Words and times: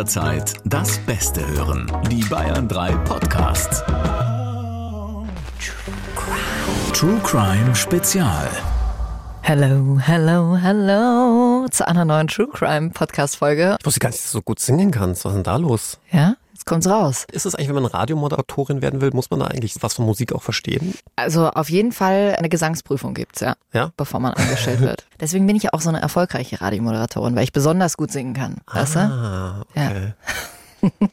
jederzeit 0.00 0.54
das 0.64 0.96
Beste 1.00 1.46
hören. 1.46 1.86
Die 2.10 2.24
Bayern 2.24 2.66
3 2.66 2.92
Podcasts. 3.04 3.84
True 6.94 7.20
Crime 7.22 7.74
Spezial. 7.74 8.48
Hello, 9.42 9.98
hello, 10.00 10.56
hello 10.56 11.66
zu 11.70 11.86
einer 11.86 12.06
neuen 12.06 12.28
True 12.28 12.48
Crime 12.50 12.88
Podcast 12.88 13.36
Folge. 13.36 13.76
Ich 13.78 13.84
wusste 13.84 14.00
gar 14.00 14.08
nicht, 14.08 14.20
dass 14.20 14.32
du 14.32 14.38
so 14.38 14.42
gut 14.42 14.58
singen 14.58 14.90
kannst. 14.90 15.26
Was 15.26 15.32
ist 15.32 15.36
denn 15.36 15.44
da 15.44 15.56
los? 15.56 15.98
Ja, 16.10 16.36
jetzt 16.60 16.66
kommt's 16.66 16.86
raus. 16.86 17.26
Ist 17.32 17.46
es 17.46 17.54
eigentlich, 17.54 17.68
wenn 17.68 17.74
man 17.82 17.86
Radiomoderatorin 17.86 18.82
werden 18.82 19.00
will, 19.00 19.10
muss 19.12 19.30
man 19.30 19.40
da 19.40 19.46
eigentlich 19.46 19.74
was 19.80 19.94
von 19.94 20.04
Musik 20.04 20.32
auch 20.34 20.42
verstehen? 20.42 20.94
Also 21.16 21.48
auf 21.48 21.70
jeden 21.70 21.92
Fall 21.92 22.36
eine 22.38 22.48
Gesangsprüfung 22.48 23.14
gibt's, 23.14 23.40
ja, 23.40 23.54
Ja? 23.72 23.92
bevor 23.96 24.20
man 24.20 24.34
angestellt 24.34 24.80
wird. 24.80 25.06
Deswegen 25.20 25.46
bin 25.46 25.56
ich 25.56 25.64
ja 25.64 25.70
auch 25.72 25.80
so 25.80 25.88
eine 25.88 26.00
erfolgreiche 26.02 26.60
Radiomoderatorin, 26.60 27.34
weil 27.34 27.44
ich 27.44 27.52
besonders 27.52 27.96
gut 27.96 28.12
singen 28.12 28.34
kann. 28.34 28.56
Weißt 28.72 28.96
du? 28.96 29.00
Ah, 29.00 29.64
okay. 29.70 30.12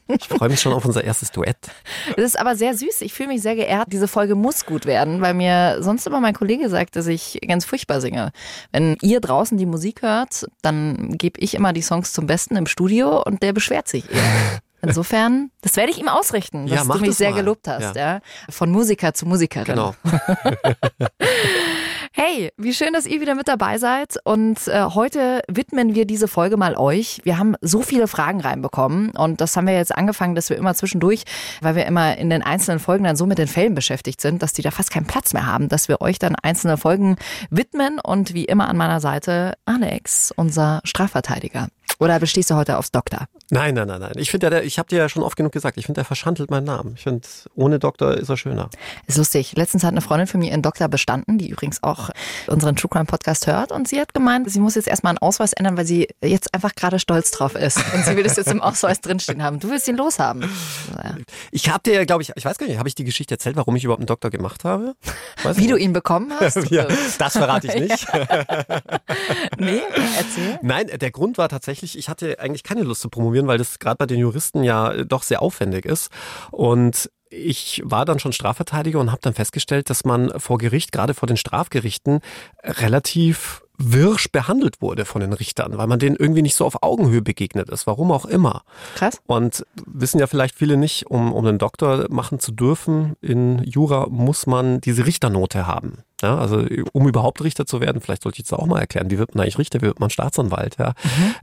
Ich 0.08 0.30
freue 0.30 0.48
mich 0.48 0.62
schon 0.62 0.72
auf 0.72 0.86
unser 0.86 1.04
erstes 1.04 1.32
Duett. 1.32 1.58
Das 2.16 2.23
ist 2.23 2.40
aber 2.40 2.56
sehr 2.56 2.73
süß. 2.73 3.02
Ich 3.02 3.14
fühle 3.14 3.28
mich 3.30 3.42
sehr 3.42 3.56
geehrt. 3.56 3.88
Diese 3.92 4.08
Folge 4.08 4.36
muss 4.36 4.66
gut 4.66 4.86
werden, 4.86 5.20
weil 5.22 5.34
mir 5.34 5.78
sonst 5.82 6.08
immer 6.08 6.22
mein 6.22 6.34
Kollege 6.34 6.70
sagt, 6.70 6.95
dass 6.95 7.08
ich 7.08 7.38
ganz 7.45 7.66
furchtbar 7.66 8.00
singe. 8.00 8.32
Wenn 8.72 8.95
ihr 9.02 9.20
draußen 9.20 9.58
die 9.58 9.66
Musik 9.66 10.04
hört, 10.04 10.45
dann 10.62 11.18
gebe 11.18 11.40
ich 11.42 11.54
immer 11.54 11.73
die 11.73 11.82
Songs 11.82 12.14
zum 12.14 12.28
Besten 12.28 12.56
im 12.56 12.66
Studio 12.66 13.22
und 13.22 13.44
der 13.44 13.52
beschwert 13.52 13.88
sich 13.90 14.09
eher. 14.09 14.22
Insofern, 14.81 15.49
das 15.62 15.76
werde 15.76 15.91
ich 15.91 15.98
ihm 15.99 16.08
ausrichten, 16.08 16.67
dass 16.67 16.88
Ja, 16.88 16.94
du 16.94 16.99
mich 16.99 17.16
sehr 17.16 17.31
mal. 17.31 17.38
gelobt 17.38 17.67
hast. 17.67 17.95
Ja. 17.95 18.13
Ja. 18.13 18.20
Von 18.49 18.72
Musiker 18.72 19.13
zu 19.13 19.26
Musikerin. 19.26 19.66
Genau. 19.66 19.95
Hey, 22.13 22.52
wie 22.58 22.73
schön, 22.73 22.94
dass 22.94 23.05
ihr 23.05 23.22
wieder 23.22 23.36
mit 23.36 23.48
dabei 23.48 23.77
seid. 23.77 24.16
Und 24.23 24.67
äh, 24.67 24.81
heute 24.95 25.41
widmen 25.48 25.94
wir 25.94 26.05
diese 26.05 26.27
Folge 26.27 26.58
mal 26.58 26.76
euch. 26.76 27.20
Wir 27.26 27.38
haben 27.38 27.55
so 27.62 27.81
viele 27.84 28.08
Fragen 28.08 28.41
reinbekommen 28.41 29.12
und 29.12 29.40
das 29.40 29.55
haben 29.55 29.67
wir 29.67 29.76
jetzt 29.76 29.95
angefangen, 29.95 30.34
dass 30.34 30.50
wir 30.50 30.58
immer 30.58 30.73
zwischendurch, 30.73 31.25
weil 31.62 31.75
wir 31.75 31.86
immer 31.86 32.17
in 32.17 32.31
den 32.31 32.41
einzelnen 32.41 32.80
Folgen 32.80 33.03
dann 33.03 33.16
so 33.17 33.28
mit 33.28 33.38
den 33.38 33.47
Fällen 33.47 33.75
beschäftigt 33.75 34.19
sind, 34.19 34.41
dass 34.41 34.53
die 34.53 34.64
da 34.64 34.72
fast 34.72 34.89
keinen 34.89 35.06
Platz 35.06 35.34
mehr 35.34 35.45
haben, 35.45 35.69
dass 35.69 35.89
wir 35.89 36.02
euch 36.02 36.17
dann 36.17 36.36
einzelne 36.41 36.78
Folgen 36.78 37.17
widmen. 37.52 38.00
Und 38.00 38.34
wie 38.34 38.45
immer 38.45 38.67
an 38.67 38.78
meiner 38.78 39.00
Seite 39.00 39.53
Alex, 39.66 40.34
unser 40.36 40.81
Strafverteidiger. 40.86 41.67
Oder 42.00 42.20
bestehst 42.20 42.50
du 42.52 42.56
heute 42.56 42.78
aufs 42.78 42.92
Doktor? 42.92 43.28
Nein, 43.50 43.76
nein, 43.76 43.88
nein, 43.88 44.02
nein. 44.02 44.12
Ich 44.17 44.30
finde, 44.30 44.50
der, 44.50 44.64
ich 44.64 44.78
habe 44.78 44.90
dir 44.90 44.98
ja 45.00 45.09
schon 45.09 45.23
oft 45.23 45.38
genug 45.38 45.52
gesagt, 45.52 45.78
ich 45.78 45.86
finde, 45.86 46.00
der 46.00 46.06
verschandelt 46.06 46.52
meinen 46.52 46.66
Namen. 46.66 46.94
Ich 46.95 47.03
finde, 47.03 47.26
ohne 47.56 47.80
Doktor 47.80 48.14
ist 48.16 48.30
er 48.30 48.38
schöner. 48.38 48.70
Ist 49.08 49.17
lustig. 49.17 49.53
Letztens 49.56 49.84
hat 49.84 49.92
eine 49.92 50.02
Freundin 50.02 50.28
von 50.28 50.40
mir 50.40 50.52
ihren 50.52 50.62
Doktor 50.62 50.90
bestanden, 50.90 51.38
die 51.38 51.50
übrigens 51.50 51.81
auch 51.81 52.09
unseren 52.48 52.75
True 52.75 52.90
Crime 52.90 53.06
Podcast 53.06 53.48
hört. 53.48 53.72
Und 53.72 53.88
sie 53.88 54.00
hat 54.00 54.14
gemeint, 54.14 54.52
sie 54.52 54.59
muss 54.59 54.75
jetzt 54.75 54.88
erstmal 54.88 55.12
einen 55.12 55.20
Ausweis 55.20 55.53
ändern, 55.53 55.78
weil 55.78 55.86
sie 55.86 56.08
jetzt 56.22 56.53
einfach 56.53 56.75
gerade 56.75 57.00
stolz 57.00 57.31
drauf 57.31 57.56
ist. 57.56 57.78
Und 57.94 58.03
sie 58.06 58.16
will 58.18 58.23
das 58.23 58.36
jetzt 58.36 58.52
im 58.52 58.62
Ausweis 58.62 59.00
drinstehen 59.00 59.42
haben. 59.42 59.59
Du 59.59 59.70
willst 59.70 59.88
ihn 59.88 59.95
loshaben. 59.95 60.44
Ja. 61.03 61.16
Ich 61.52 61.70
habe 61.70 61.84
dir 61.84 61.94
ja, 61.94 62.06
glaube 62.06 62.23
ich, 62.23 62.34
ich 62.36 62.44
weiß 62.44 62.58
gar 62.58 62.68
nicht, 62.68 62.78
habe 62.78 62.90
ich 62.90 62.95
die 62.95 63.06
Geschichte 63.06 63.36
erzählt, 63.36 63.56
warum 63.56 63.75
ich 63.75 63.84
überhaupt 63.86 64.02
einen 64.02 64.08
Doktor 64.08 64.30
gemacht 64.30 64.66
habe? 64.66 64.95
Weiß 65.44 65.58
Wie 65.58 65.68
du 65.68 65.78
ihn 65.78 65.94
bekommen 65.94 66.34
hast? 66.38 66.58
ja, 66.70 66.86
das 67.18 67.34
verrate 67.34 67.68
ich 67.68 67.75
nicht. 67.80 68.08
Nee, 69.58 69.81
erzähl. 70.18 70.59
Nein, 70.62 70.88
der 70.88 71.12
Grund 71.12 71.38
war 71.38 71.48
tatsächlich, 71.48 71.87
ich 71.96 72.10
hatte 72.10 72.40
eigentlich 72.40 72.64
keine 72.64 72.84
Lust 72.84 73.02
zu 73.02 73.10
promovieren, 73.10 73.48
weil 73.48 73.58
das 73.58 73.80
gerade 73.80 73.98
bei 73.98 74.06
den 74.06 74.20
Juristen 74.20 74.64
ja 74.64 74.92
äh, 74.92 75.06
doch 75.06 75.24
sehr 75.24 75.42
aufwendig 75.42 75.86
ist. 75.86 76.10
Und 76.52 77.10
ich 77.30 77.82
war 77.84 78.06
dann 78.06 78.20
schon 78.20 78.34
Strafverteidiger 78.34 79.00
und 79.00 79.12
habe 79.12 79.22
dann 79.22 79.34
festgestellt, 79.34 79.90
dass 79.90 80.06
man 80.06 80.32
vor 80.40 80.58
Gericht, 80.58 80.92
gerade 80.92 81.14
vor 81.14 81.28
den 81.28 81.38
Strafgerichten, 81.38 82.22
relativ 82.64 83.64
wirsch 83.78 84.32
behandelt 84.32 84.82
wurde 84.82 85.06
von 85.06 85.22
den 85.22 85.34
Richtern, 85.34 85.78
weil 85.78 85.88
man 85.88 86.00
denen 86.00 86.16
irgendwie 86.16 86.42
nicht 86.42 86.56
so 86.56 86.66
auf 86.66 86.82
Augenhöhe 86.82 87.22
begegnet 87.22 87.70
ist, 87.70 87.86
warum 87.86 88.12
auch 88.12 88.26
immer. 88.26 88.64
Krass. 88.96 89.22
Und 89.28 89.66
wissen 89.86 90.20
ja 90.20 90.28
vielleicht 90.28 90.56
viele 90.56 90.78
nicht, 90.78 91.08
um, 91.08 91.32
um 91.32 91.46
einen 91.46 91.60
Doktor 91.60 92.08
machen 92.10 92.40
zu 92.40 92.52
dürfen 92.52 93.16
in 93.22 93.64
Jura 93.64 94.08
muss 94.10 94.48
man 94.48 94.82
diese 94.82 95.06
Richternote 95.06 95.68
haben. 95.68 96.00
Ja, 96.22 96.38
also 96.38 96.66
um 96.94 97.07
überhaupt 97.07 97.44
Richter 97.44 97.66
zu 97.66 97.79
werden, 97.79 98.01
vielleicht 98.01 98.23
sollte 98.23 98.35
ich 98.35 98.39
jetzt 98.39 98.53
auch 98.53 98.66
mal 98.66 98.79
erklären, 98.79 99.11
wie 99.11 99.19
wird 99.19 99.35
man 99.35 99.44
eigentlich 99.44 99.57
Richter, 99.59 99.81
wie 99.81 99.85
wird 99.85 100.00
man 100.00 100.09
Staatsanwalt, 100.09 100.78
ja? 100.79 100.94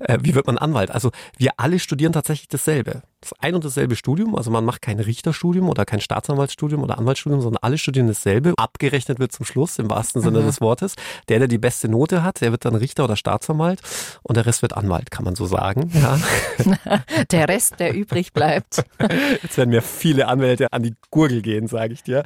Äh, 0.00 0.18
wie 0.22 0.34
wird 0.34 0.46
man 0.46 0.58
Anwalt? 0.58 0.90
Also 0.90 1.10
wir 1.36 1.52
alle 1.58 1.78
studieren 1.78 2.12
tatsächlich 2.12 2.48
dasselbe. 2.48 3.02
Das 3.20 3.32
ein 3.40 3.54
und 3.54 3.64
dasselbe 3.64 3.96
Studium, 3.96 4.34
also 4.36 4.50
man 4.50 4.64
macht 4.64 4.82
kein 4.82 5.00
Richterstudium 5.00 5.70
oder 5.70 5.86
kein 5.86 6.00
Staatsanwaltsstudium 6.00 6.82
oder 6.82 6.98
Anwaltsstudium, 6.98 7.40
sondern 7.40 7.62
alle 7.62 7.78
studieren 7.78 8.06
dasselbe. 8.06 8.52
Abgerechnet 8.58 9.18
wird 9.18 9.32
zum 9.32 9.46
Schluss, 9.46 9.78
im 9.78 9.88
wahrsten 9.88 10.20
Sinne 10.20 10.42
des 10.42 10.60
Wortes. 10.60 10.94
Der, 11.28 11.38
der 11.38 11.48
die 11.48 11.58
beste 11.58 11.88
Note 11.88 12.22
hat, 12.22 12.42
der 12.42 12.50
wird 12.50 12.64
dann 12.66 12.74
Richter 12.74 13.04
oder 13.04 13.16
Staatsanwalt 13.16 13.80
und 14.22 14.36
der 14.36 14.44
Rest 14.44 14.60
wird 14.60 14.76
Anwalt, 14.76 15.10
kann 15.10 15.24
man 15.24 15.36
so 15.36 15.46
sagen. 15.46 15.90
Ja. 15.94 16.18
Der 17.30 17.48
Rest, 17.48 17.80
der 17.80 17.94
übrig 17.94 18.32
bleibt. 18.32 18.84
Jetzt 19.42 19.56
werden 19.56 19.70
mir 19.70 19.82
viele 19.82 20.28
Anwälte 20.28 20.72
an 20.72 20.82
die 20.82 20.94
Gurgel 21.10 21.42
gehen, 21.42 21.66
sage 21.66 21.92
ich 21.92 22.02
dir. 22.02 22.22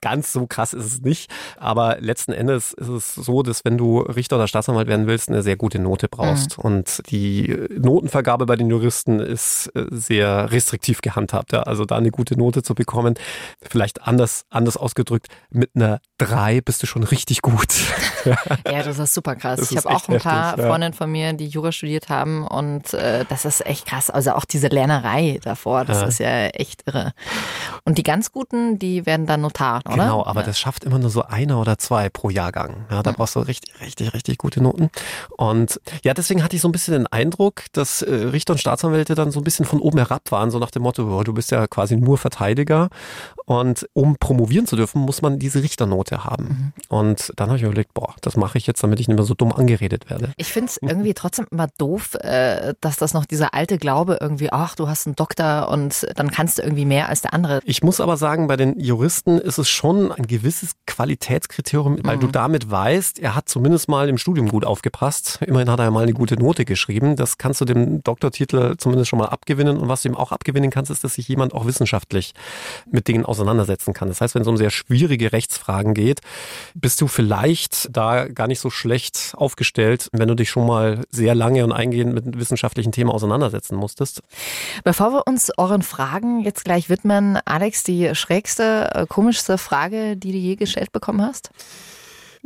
Ganz 0.00 0.32
so 0.32 0.46
krass 0.46 0.72
ist 0.74 0.84
es 0.84 1.00
nicht. 1.00 1.30
Aber 1.56 1.83
letzten 1.92 2.32
Endes 2.32 2.72
ist 2.72 2.88
es 2.88 3.14
so, 3.14 3.42
dass 3.42 3.64
wenn 3.64 3.78
du 3.78 4.00
Richter 4.00 4.36
oder 4.36 4.48
Staatsanwalt 4.48 4.88
werden 4.88 5.06
willst, 5.06 5.28
eine 5.28 5.42
sehr 5.42 5.56
gute 5.56 5.78
Note 5.78 6.08
brauchst. 6.08 6.58
Und 6.58 7.02
die 7.10 7.56
Notenvergabe 7.78 8.46
bei 8.46 8.56
den 8.56 8.70
Juristen 8.70 9.20
ist 9.20 9.68
äh, 9.74 9.86
sehr 9.90 10.50
restriktiv 10.50 11.00
gehandhabt. 11.00 11.52
Ja. 11.52 11.62
Also 11.62 11.84
da 11.84 11.96
eine 11.96 12.10
gute 12.10 12.36
Note 12.36 12.62
zu 12.62 12.74
bekommen, 12.74 13.14
vielleicht 13.62 14.02
anders, 14.02 14.44
anders 14.50 14.76
ausgedrückt, 14.76 15.28
mit 15.50 15.70
einer 15.74 16.00
drei 16.18 16.60
bist 16.60 16.82
du 16.82 16.86
schon 16.86 17.04
richtig 17.04 17.42
gut. 17.42 17.68
Ja, 18.66 18.82
das 18.82 18.98
ist 18.98 19.12
super 19.12 19.36
krass. 19.36 19.60
Das 19.60 19.70
ich 19.70 19.76
habe 19.76 19.90
auch 19.90 20.08
ein 20.08 20.18
paar 20.18 20.46
heftig, 20.52 20.64
ja. 20.64 20.70
Freundinnen 20.70 20.94
von 20.94 21.12
mir, 21.12 21.34
die 21.34 21.46
Jura 21.46 21.72
studiert 21.72 22.08
haben 22.08 22.46
und 22.46 22.94
äh, 22.94 23.26
das 23.28 23.44
ist 23.44 23.64
echt 23.66 23.84
krass. 23.86 24.08
Also 24.08 24.32
auch 24.32 24.46
diese 24.46 24.68
Lernerei 24.68 25.38
davor, 25.42 25.84
das 25.84 26.00
Ja. 26.00 26.06
ist 26.06 26.18
ja 26.20 26.46
echt 26.46 26.84
irre. 26.86 27.12
Und 27.84 27.98
die 27.98 28.02
ganz 28.02 28.32
Guten, 28.32 28.78
die 28.78 29.04
werden 29.04 29.26
dann 29.26 29.42
Notar, 29.42 29.82
oder? 29.84 29.94
Genau, 29.96 30.24
aber 30.24 30.42
das 30.42 30.58
schafft 30.58 30.84
immer 30.84 30.98
nur 30.98 31.10
so 31.10 31.22
einer 31.22 31.60
oder 31.60 31.73
zwei 31.78 32.08
pro 32.08 32.30
Jahrgang. 32.30 32.86
Ja, 32.90 33.02
da 33.02 33.12
brauchst 33.12 33.36
du 33.36 33.40
richtig, 33.40 33.80
richtig, 33.80 34.14
richtig 34.14 34.38
gute 34.38 34.62
Noten. 34.62 34.90
Und 35.36 35.80
ja, 36.02 36.14
deswegen 36.14 36.42
hatte 36.42 36.56
ich 36.56 36.62
so 36.62 36.68
ein 36.68 36.72
bisschen 36.72 36.94
den 36.94 37.06
Eindruck, 37.06 37.64
dass 37.72 38.02
äh, 38.02 38.14
Richter 38.14 38.54
und 38.54 38.58
Staatsanwälte 38.58 39.14
dann 39.14 39.30
so 39.30 39.40
ein 39.40 39.44
bisschen 39.44 39.66
von 39.66 39.80
oben 39.80 39.98
herab 39.98 40.30
waren, 40.30 40.50
so 40.50 40.58
nach 40.58 40.70
dem 40.70 40.82
Motto, 40.82 41.22
du 41.22 41.32
bist 41.32 41.50
ja 41.50 41.66
quasi 41.66 41.96
nur 41.96 42.18
Verteidiger. 42.18 42.88
Und 43.46 43.86
um 43.92 44.16
promovieren 44.16 44.66
zu 44.66 44.76
dürfen, 44.76 45.02
muss 45.02 45.20
man 45.20 45.38
diese 45.38 45.62
Richternote 45.62 46.24
haben. 46.24 46.72
Und 46.88 47.32
dann 47.36 47.48
habe 47.48 47.58
ich 47.58 47.62
mir 47.62 47.68
überlegt, 47.68 47.92
boah, 47.92 48.14
das 48.22 48.36
mache 48.36 48.56
ich 48.56 48.66
jetzt, 48.66 48.82
damit 48.82 49.00
ich 49.00 49.08
nicht 49.08 49.16
mehr 49.16 49.26
so 49.26 49.34
dumm 49.34 49.52
angeredet 49.52 50.08
werde. 50.08 50.32
Ich 50.36 50.52
finde 50.52 50.70
es 50.70 50.78
irgendwie 50.80 51.12
trotzdem 51.14 51.46
immer 51.50 51.68
doof, 51.78 52.14
äh, 52.14 52.74
dass 52.80 52.96
das 52.96 53.12
noch 53.12 53.26
dieser 53.26 53.52
alte 53.54 53.78
Glaube 53.78 54.18
irgendwie, 54.20 54.50
ach, 54.50 54.74
du 54.76 54.88
hast 54.88 55.06
einen 55.06 55.16
Doktor 55.16 55.68
und 55.68 56.06
dann 56.16 56.30
kannst 56.30 56.58
du 56.58 56.62
irgendwie 56.62 56.86
mehr 56.86 57.08
als 57.08 57.22
der 57.22 57.34
andere. 57.34 57.60
Ich 57.64 57.82
muss 57.82 58.00
aber 58.00 58.16
sagen, 58.16 58.46
bei 58.46 58.56
den 58.56 58.80
Juristen 58.80 59.38
ist 59.38 59.58
es 59.58 59.68
schon 59.68 60.10
ein 60.12 60.26
gewisses 60.26 60.72
Qualitätskriterium, 60.86 61.63
weil 61.72 62.18
du 62.18 62.26
damit 62.26 62.70
weißt, 62.70 63.18
er 63.18 63.34
hat 63.34 63.48
zumindest 63.48 63.88
mal 63.88 64.08
im 64.08 64.18
Studium 64.18 64.48
gut 64.48 64.64
aufgepasst. 64.64 65.40
Immerhin 65.46 65.70
hat 65.70 65.78
er 65.78 65.86
ja 65.86 65.90
mal 65.90 66.02
eine 66.02 66.12
gute 66.12 66.36
Note 66.36 66.64
geschrieben. 66.64 67.16
Das 67.16 67.38
kannst 67.38 67.60
du 67.60 67.64
dem 67.64 68.02
Doktortitel 68.02 68.76
zumindest 68.76 69.08
schon 69.08 69.18
mal 69.18 69.28
abgewinnen. 69.28 69.76
Und 69.76 69.88
was 69.88 70.02
du 70.02 70.08
ihm 70.08 70.16
auch 70.16 70.32
abgewinnen 70.32 70.70
kannst, 70.70 70.90
ist, 70.90 71.04
dass 71.04 71.14
sich 71.14 71.28
jemand 71.28 71.54
auch 71.54 71.66
wissenschaftlich 71.66 72.34
mit 72.90 73.08
Dingen 73.08 73.24
auseinandersetzen 73.24 73.94
kann. 73.94 74.08
Das 74.08 74.20
heißt, 74.20 74.34
wenn 74.34 74.42
es 74.42 74.48
um 74.48 74.56
sehr 74.56 74.70
schwierige 74.70 75.32
Rechtsfragen 75.32 75.94
geht, 75.94 76.20
bist 76.74 77.00
du 77.00 77.06
vielleicht 77.06 77.88
da 77.96 78.28
gar 78.28 78.46
nicht 78.46 78.60
so 78.60 78.70
schlecht 78.70 79.34
aufgestellt, 79.36 80.08
wenn 80.12 80.28
du 80.28 80.34
dich 80.34 80.50
schon 80.50 80.66
mal 80.66 81.04
sehr 81.10 81.34
lange 81.34 81.64
und 81.64 81.72
eingehend 81.72 82.14
mit 82.14 82.38
wissenschaftlichen 82.38 82.92
Themen 82.92 83.10
auseinandersetzen 83.10 83.76
musstest. 83.76 84.22
Bevor 84.84 85.12
wir 85.12 85.26
uns 85.26 85.50
euren 85.56 85.82
Fragen 85.82 86.40
jetzt 86.40 86.64
gleich 86.64 86.88
widmen, 86.88 87.38
Alex, 87.44 87.82
die 87.82 88.14
schrägste, 88.14 88.90
äh, 88.94 89.06
komischste 89.06 89.58
Frage, 89.58 90.16
die 90.16 90.32
du 90.32 90.38
je 90.38 90.56
gestellt 90.56 90.92
bekommen 90.92 91.22
hast? 91.22 91.50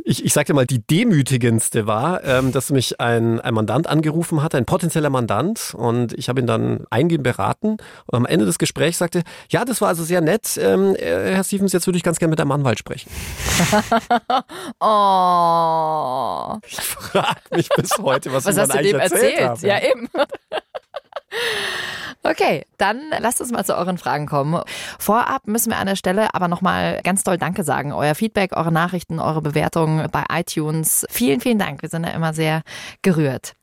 Ich, 0.05 0.23
ich 0.23 0.31
sag 0.31 0.45
dir 0.45 0.53
mal, 0.53 0.65
die 0.65 0.81
demütigendste 0.81 1.85
war, 1.85 2.23
ähm, 2.23 2.53
dass 2.53 2.71
mich 2.71 3.01
ein, 3.01 3.41
ein 3.41 3.53
Mandant 3.53 3.85
angerufen 3.85 4.41
hat, 4.41 4.55
ein 4.55 4.65
potenzieller 4.65 5.09
Mandant, 5.09 5.73
und 5.75 6.13
ich 6.13 6.29
habe 6.29 6.39
ihn 6.39 6.47
dann 6.47 6.85
eingehend 6.89 7.23
beraten. 7.23 7.71
Und 8.05 8.15
am 8.15 8.25
Ende 8.25 8.45
des 8.45 8.57
Gesprächs 8.57 8.97
sagte, 8.97 9.23
ja, 9.49 9.65
das 9.65 9.81
war 9.81 9.89
also 9.89 10.05
sehr 10.05 10.21
nett, 10.21 10.57
ähm, 10.57 10.95
äh, 10.95 11.33
Herr 11.35 11.43
Stevens, 11.43 11.73
jetzt 11.73 11.85
würde 11.85 11.97
ich 11.97 12.03
ganz 12.03 12.17
gerne 12.17 12.29
mit 12.31 12.39
einem 12.39 12.51
Anwalt 12.51 12.79
sprechen. 12.79 13.09
Oh. 14.81 16.57
Ich 16.65 16.79
frage 16.79 17.41
mich 17.51 17.67
bis 17.69 17.97
heute, 17.97 18.31
was, 18.31 18.45
Was 18.45 18.55
ich 18.55 18.61
hast 18.61 18.73
du 18.73 18.81
dem 18.81 18.99
erzählt, 18.99 19.39
erzählt? 19.39 19.61
Ja, 19.61 19.89
eben. 19.89 20.07
Okay, 22.23 22.65
dann 22.77 23.01
lasst 23.19 23.39
uns 23.39 23.51
mal 23.51 23.63
zu 23.63 23.77
euren 23.77 23.97
Fragen 23.97 24.25
kommen. 24.25 24.61
Vorab 24.99 25.47
müssen 25.47 25.71
wir 25.71 25.77
an 25.77 25.87
der 25.87 25.95
Stelle 25.95 26.33
aber 26.33 26.47
nochmal 26.47 26.99
ganz 27.03 27.23
doll 27.23 27.37
Danke 27.37 27.63
sagen. 27.63 27.93
Euer 27.93 28.13
Feedback, 28.13 28.55
eure 28.55 28.71
Nachrichten, 28.71 29.19
eure 29.19 29.41
Bewertungen 29.41 30.09
bei 30.11 30.23
iTunes. 30.31 31.05
Vielen, 31.09 31.39
vielen 31.39 31.59
Dank. 31.59 31.81
Wir 31.81 31.89
sind 31.89 32.03
da 32.03 32.09
immer 32.09 32.33
sehr 32.33 32.61
gerührt. 33.01 33.53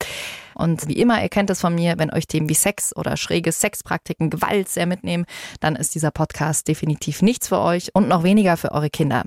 Und 0.56 0.88
wie 0.88 0.96
immer, 0.96 1.22
ihr 1.22 1.28
kennt 1.28 1.50
es 1.50 1.60
von 1.60 1.74
mir, 1.74 1.94
wenn 1.98 2.12
euch 2.12 2.26
Themen 2.26 2.48
wie 2.48 2.54
Sex 2.54 2.96
oder 2.96 3.16
schräge 3.16 3.52
Sexpraktiken, 3.52 4.30
Gewalt 4.30 4.68
sehr 4.68 4.86
mitnehmen, 4.86 5.26
dann 5.60 5.76
ist 5.76 5.94
dieser 5.94 6.10
Podcast 6.10 6.66
definitiv 6.66 7.22
nichts 7.22 7.48
für 7.48 7.60
euch 7.60 7.94
und 7.94 8.08
noch 8.08 8.22
weniger 8.22 8.56
für 8.56 8.72
eure 8.72 8.90
Kinder. 8.90 9.24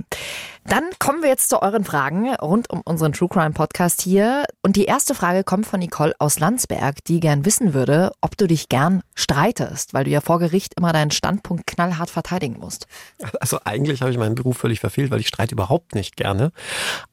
Dann 0.65 0.83
kommen 0.99 1.23
wir 1.23 1.29
jetzt 1.29 1.49
zu 1.49 1.61
euren 1.63 1.83
Fragen 1.83 2.35
rund 2.35 2.69
um 2.69 2.81
unseren 2.81 3.13
True 3.13 3.29
Crime 3.29 3.51
Podcast 3.51 4.01
hier. 4.01 4.45
Und 4.61 4.75
die 4.75 4.85
erste 4.85 5.15
Frage 5.15 5.43
kommt 5.43 5.65
von 5.65 5.79
Nicole 5.79 6.13
aus 6.19 6.39
Landsberg, 6.39 7.03
die 7.05 7.19
gern 7.19 7.43
wissen 7.43 7.73
würde, 7.73 8.11
ob 8.21 8.37
du 8.37 8.45
dich 8.45 8.69
gern 8.69 9.01
streitest, 9.15 9.93
weil 9.95 10.03
du 10.03 10.11
ja 10.11 10.21
vor 10.21 10.37
Gericht 10.37 10.75
immer 10.77 10.93
deinen 10.93 11.11
Standpunkt 11.11 11.65
knallhart 11.65 12.09
verteidigen 12.09 12.59
musst. 12.59 12.85
Also 13.39 13.59
eigentlich 13.63 14.01
habe 14.01 14.11
ich 14.11 14.17
meinen 14.17 14.35
Beruf 14.35 14.57
völlig 14.57 14.79
verfehlt, 14.79 15.11
weil 15.11 15.19
ich 15.19 15.27
streite 15.27 15.55
überhaupt 15.55 15.95
nicht 15.95 16.15
gerne. 16.15 16.51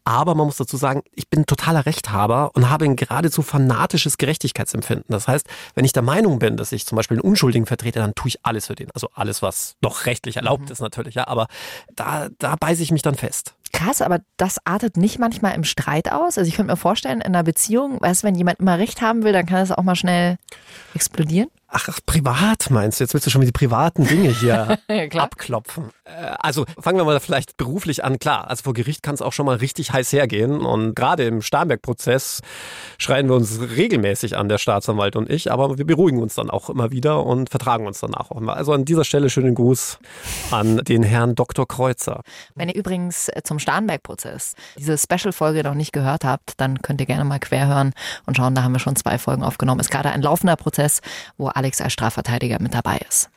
Aber 0.04 0.34
man 0.34 0.46
muss 0.46 0.56
dazu 0.56 0.76
sagen, 0.76 1.02
ich 1.14 1.28
bin 1.28 1.46
totaler 1.46 1.86
Rechthaber 1.86 2.50
und 2.54 2.70
habe 2.70 2.84
ein 2.84 2.94
geradezu 2.94 3.42
fanatisches 3.42 4.05
Gerechtigkeitsempfinden. 4.18 5.06
Das 5.08 5.28
heißt, 5.28 5.46
wenn 5.74 5.84
ich 5.84 5.92
der 5.92 6.02
Meinung 6.02 6.38
bin, 6.38 6.56
dass 6.56 6.72
ich 6.72 6.86
zum 6.86 6.96
Beispiel 6.96 7.16
einen 7.16 7.28
Unschuldigen 7.28 7.66
vertrete, 7.66 7.98
dann 7.98 8.14
tue 8.14 8.28
ich 8.28 8.44
alles 8.44 8.66
für 8.66 8.74
den. 8.74 8.90
Also 8.92 9.08
alles, 9.14 9.42
was 9.42 9.76
doch 9.80 10.06
rechtlich 10.06 10.36
erlaubt 10.36 10.66
mhm. 10.66 10.72
ist 10.72 10.80
natürlich, 10.80 11.14
ja. 11.14 11.26
Aber 11.26 11.46
da, 11.94 12.28
da 12.38 12.56
beiße 12.56 12.82
ich 12.82 12.92
mich 12.92 13.02
dann 13.02 13.14
fest. 13.14 13.54
Krass, 13.72 14.00
aber 14.00 14.20
das 14.36 14.58
artet 14.64 14.96
nicht 14.96 15.18
manchmal 15.18 15.54
im 15.54 15.64
Streit 15.64 16.10
aus. 16.10 16.38
Also 16.38 16.48
ich 16.48 16.56
könnte 16.56 16.72
mir 16.72 16.76
vorstellen, 16.76 17.20
in 17.20 17.34
einer 17.34 17.42
Beziehung, 17.42 18.00
weißt 18.00 18.22
du, 18.22 18.28
wenn 18.28 18.34
jemand 18.34 18.60
immer 18.60 18.78
Recht 18.78 19.02
haben 19.02 19.24
will, 19.24 19.32
dann 19.32 19.46
kann 19.46 19.58
das 19.58 19.72
auch 19.72 19.82
mal 19.82 19.96
schnell 19.96 20.36
explodieren. 20.94 21.50
Ach, 21.68 21.88
privat 22.06 22.70
meinst 22.70 23.00
du? 23.00 23.04
Jetzt 23.04 23.12
willst 23.12 23.26
du 23.26 23.30
schon 23.30 23.40
mit 23.40 23.48
die 23.48 23.52
privaten 23.52 24.06
Dinge 24.06 24.28
hier 24.30 24.78
ja, 24.88 25.20
abklopfen. 25.20 25.90
Äh, 26.04 26.10
also 26.38 26.64
fangen 26.78 26.96
wir 26.96 27.04
mal 27.04 27.18
vielleicht 27.18 27.56
beruflich 27.56 28.04
an. 28.04 28.20
Klar, 28.20 28.48
also 28.48 28.62
vor 28.62 28.72
Gericht 28.72 29.02
kann 29.02 29.16
es 29.16 29.22
auch 29.22 29.32
schon 29.32 29.46
mal 29.46 29.56
richtig 29.56 29.92
heiß 29.92 30.12
hergehen. 30.12 30.60
Und 30.60 30.94
gerade 30.94 31.24
im 31.24 31.42
Starnberg-Prozess 31.42 32.42
schreien 32.98 33.28
wir 33.28 33.34
uns 33.34 33.58
regelmäßig 33.60 34.36
an, 34.36 34.48
der 34.48 34.58
Staatsanwalt 34.58 35.16
und 35.16 35.28
ich. 35.28 35.50
Aber 35.50 35.76
wir 35.76 35.84
beruhigen 35.84 36.22
uns 36.22 36.36
dann 36.36 36.50
auch 36.50 36.70
immer 36.70 36.92
wieder 36.92 37.26
und 37.26 37.50
vertragen 37.50 37.88
uns 37.88 37.98
danach 37.98 38.30
auch 38.30 38.40
immer. 38.40 38.56
Also 38.56 38.72
an 38.72 38.84
dieser 38.84 39.04
Stelle 39.04 39.28
schönen 39.28 39.56
Gruß 39.56 39.98
an 40.52 40.78
den 40.78 41.02
Herrn 41.02 41.34
Dr. 41.34 41.66
Kreuzer. 41.66 42.22
Wenn 42.54 42.68
ihr 42.68 42.76
übrigens 42.76 43.28
zum 43.42 43.58
Starnberg-Prozess 43.58 44.54
diese 44.78 44.96
Special-Folge 44.96 45.64
noch 45.64 45.74
nicht 45.74 45.92
gehört 45.92 46.24
habt, 46.24 46.52
dann 46.58 46.80
könnt 46.80 47.00
ihr 47.00 47.06
gerne 47.06 47.24
mal 47.24 47.40
quer 47.40 47.66
hören 47.66 47.92
und 48.24 48.36
schauen. 48.36 48.54
Da 48.54 48.62
haben 48.62 48.72
wir 48.72 48.78
schon 48.78 48.94
zwei 48.94 49.18
Folgen 49.18 49.42
aufgenommen. 49.42 49.80
Ist 49.80 49.90
gerade 49.90 50.10
ein 50.10 50.22
laufender 50.22 50.54
Prozess, 50.54 51.00
wo 51.36 51.48
Alex 51.56 51.80
als 51.80 51.92
Strafverteidiger 51.92 52.60
mit 52.60 52.74
dabei 52.74 53.00
ist. 53.08 53.30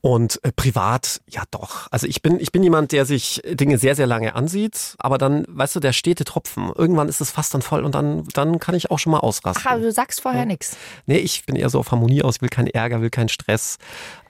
Und 0.00 0.42
äh, 0.44 0.52
privat, 0.52 1.20
ja 1.28 1.42
doch. 1.50 1.88
Also 1.90 2.06
ich 2.06 2.22
bin, 2.22 2.38
ich 2.38 2.52
bin 2.52 2.62
jemand, 2.62 2.92
der 2.92 3.04
sich 3.04 3.42
Dinge 3.44 3.78
sehr, 3.78 3.96
sehr 3.96 4.06
lange 4.06 4.34
ansieht, 4.36 4.94
aber 4.98 5.18
dann, 5.18 5.44
weißt 5.48 5.74
du, 5.74 5.80
der 5.80 5.92
stete 5.92 6.24
Tropfen. 6.24 6.70
Irgendwann 6.76 7.08
ist 7.08 7.20
es 7.20 7.32
fast 7.32 7.52
dann 7.52 7.62
voll 7.62 7.84
und 7.84 7.96
dann, 7.96 8.24
dann 8.32 8.60
kann 8.60 8.76
ich 8.76 8.92
auch 8.92 9.00
schon 9.00 9.10
mal 9.10 9.18
ausrasten. 9.18 9.64
Ach, 9.66 9.72
also 9.72 9.86
du 9.86 9.92
sagst 9.92 10.20
vorher 10.20 10.42
ja. 10.42 10.46
nichts. 10.46 10.76
Nee, 11.06 11.18
ich 11.18 11.44
bin 11.46 11.56
eher 11.56 11.68
so 11.68 11.80
auf 11.80 11.90
Harmonie 11.90 12.22
aus, 12.22 12.40
will 12.40 12.48
keinen 12.48 12.68
Ärger, 12.68 13.00
will 13.00 13.10
keinen 13.10 13.28
Stress. 13.28 13.78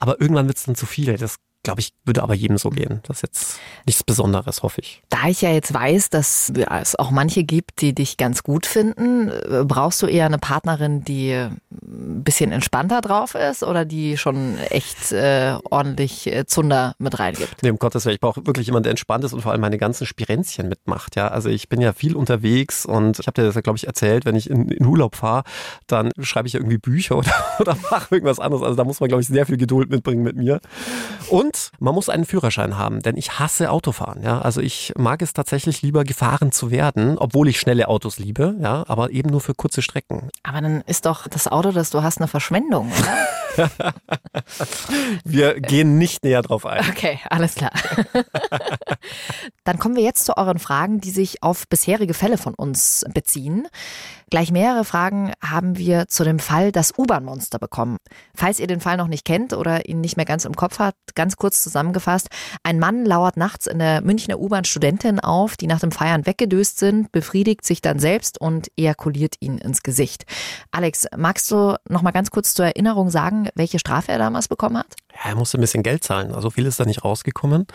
Aber 0.01 0.21
irgendwann 0.21 0.47
wird 0.47 0.57
es 0.57 0.65
dann 0.65 0.75
zu 0.75 0.87
viel. 0.87 1.19
Das 1.19 1.37
glaube 1.69 1.83
ich, 1.83 1.93
würde 2.07 2.23
aber 2.23 2.33
jedem 2.33 2.57
so 2.57 2.71
gehen. 2.71 3.03
Das 3.07 3.19
ist 3.19 3.23
jetzt 3.23 3.61
nichts 3.85 4.03
Besonderes, 4.03 4.63
hoffe 4.63 4.81
ich. 4.81 5.03
Da 5.11 5.29
ich 5.29 5.43
ja 5.43 5.51
jetzt 5.51 5.75
weiß, 5.75 6.09
dass 6.09 6.51
es 6.81 6.97
auch 6.97 7.11
manche 7.11 7.45
gibt, 7.45 7.83
die 7.83 7.95
dich 7.95 8.17
ganz 8.17 8.43
gut 8.43 8.65
finden, 8.65 9.29
äh, 9.29 9.65
brauchst 9.67 10.01
du 10.01 10.07
eher 10.07 10.25
eine 10.25 10.39
Partnerin, 10.39 11.05
die 11.05 11.33
ein 11.33 12.25
bisschen 12.25 12.53
entspannter 12.53 13.03
drauf 13.03 13.35
ist 13.35 13.63
oder 13.63 13.85
die 13.85 14.17
schon 14.17 14.57
echt 14.71 15.13
äh, 15.13 15.57
ordentlich 15.69 16.27
äh, 16.27 16.47
Zunder 16.47 16.95
mit 16.99 17.19
reingibt? 17.19 17.63
Nee, 17.63 17.69
um 17.69 17.79
Gottes 17.79 18.07
Willen, 18.07 18.15
ich 18.15 18.21
brauche 18.23 18.47
wirklich 18.47 18.69
jemanden, 18.69 18.85
der 18.85 18.93
entspannt 18.93 19.25
ist 19.25 19.35
und 19.35 19.43
vor 19.43 19.53
allem 19.53 19.61
meine 19.61 19.77
ganzen 19.77 20.07
Spirenzchen 20.07 20.71
mitmacht. 20.71 21.17
Ja, 21.17 21.29
also 21.29 21.51
ich 21.51 21.69
bin 21.69 21.83
ja 21.83 21.93
viel 21.93 22.17
unterwegs 22.17 22.87
und 22.87 23.19
ich 23.19 23.27
habe 23.27 23.43
dir 23.43 23.47
das 23.47 23.57
ja, 23.57 23.61
glaube 23.61 23.77
ich, 23.77 23.87
erzählt, 23.87 24.25
wenn 24.25 24.37
ich 24.37 24.49
in, 24.49 24.71
in 24.71 24.87
Urlaub 24.87 25.17
fahre, 25.17 25.43
dann 25.87 26.13
schreibe 26.19 26.49
ich 26.49 26.55
ja 26.55 26.61
irgendwie 26.61 26.79
Bücher 26.79 27.17
oder, 27.19 27.35
oder 27.61 27.77
mache 27.91 28.15
irgendwas 28.15 28.41
anderes. 28.41 28.63
Also 28.63 28.75
da 28.75 28.85
muss 28.85 29.01
man, 29.01 29.11
glaube 29.11 29.21
ich, 29.21 29.29
sehr 29.29 29.45
viel 29.45 29.59
Geduld 29.59 29.91
mitbringen 29.91 30.23
mit 30.23 30.37
mir. 30.37 30.63
Und 31.29 31.58
man 31.79 31.95
muss 31.95 32.09
einen 32.09 32.25
Führerschein 32.25 32.79
haben, 32.79 33.01
denn 33.01 33.17
ich 33.17 33.39
hasse 33.39 33.71
Autofahren. 33.71 34.23
Ja, 34.23 34.41
also 34.41 34.61
ich 34.61 34.93
mag 34.97 35.23
es 35.23 35.33
tatsächlich 35.33 35.83
lieber 35.83 36.05
gefahren 36.05 36.53
zu 36.53 36.71
werden, 36.71 37.19
obwohl 37.19 37.49
ich 37.49 37.61
schnelle 37.61 37.89
Autos 37.89 38.19
liebe. 38.19 38.57
Ja, 38.61 38.85
aber 38.89 39.11
eben 39.11 39.31
nur 39.31 39.41
für 39.41 39.55
kurze 39.55 39.83
Strecken. 39.83 40.31
Aber 40.43 40.61
dann 40.61 40.83
ist 40.83 41.07
doch 41.07 41.29
das 41.29 41.49
Auto, 41.49 41.73
das 41.73 41.91
du 41.91 42.03
hast, 42.03 42.19
eine 42.19 42.29
Verschwendung, 42.29 42.91
oder? 42.99 43.29
wir 45.25 45.61
gehen 45.61 45.99
nicht 45.99 46.25
näher 46.25 46.43
drauf 46.43 46.67
ein. 46.67 46.85
Okay, 46.91 47.19
alles 47.29 47.55
klar. 47.55 47.73
dann 49.65 49.79
kommen 49.79 49.97
wir 49.97 50.03
jetzt 50.03 50.25
zu 50.25 50.37
euren 50.37 50.59
Fragen, 50.59 51.01
die 51.01 51.11
sich 51.11 51.43
auf 51.43 51.67
bisherige 51.69 52.15
Fälle 52.15 52.39
von 52.39 52.55
uns 52.55 53.05
beziehen. 53.13 53.67
Gleich 54.31 54.53
mehrere 54.53 54.85
Fragen 54.85 55.33
haben 55.43 55.79
wir 55.79 56.07
zu 56.09 56.23
dem 56.23 56.39
Fall 56.39 56.71
das 56.71 56.93
U-Bahn-Monster 56.99 57.59
bekommen. 57.59 57.97
Falls 58.35 58.61
ihr 58.61 58.67
den 58.67 58.81
Fall 58.81 58.99
noch 58.99 59.09
nicht 59.09 59.25
kennt 59.25 59.55
oder 59.55 59.89
ihn 59.89 60.03
nicht 60.03 60.17
mehr 60.17 60.27
ganz 60.27 60.45
im 60.45 60.55
Kopf 60.55 60.79
habt, 60.79 61.15
ganz 61.15 61.37
kurz 61.37 61.48
zusammengefasst. 61.51 62.29
Ein 62.63 62.79
Mann 62.79 63.05
lauert 63.05 63.37
nachts 63.37 63.67
in 63.67 63.79
der 63.79 64.01
Münchner 64.03 64.39
U-Bahn 64.39 64.65
Studentinnen 64.65 65.21
auf, 65.21 65.57
die 65.57 65.67
nach 65.67 65.81
dem 65.81 65.93
Feiern 65.93 66.27
weggedöst 66.27 66.79
sind, 66.79 67.13
befriedigt 67.13 67.65
sich 67.65 67.81
dann 67.83 67.99
selbst 67.99 68.41
und 68.41 68.69
ejakuliert 68.77 69.37
ihn 69.41 69.59
ins 69.59 69.83
Gesicht. 69.83 70.25
Alex, 70.71 71.07
magst 71.17 71.51
du 71.51 71.77
noch 71.89 72.03
mal 72.03 72.13
ganz 72.13 72.31
kurz 72.31 72.55
zur 72.55 72.67
Erinnerung 72.67 73.11
sagen, 73.11 73.49
welche 73.55 73.79
Strafe 73.79 74.13
er 74.13 74.19
damals 74.19 74.49
bekommen 74.49 74.79
hat? 74.79 74.95
Ja, 75.13 75.31
er 75.31 75.37
musste 75.37 75.59
ein 75.59 75.61
bisschen 75.61 75.83
Geld 75.83 76.05
zahlen. 76.05 76.33
Also 76.33 76.51
viel 76.51 76.67
ist 76.67 76.81
da 76.81 76.85
nicht 76.85 77.05
rausgekommen. 77.05 77.67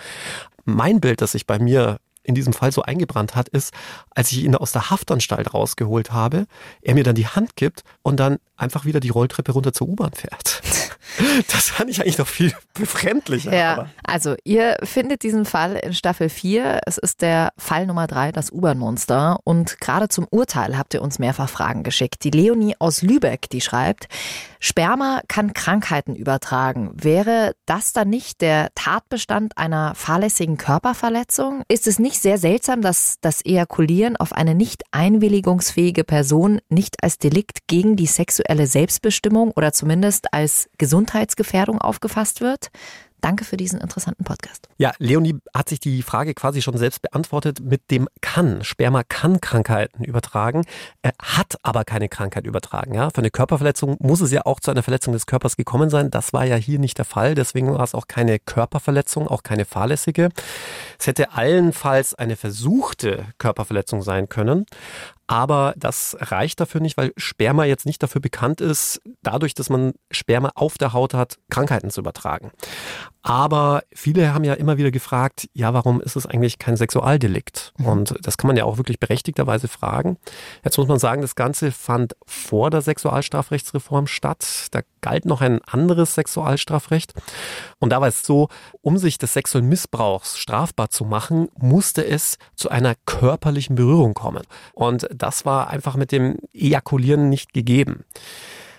Mein 0.65 1.01
Bild, 1.01 1.21
das 1.21 1.33
sich 1.33 1.45
bei 1.45 1.59
mir 1.59 1.97
in 2.23 2.35
diesem 2.35 2.53
Fall 2.53 2.71
so 2.71 2.81
eingebrannt 2.81 3.35
hat, 3.35 3.49
ist, 3.49 3.73
als 4.09 4.31
ich 4.31 4.43
ihn 4.43 4.55
aus 4.55 4.71
der 4.71 4.89
Haftanstalt 4.89 5.53
rausgeholt 5.53 6.11
habe, 6.11 6.45
er 6.81 6.93
mir 6.95 7.03
dann 7.03 7.15
die 7.15 7.27
Hand 7.27 7.55
gibt 7.55 7.83
und 8.01 8.19
dann 8.19 8.37
einfach 8.55 8.85
wieder 8.85 8.99
die 8.99 9.09
Rolltreppe 9.09 9.51
runter 9.51 9.73
zur 9.73 9.89
U-Bahn 9.89 10.13
fährt. 10.13 10.61
Das 11.47 11.69
fand 11.69 11.89
ich 11.89 12.01
eigentlich 12.01 12.17
noch 12.17 12.27
viel 12.27 12.53
befremdlicher. 12.73 13.55
Ja, 13.55 13.73
aber. 13.73 13.89
also 14.03 14.35
ihr 14.43 14.77
findet 14.83 15.23
diesen 15.23 15.45
Fall 15.45 15.75
in 15.75 15.93
Staffel 15.93 16.29
4. 16.29 16.81
Es 16.85 16.97
ist 16.97 17.21
der 17.21 17.51
Fall 17.57 17.85
Nummer 17.85 18.07
3, 18.07 18.31
das 18.31 18.51
U-Bahn-Monster. 18.51 19.39
Und 19.43 19.79
gerade 19.79 20.09
zum 20.09 20.27
Urteil 20.29 20.77
habt 20.77 20.93
ihr 20.93 21.01
uns 21.01 21.19
mehrfach 21.19 21.49
Fragen 21.49 21.83
geschickt. 21.83 22.23
Die 22.23 22.31
Leonie 22.31 22.75
aus 22.79 23.01
Lübeck, 23.01 23.49
die 23.49 23.61
schreibt, 23.61 24.07
Sperma 24.59 25.21
kann 25.27 25.53
Krankheiten 25.53 26.15
übertragen. 26.15 26.91
Wäre 26.93 27.53
das 27.65 27.91
dann 27.91 28.09
nicht 28.09 28.41
der 28.41 28.69
Tatbestand 28.75 29.57
einer 29.57 29.93
fahrlässigen 29.93 30.57
Körperverletzung? 30.57 31.63
Ist 31.67 31.85
es 31.85 31.99
nicht 31.99 32.21
sehr 32.21 32.37
seltsam, 32.37 32.81
dass 32.81 33.17
das 33.19 33.43
Ejakulieren 33.45 34.15
auf 34.15 34.31
eine 34.31 34.55
nicht 34.55 34.83
einwilligungsfähige 34.91 36.05
Person 36.05 36.61
nicht 36.69 37.03
als 37.03 37.17
Delikt 37.17 37.67
gegen 37.67 37.97
die 37.97 38.05
sexuelle 38.05 38.65
Selbstbestimmung 38.67 39.51
oder 39.51 39.73
zumindest 39.73 40.33
als 40.33 40.69
Gesundheitsgefährdung 40.93 41.81
aufgefasst 41.81 42.41
wird? 42.41 42.69
Danke 43.19 43.45
für 43.45 43.57
diesen 43.57 43.81
interessanten 43.81 44.25
Podcast. 44.25 44.67
Ja, 44.77 44.91
Leonie 44.99 45.39
hat 45.51 45.69
sich 45.69 45.79
die 45.79 46.03
Frage 46.03 46.35
quasi 46.35 46.61
schon 46.61 46.77
selbst 46.77 47.01
beantwortet 47.01 47.61
mit 47.61 47.89
dem 47.89 48.07
kann. 48.21 48.63
Sperma 48.63 49.01
kann 49.01 49.41
Krankheiten 49.41 50.03
übertragen, 50.03 50.65
er 51.01 51.13
hat 51.19 51.55
aber 51.63 51.83
keine 51.83 52.09
Krankheit 52.09 52.45
übertragen. 52.45 52.93
Ja? 52.93 53.09
Für 53.09 53.19
eine 53.19 53.31
Körperverletzung 53.31 53.95
muss 54.01 54.21
es 54.21 54.29
ja 54.29 54.45
auch 54.45 54.59
zu 54.59 54.69
einer 54.69 54.83
Verletzung 54.83 55.13
des 55.13 55.25
Körpers 55.25 55.57
gekommen 55.57 55.89
sein. 55.89 56.11
Das 56.11 56.31
war 56.31 56.45
ja 56.45 56.57
hier 56.57 56.77
nicht 56.77 56.99
der 56.99 57.05
Fall. 57.05 57.33
Deswegen 57.33 57.73
war 57.73 57.83
es 57.83 57.95
auch 57.95 58.07
keine 58.07 58.37
Körperverletzung, 58.37 59.27
auch 59.27 59.41
keine 59.41 59.65
fahrlässige. 59.65 60.29
Es 60.99 61.07
hätte 61.07 61.31
allenfalls 61.31 62.13
eine 62.13 62.35
versuchte 62.35 63.25
Körperverletzung 63.39 64.03
sein 64.03 64.29
können. 64.29 64.67
Aber 65.27 65.73
das 65.77 66.17
reicht 66.19 66.59
dafür 66.59 66.81
nicht, 66.81 66.97
weil 66.97 67.13
Sperma 67.17 67.65
jetzt 67.65 67.85
nicht 67.85 68.03
dafür 68.03 68.21
bekannt 68.21 68.61
ist, 68.61 69.01
dadurch, 69.21 69.53
dass 69.53 69.69
man 69.69 69.93
Sperma 70.11 70.51
auf 70.55 70.77
der 70.77 70.93
Haut 70.93 71.13
hat, 71.13 71.37
Krankheiten 71.49 71.89
zu 71.89 72.01
übertragen. 72.01 72.51
Aber 73.25 73.83
viele 73.93 74.33
haben 74.33 74.43
ja 74.43 74.53
immer 74.53 74.77
wieder 74.77 74.91
gefragt, 74.91 75.47
ja, 75.53 75.73
warum 75.73 76.01
ist 76.01 76.17
es 76.17 76.25
eigentlich 76.25 76.59
kein 76.59 76.75
Sexualdelikt? 76.75 77.73
Mhm. 77.77 77.85
Und 77.85 78.15
das 78.21 78.37
kann 78.37 78.49
man 78.49 78.57
ja 78.57 78.65
auch 78.65 78.77
wirklich 78.77 78.99
berechtigterweise 78.99 79.69
fragen. 79.69 80.17
Jetzt 80.65 80.77
muss 80.77 80.89
man 80.89 80.99
sagen, 80.99 81.21
das 81.21 81.35
Ganze 81.35 81.71
fand 81.71 82.17
vor 82.25 82.69
der 82.69 82.81
Sexualstrafrechtsreform 82.81 84.07
statt. 84.07 84.67
Da 84.71 84.81
galt 84.99 85.23
noch 85.23 85.39
ein 85.39 85.61
anderes 85.63 86.15
Sexualstrafrecht. 86.15 87.13
Und 87.79 87.91
da 87.91 88.01
war 88.01 88.09
es 88.09 88.23
so, 88.23 88.49
um 88.81 88.97
sich 88.97 89.17
des 89.17 89.31
sexuellen 89.31 89.69
Missbrauchs 89.69 90.37
strafbar 90.37 90.89
zu 90.89 91.05
machen, 91.05 91.47
musste 91.57 92.05
es 92.05 92.37
zu 92.55 92.69
einer 92.69 92.95
körperlichen 93.05 93.75
Berührung 93.75 94.13
kommen. 94.13 94.43
Und 94.73 95.07
das 95.15 95.45
war 95.45 95.69
einfach 95.69 95.95
mit 95.95 96.11
dem 96.11 96.37
Ejakulieren 96.53 97.29
nicht 97.29 97.53
gegeben. 97.53 98.03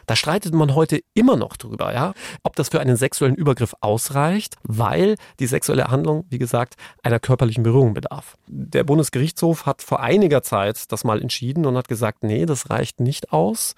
Da 0.06 0.16
streitet 0.16 0.54
man 0.54 0.74
heute 0.74 1.00
immer 1.14 1.36
noch 1.36 1.56
drüber, 1.56 1.92
ja, 1.94 2.12
ob 2.42 2.56
das 2.56 2.68
für 2.68 2.80
einen 2.80 2.96
sexuellen 2.96 3.34
Übergriff 3.34 3.74
ausreicht, 3.80 4.56
weil 4.62 5.16
die 5.40 5.46
sexuelle 5.46 5.88
Handlung, 5.88 6.26
wie 6.28 6.38
gesagt, 6.38 6.74
einer 7.02 7.20
körperlichen 7.20 7.62
Berührung 7.62 7.94
bedarf. 7.94 8.36
Der 8.46 8.84
Bundesgerichtshof 8.84 9.66
hat 9.66 9.82
vor 9.82 10.00
einiger 10.00 10.42
Zeit 10.42 10.92
das 10.92 11.04
mal 11.04 11.22
entschieden 11.22 11.64
und 11.64 11.76
hat 11.76 11.88
gesagt, 11.88 12.22
nee, 12.22 12.44
das 12.46 12.70
reicht 12.70 13.00
nicht 13.00 13.32
aus. 13.32 13.74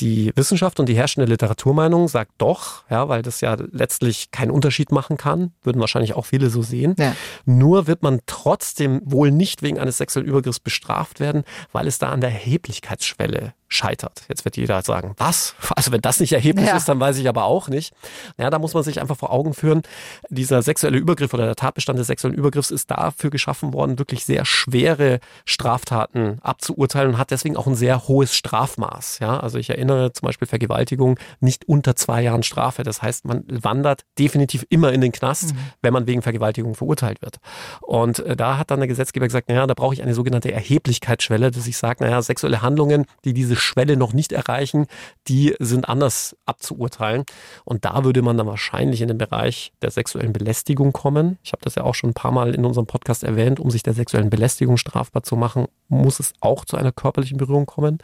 Die 0.00 0.32
Wissenschaft 0.36 0.80
und 0.80 0.88
die 0.88 0.96
herrschende 0.96 1.26
Literaturmeinung 1.26 2.08
sagt 2.08 2.32
doch, 2.38 2.84
ja, 2.90 3.08
weil 3.08 3.22
das 3.22 3.40
ja 3.40 3.56
letztlich 3.70 4.30
keinen 4.30 4.50
Unterschied 4.50 4.90
machen 4.90 5.16
kann, 5.16 5.52
würden 5.62 5.80
wahrscheinlich 5.80 6.14
auch 6.14 6.26
viele 6.26 6.50
so 6.50 6.62
sehen. 6.62 6.94
Ja. 6.98 7.14
Nur 7.44 7.86
wird 7.86 8.02
man 8.02 8.20
trotzdem 8.26 9.02
wohl 9.04 9.30
nicht 9.30 9.62
wegen 9.62 9.78
eines 9.78 9.98
sexuellen 9.98 10.28
Übergriffs 10.28 10.60
bestraft 10.60 11.20
werden, 11.20 11.44
weil 11.72 11.86
es 11.86 11.98
da 11.98 12.10
an 12.10 12.20
der 12.20 12.30
Erheblichkeitsschwelle 12.30 13.54
scheitert. 13.72 14.22
Jetzt 14.28 14.44
wird 14.44 14.56
jeder 14.56 14.82
sagen, 14.82 15.14
was? 15.16 15.54
Also 15.74 15.92
wenn 15.92 16.00
das 16.00 16.20
nicht 16.20 16.32
erheblich 16.32 16.66
ja. 16.66 16.76
ist, 16.76 16.88
dann 16.88 17.00
weiß 17.00 17.16
ich 17.18 17.28
aber 17.28 17.44
auch 17.44 17.68
nicht. 17.68 17.94
Ja, 18.38 18.50
da 18.50 18.58
muss 18.58 18.74
man 18.74 18.82
sich 18.82 19.00
einfach 19.00 19.16
vor 19.16 19.32
Augen 19.32 19.54
führen, 19.54 19.82
dieser 20.28 20.62
sexuelle 20.62 20.98
Übergriff 20.98 21.32
oder 21.34 21.46
der 21.46 21.56
Tatbestand 21.56 21.98
des 21.98 22.06
sexuellen 22.06 22.36
Übergriffs 22.36 22.70
ist 22.70 22.90
dafür 22.90 23.30
geschaffen 23.30 23.72
worden, 23.72 23.98
wirklich 23.98 24.24
sehr 24.24 24.44
schwere 24.44 25.20
Straftaten 25.44 26.38
abzuurteilen 26.42 27.14
und 27.14 27.18
hat 27.18 27.30
deswegen 27.30 27.56
auch 27.56 27.66
ein 27.66 27.74
sehr 27.74 28.08
hohes 28.08 28.34
Strafmaß. 28.34 29.18
Ja, 29.20 29.40
also 29.40 29.58
ich 29.58 29.70
erinnere 29.70 30.12
zum 30.12 30.26
Beispiel 30.26 30.46
Vergewaltigung 30.46 31.18
nicht 31.40 31.66
unter 31.66 31.96
zwei 31.96 32.22
Jahren 32.22 32.42
Strafe. 32.42 32.82
Das 32.82 33.02
heißt, 33.02 33.24
man 33.24 33.44
wandert 33.48 34.02
definitiv 34.18 34.66
immer 34.68 34.92
in 34.92 35.00
den 35.00 35.12
Knast, 35.12 35.54
mhm. 35.54 35.58
wenn 35.80 35.92
man 35.92 36.06
wegen 36.06 36.22
Vergewaltigung 36.22 36.74
verurteilt 36.74 37.22
wird. 37.22 37.38
Und 37.80 38.20
äh, 38.20 38.36
da 38.36 38.58
hat 38.58 38.70
dann 38.70 38.80
der 38.80 38.88
Gesetzgeber 38.88 39.26
gesagt, 39.26 39.48
naja, 39.48 39.66
da 39.66 39.74
brauche 39.74 39.94
ich 39.94 40.02
eine 40.02 40.14
sogenannte 40.14 40.52
Erheblichkeitsschwelle, 40.52 41.50
dass 41.50 41.66
ich 41.66 41.76
sage, 41.76 42.04
naja, 42.04 42.20
sexuelle 42.22 42.62
Handlungen, 42.62 43.06
die 43.24 43.32
diese 43.32 43.56
Schwelle 43.62 43.96
noch 43.96 44.12
nicht 44.12 44.32
erreichen, 44.32 44.86
die 45.28 45.54
sind 45.58 45.88
anders 45.88 46.36
abzuurteilen. 46.44 47.24
Und 47.64 47.84
da 47.84 48.04
würde 48.04 48.22
man 48.22 48.36
dann 48.36 48.46
wahrscheinlich 48.46 49.00
in 49.00 49.08
den 49.08 49.18
Bereich 49.18 49.72
der 49.80 49.90
sexuellen 49.90 50.32
Belästigung 50.32 50.92
kommen. 50.92 51.38
Ich 51.42 51.52
habe 51.52 51.62
das 51.62 51.76
ja 51.76 51.84
auch 51.84 51.94
schon 51.94 52.10
ein 52.10 52.14
paar 52.14 52.32
Mal 52.32 52.54
in 52.54 52.64
unserem 52.64 52.86
Podcast 52.86 53.24
erwähnt, 53.24 53.60
um 53.60 53.70
sich 53.70 53.82
der 53.82 53.94
sexuellen 53.94 54.30
Belästigung 54.30 54.76
strafbar 54.76 55.22
zu 55.22 55.36
machen, 55.36 55.66
muss 55.88 56.20
es 56.20 56.34
auch 56.40 56.64
zu 56.64 56.76
einer 56.76 56.92
körperlichen 56.92 57.38
Berührung 57.38 57.66
kommen. 57.66 57.98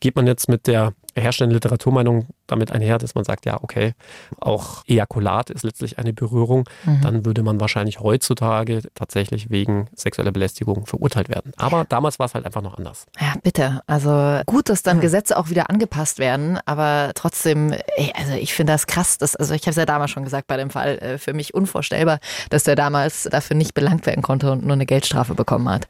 Geht 0.00 0.16
man 0.16 0.26
jetzt 0.26 0.48
mit 0.48 0.66
der 0.66 0.94
herrschenden 1.14 1.54
Literaturmeinung 1.54 2.26
damit 2.46 2.72
einher, 2.72 2.98
dass 2.98 3.14
man 3.14 3.24
sagt, 3.24 3.46
ja, 3.46 3.62
okay, 3.62 3.94
auch 4.40 4.84
Ejakulat 4.86 5.50
ist 5.50 5.62
letztlich 5.62 5.98
eine 5.98 6.12
Berührung, 6.12 6.68
mhm. 6.84 7.00
dann 7.02 7.24
würde 7.24 7.42
man 7.42 7.60
wahrscheinlich 7.60 8.00
heutzutage 8.00 8.82
tatsächlich 8.94 9.50
wegen 9.50 9.88
sexueller 9.94 10.32
Belästigung 10.32 10.86
verurteilt 10.86 11.28
werden. 11.28 11.52
Aber 11.56 11.84
damals 11.84 12.18
war 12.18 12.26
es 12.26 12.34
halt 12.34 12.46
einfach 12.46 12.62
noch 12.62 12.78
anders. 12.78 13.06
Ja, 13.20 13.34
bitte. 13.42 13.82
Also 13.86 14.40
gut, 14.46 14.68
dass 14.68 14.82
dann 14.82 15.00
Gesetze 15.00 15.36
auch 15.36 15.50
wieder 15.50 15.70
angepasst 15.70 16.18
werden, 16.18 16.58
aber 16.66 17.12
trotzdem, 17.14 17.72
ey, 17.96 18.12
also 18.16 18.32
ich 18.34 18.54
finde 18.54 18.72
das 18.72 18.86
krass. 18.86 19.18
Dass, 19.18 19.36
also 19.36 19.54
ich 19.54 19.62
habe 19.62 19.70
es 19.70 19.76
ja 19.76 19.86
damals 19.86 20.10
schon 20.10 20.24
gesagt 20.24 20.46
bei 20.46 20.56
dem 20.56 20.70
Fall, 20.70 20.98
äh, 20.98 21.18
für 21.18 21.34
mich 21.34 21.54
unvorstellbar, 21.54 22.18
dass 22.50 22.64
der 22.64 22.76
damals 22.76 23.24
dafür 23.24 23.56
nicht 23.56 23.74
belangt 23.74 24.06
werden 24.06 24.22
konnte 24.22 24.50
und 24.52 24.64
nur 24.64 24.72
eine 24.72 24.86
Geldstrafe 24.86 25.34
bekommen 25.34 25.68
hat. 25.68 25.88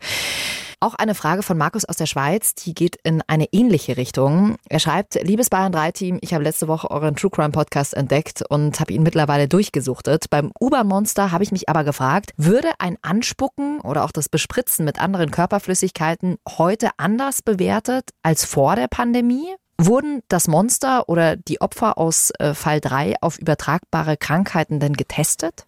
Auch 0.82 0.94
eine 0.94 1.14
Frage 1.14 1.44
von 1.44 1.56
Markus 1.56 1.84
aus 1.84 1.94
der 1.94 2.06
Schweiz, 2.06 2.56
die 2.56 2.74
geht 2.74 2.96
in 3.04 3.22
eine 3.28 3.46
ähnliche 3.52 3.96
Richtung. 3.96 4.56
Er 4.68 4.80
schreibt, 4.80 5.14
liebes 5.22 5.48
Bayern 5.48 5.70
3 5.70 5.92
Team, 5.92 6.18
ich 6.22 6.34
habe 6.34 6.42
letzte 6.42 6.66
Woche 6.66 6.90
euren 6.90 7.14
True 7.14 7.30
Crime 7.30 7.50
Podcast 7.50 7.94
entdeckt 7.94 8.42
und 8.48 8.80
habe 8.80 8.92
ihn 8.92 9.04
mittlerweile 9.04 9.46
durchgesuchtet. 9.46 10.28
Beim 10.28 10.50
U-Bahn-Monster 10.60 11.30
habe 11.30 11.44
ich 11.44 11.52
mich 11.52 11.68
aber 11.68 11.84
gefragt, 11.84 12.32
würde 12.36 12.68
ein 12.80 12.98
Anspucken 13.00 13.80
oder 13.82 14.02
auch 14.02 14.10
das 14.10 14.28
Bespritzen 14.28 14.84
mit 14.84 15.00
anderen 15.00 15.30
Körperflüssigkeiten 15.30 16.38
heute 16.58 16.90
anders 16.96 17.42
bewertet 17.42 18.10
als 18.24 18.44
vor 18.44 18.74
der 18.74 18.88
Pandemie? 18.88 19.54
Wurden 19.78 20.22
das 20.26 20.48
Monster 20.48 21.08
oder 21.08 21.36
die 21.36 21.60
Opfer 21.60 21.96
aus 21.96 22.32
äh, 22.40 22.54
Fall 22.54 22.80
3 22.80 23.14
auf 23.20 23.38
übertragbare 23.38 24.16
Krankheiten 24.16 24.80
denn 24.80 24.94
getestet? 24.94 25.64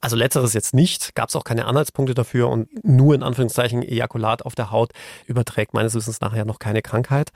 Also 0.00 0.16
letzteres 0.16 0.52
jetzt 0.52 0.74
nicht, 0.74 1.14
gab 1.14 1.28
es 1.28 1.36
auch 1.36 1.44
keine 1.44 1.66
Anhaltspunkte 1.66 2.14
dafür 2.14 2.48
und 2.48 2.68
nur 2.84 3.14
in 3.14 3.22
Anführungszeichen 3.22 3.82
Ejakulat 3.82 4.42
auf 4.42 4.54
der 4.54 4.70
Haut 4.70 4.92
überträgt 5.26 5.74
meines 5.74 5.94
Wissens 5.94 6.20
nachher 6.20 6.44
noch 6.44 6.58
keine 6.58 6.82
Krankheit. 6.82 7.30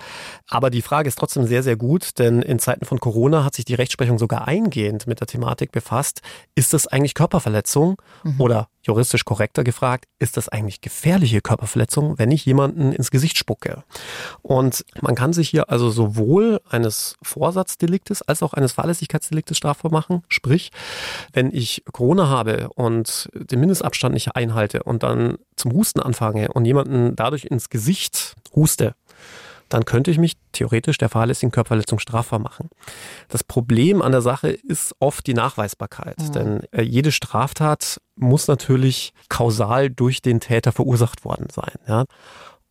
Aber 0.49 0.71
die 0.71 0.83
Frage 0.83 1.09
ist 1.09 1.19
trotzdem 1.19 1.47
sehr, 1.47 1.63
sehr 1.63 1.77
gut, 1.77 2.19
denn 2.19 2.43
in 2.43 2.59
Zeiten 2.59 2.85
von 2.85 3.01
Corona 3.01 3.45
hat 3.45 3.55
sich 3.55 3.65
die 3.65 3.75
Rechtsprechung 3.75 4.19
sogar 4.19 4.47
eingehend 4.47 5.07
mit 5.07 5.21
der 5.21 5.27
Thematik 5.27 5.73
befasst. 5.73 6.21
Ist 6.55 6.73
das 6.73 6.87
eigentlich 6.87 7.15
Körperverletzung 7.15 8.01
mhm. 8.25 8.41
oder 8.41 8.69
juristisch 8.83 9.25
korrekter 9.25 9.63
gefragt, 9.63 10.07
ist 10.19 10.37
das 10.37 10.49
eigentlich 10.49 10.81
gefährliche 10.81 11.41
Körperverletzung, 11.41 12.19
wenn 12.19 12.31
ich 12.31 12.47
jemanden 12.47 12.93
ins 12.93 13.11
Gesicht 13.11 13.37
spucke? 13.37 13.85
Und 14.43 14.85
man 15.01 15.15
kann 15.15 15.33
sich 15.33 15.51
hier 15.51 15.71
also 15.71 15.91
sowohl 15.91 16.61
eines 16.69 17.17
Vorsatzdeliktes 17.23 18.23
als 18.23 18.43
auch 18.43 18.55
eines 18.55 18.73
Fahrlässigkeitsdeliktes 18.73 19.57
strafbar 19.57 19.91
machen. 19.91 20.23
Sprich, 20.29 20.71
wenn 21.33 21.55
ich 21.55 21.85
Corona 21.93 22.29
habe 22.29 22.50
und 22.75 23.29
den 23.35 23.61
Mindestabstand 23.61 24.15
nicht 24.15 24.37
einhalte 24.37 24.83
und 24.83 25.03
dann 25.03 25.39
zum 25.57 25.73
Husten 25.73 26.01
anfange 26.01 26.49
und 26.53 26.65
jemanden 26.65 27.17
dadurch 27.17 27.45
ins 27.45 27.69
Gesicht 27.69 28.35
huste, 28.55 28.95
dann 29.71 29.85
könnte 29.85 30.11
ich 30.11 30.19
mich 30.19 30.37
theoretisch 30.53 30.99
der 30.99 31.09
fahrlässigen 31.09 31.53
Körperverletzung 31.53 32.01
strafbar 32.01 32.41
machen. 32.41 32.69
Das 33.29 33.45
Problem 33.45 34.03
an 34.03 34.13
der 34.13 34.21
Sache 34.21 34.49
ist 34.49 34.95
oft 34.99 35.27
die 35.27 35.35
Nachweisbarkeit, 35.35 36.19
mhm. 36.19 36.33
denn 36.33 36.61
äh, 36.73 36.83
jede 36.83 37.13
Straftat 37.13 38.01
muss 38.17 38.49
natürlich 38.49 39.15
kausal 39.29 39.89
durch 39.89 40.23
den 40.23 40.41
Täter 40.41 40.73
verursacht 40.73 41.25
worden 41.25 41.47
sein. 41.51 41.75
Ja? 41.87 42.05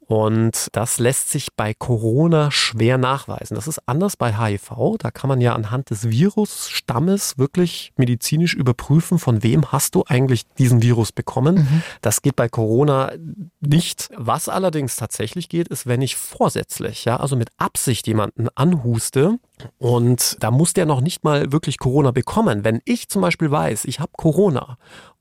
Und 0.09 0.69
das 0.71 0.97
lässt 0.97 1.29
sich 1.29 1.49
bei 1.55 1.75
Corona 1.75 2.49
schwer 2.49 2.97
nachweisen. 2.97 3.53
Das 3.53 3.67
ist 3.67 3.87
anders 3.87 4.17
bei 4.17 4.35
HIV. 4.35 4.97
Da 4.97 5.11
kann 5.11 5.27
man 5.27 5.39
ja 5.39 5.53
anhand 5.53 5.91
des 5.91 6.09
Virusstammes 6.09 7.37
wirklich 7.37 7.93
medizinisch 7.95 8.55
überprüfen, 8.55 9.19
von 9.19 9.43
wem 9.43 9.71
hast 9.71 9.93
du 9.93 10.03
eigentlich 10.07 10.47
diesen 10.57 10.81
Virus 10.81 11.11
bekommen. 11.11 11.57
Mhm. 11.57 11.83
Das 12.01 12.23
geht 12.23 12.35
bei 12.35 12.49
Corona 12.49 13.11
nicht. 13.59 14.09
Was 14.17 14.49
allerdings 14.49 14.95
tatsächlich 14.95 15.47
geht, 15.47 15.67
ist, 15.67 15.85
wenn 15.85 16.01
ich 16.01 16.15
vorsätzlich, 16.15 17.05
ja, 17.05 17.17
also 17.17 17.35
mit 17.35 17.49
Absicht 17.57 18.07
jemanden 18.07 18.47
anhuste, 18.55 19.37
und 19.77 20.37
da 20.39 20.51
muss 20.51 20.73
der 20.73 20.85
noch 20.85 21.01
nicht 21.01 21.23
mal 21.23 21.51
wirklich 21.51 21.77
Corona 21.77 22.11
bekommen. 22.11 22.63
Wenn 22.63 22.81
ich 22.85 23.09
zum 23.09 23.21
Beispiel 23.21 23.51
weiß, 23.51 23.85
ich 23.85 23.99
habe 23.99 24.11
Corona 24.17 24.77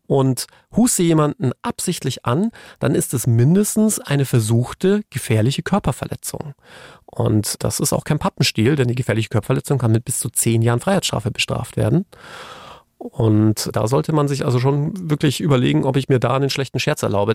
und 0.09 0.47
huste 0.75 1.03
jemanden 1.03 1.53
absichtlich 1.63 2.25
an, 2.25 2.51
dann 2.81 2.95
ist 2.95 3.15
es 3.15 3.27
mindestens 3.27 4.01
eine 4.01 4.25
versuchte 4.25 5.03
gefährliche 5.11 5.63
Körperverletzung. 5.63 6.55
Und 7.05 7.63
das 7.63 7.79
ist 7.79 7.93
auch 7.93 8.05
kein 8.05 8.19
Pappenstiel, 8.19 8.75
denn 8.75 8.89
die 8.89 8.95
gefährliche 8.95 9.29
Körperverletzung 9.29 9.79
kann 9.79 9.93
mit 9.93 10.07
bis 10.07 10.19
zu 10.19 10.31
zehn 10.31 10.63
Jahren 10.63 10.81
Freiheitsstrafe 10.81 11.31
bestraft 11.31 11.77
werden. 11.77 12.07
Und 12.99 13.71
da 13.75 13.87
sollte 13.87 14.13
man 14.13 14.27
sich 14.27 14.45
also 14.45 14.59
schon 14.59 15.09
wirklich 15.09 15.41
überlegen, 15.41 15.85
ob 15.85 15.97
ich 15.97 16.09
mir 16.09 16.19
da 16.19 16.35
einen 16.35 16.51
schlechten 16.51 16.81
Scherz 16.81 17.05
erlaube. 17.05 17.35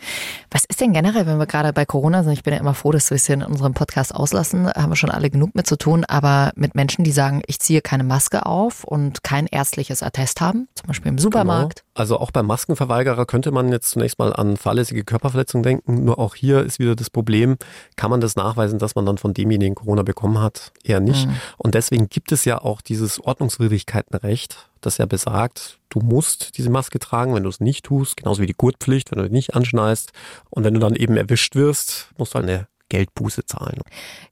Was 0.52 0.66
ist 0.66 0.82
denn 0.82 0.92
generell, 0.92 1.26
wenn 1.26 1.38
wir 1.38 1.46
gerade 1.46 1.72
bei 1.72 1.86
Corona 1.86 2.24
sind? 2.24 2.34
Ich 2.34 2.44
bin 2.44 2.54
ja 2.54 2.60
immer 2.60 2.74
froh, 2.74 2.92
dass 2.92 3.10
wir 3.10 3.16
es 3.16 3.26
hier 3.26 3.36
in 3.36 3.44
unserem 3.44 3.74
Podcast 3.74 4.14
auslassen. 4.14 4.68
Haben 4.68 4.92
wir 4.92 4.98
schon 4.98 5.10
alle 5.10 5.30
genug 5.30 5.56
mit 5.56 5.66
zu 5.66 5.78
tun. 5.78 6.04
Aber 6.06 6.52
mit 6.56 6.76
Menschen, 6.76 7.06
die 7.06 7.14
sagen, 7.14 7.42
ich 7.48 7.60
ziehe 7.60 7.82
keine 7.82 8.04
Maske 8.04 8.46
auf 8.46 8.84
und 8.84 9.24
kein 9.24 9.48
ärztliches 9.48 10.04
Attest 10.04 10.42
haben, 10.42 10.68
zum 10.76 10.88
Beispiel 10.88 11.10
im 11.10 11.18
Supermarkt. 11.18 11.80
Genau. 11.80 11.90
Also 11.96 12.20
auch 12.20 12.32
beim 12.32 12.46
Maskenverweigerer 12.48 13.26
könnte 13.26 13.52
man 13.52 13.72
jetzt 13.72 13.92
zunächst 13.92 14.20
mal 14.20 14.34
an 14.34 14.58
fahrlässige 14.58 15.06
Körperverletzungen 15.06 15.64
denken. 15.64 16.04
Nur 16.04 16.20
auch 16.20 16.36
hier 16.36 16.62
ist 16.64 16.80
wieder 16.80 16.96
das 16.96 17.10
Problem, 17.10 17.58
kann 17.96 18.12
man 18.12 18.20
das 18.20 18.36
nachweisen, 18.36 18.80
dass 18.80 18.96
man 18.96 19.06
dann 19.06 19.18
von 19.18 19.34
demjenigen 19.34 19.76
Corona 19.76 20.04
bekommen 20.04 20.40
hat? 20.40 20.74
Eher 20.84 21.00
nicht. 21.00 21.28
Mhm. 21.28 21.36
Und 21.58 21.76
deswegen 21.76 22.10
gibt 22.10 22.34
es 22.34 22.44
ja 22.44 22.62
auch 22.62 22.82
dieses 22.82 23.24
Ordnungswidrigkeitenrecht 23.24 24.70
das 24.86 24.98
ja 24.98 25.06
besagt, 25.06 25.80
du 25.90 26.00
musst 26.00 26.58
diese 26.58 26.70
Maske 26.70 27.00
tragen, 27.00 27.34
wenn 27.34 27.44
du 27.44 27.50
es 27.50 27.60
nicht 27.60 27.86
tust, 27.86 28.18
genauso 28.18 28.42
wie 28.42 28.48
die 28.48 28.56
Gurtpflicht, 28.56 29.12
wenn 29.12 29.20
du 29.20 29.30
nicht 29.30 29.56
anschneist. 29.56 30.12
Und 30.50 30.64
wenn 30.64 30.74
du 30.74 30.80
dann 30.80 30.96
eben 30.96 31.18
erwischt 31.18 31.56
wirst, 31.56 32.10
musst 32.18 32.34
du 32.34 32.40
halt 32.40 32.50
eine 32.50 32.68
Geldbuße 32.90 33.46
zahlen. 33.46 33.82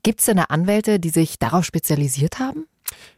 Gibt 0.02 0.20
es 0.20 0.26
denn 0.26 0.38
Anwälte, 0.38 1.00
die 1.00 1.10
sich 1.10 1.38
darauf 1.38 1.64
spezialisiert 1.64 2.38
haben? 2.38 2.66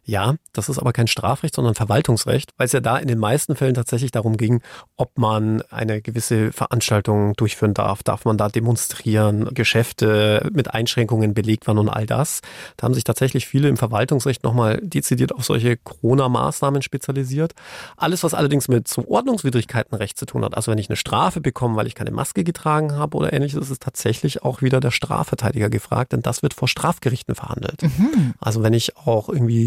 Ja, 0.07 0.35
das 0.53 0.69
ist 0.69 0.79
aber 0.79 0.93
kein 0.93 1.07
Strafrecht, 1.07 1.55
sondern 1.55 1.75
Verwaltungsrecht, 1.75 2.51
weil 2.59 2.67
es 2.67 2.73
ja 2.73 2.81
da 2.81 2.99
in 2.99 3.09
den 3.09 3.19
meisten 3.19 3.57
Fällen 3.57 3.75
tatsächlich 3.75 4.11
darum 4.11 4.37
ging, 4.37 4.61
ob 4.97 5.17
man 5.17 5.63
eine 5.71 6.03
gewisse 6.03 6.53
Veranstaltung 6.53 7.33
durchführen 7.35 7.73
darf. 7.73 8.03
Darf 8.03 8.27
man 8.27 8.37
da 8.37 8.51
demonstrieren, 8.51 9.49
Geschäfte 9.55 10.51
mit 10.53 10.75
Einschränkungen 10.75 11.33
belegt 11.33 11.67
waren 11.67 11.79
und 11.79 11.89
all 11.89 12.05
das. 12.05 12.43
Da 12.77 12.85
haben 12.85 12.93
sich 12.93 13.05
tatsächlich 13.05 13.47
viele 13.47 13.69
im 13.69 13.79
Verwaltungsrecht 13.79 14.45
nochmal 14.45 14.79
dezidiert 14.83 15.33
auf 15.33 15.45
solche 15.45 15.79
Corona-Maßnahmen 15.79 16.83
spezialisiert. 16.83 17.55
Alles, 17.97 18.23
was 18.25 18.35
allerdings 18.35 18.69
mit 18.69 18.89
so 18.89 19.09
Ordnungswidrigkeitenrecht 19.09 20.19
zu 20.19 20.27
tun 20.27 20.45
hat, 20.45 20.55
also 20.55 20.71
wenn 20.71 20.79
ich 20.79 20.91
eine 20.91 20.97
Strafe 20.97 21.41
bekomme, 21.41 21.77
weil 21.77 21.87
ich 21.87 21.95
keine 21.95 22.11
Maske 22.11 22.45
getragen 22.45 22.93
habe 22.93 23.17
oder 23.17 23.33
ähnliches, 23.33 23.71
ist 23.71 23.83
tatsächlich 23.83 24.43
auch 24.43 24.61
wieder 24.61 24.81
der 24.81 24.91
Strafverteidiger 24.91 25.71
gefragt, 25.71 26.13
denn 26.13 26.21
das 26.21 26.43
wird 26.43 26.53
vor 26.53 26.69
Strafgerichten 26.69 27.35
verhandelt. 27.35 27.83
Mhm. 27.83 28.35
Also 28.39 28.63
wenn 28.63 28.75
ich 28.75 28.99
auch 28.99 29.31
irgendwie 29.31 29.64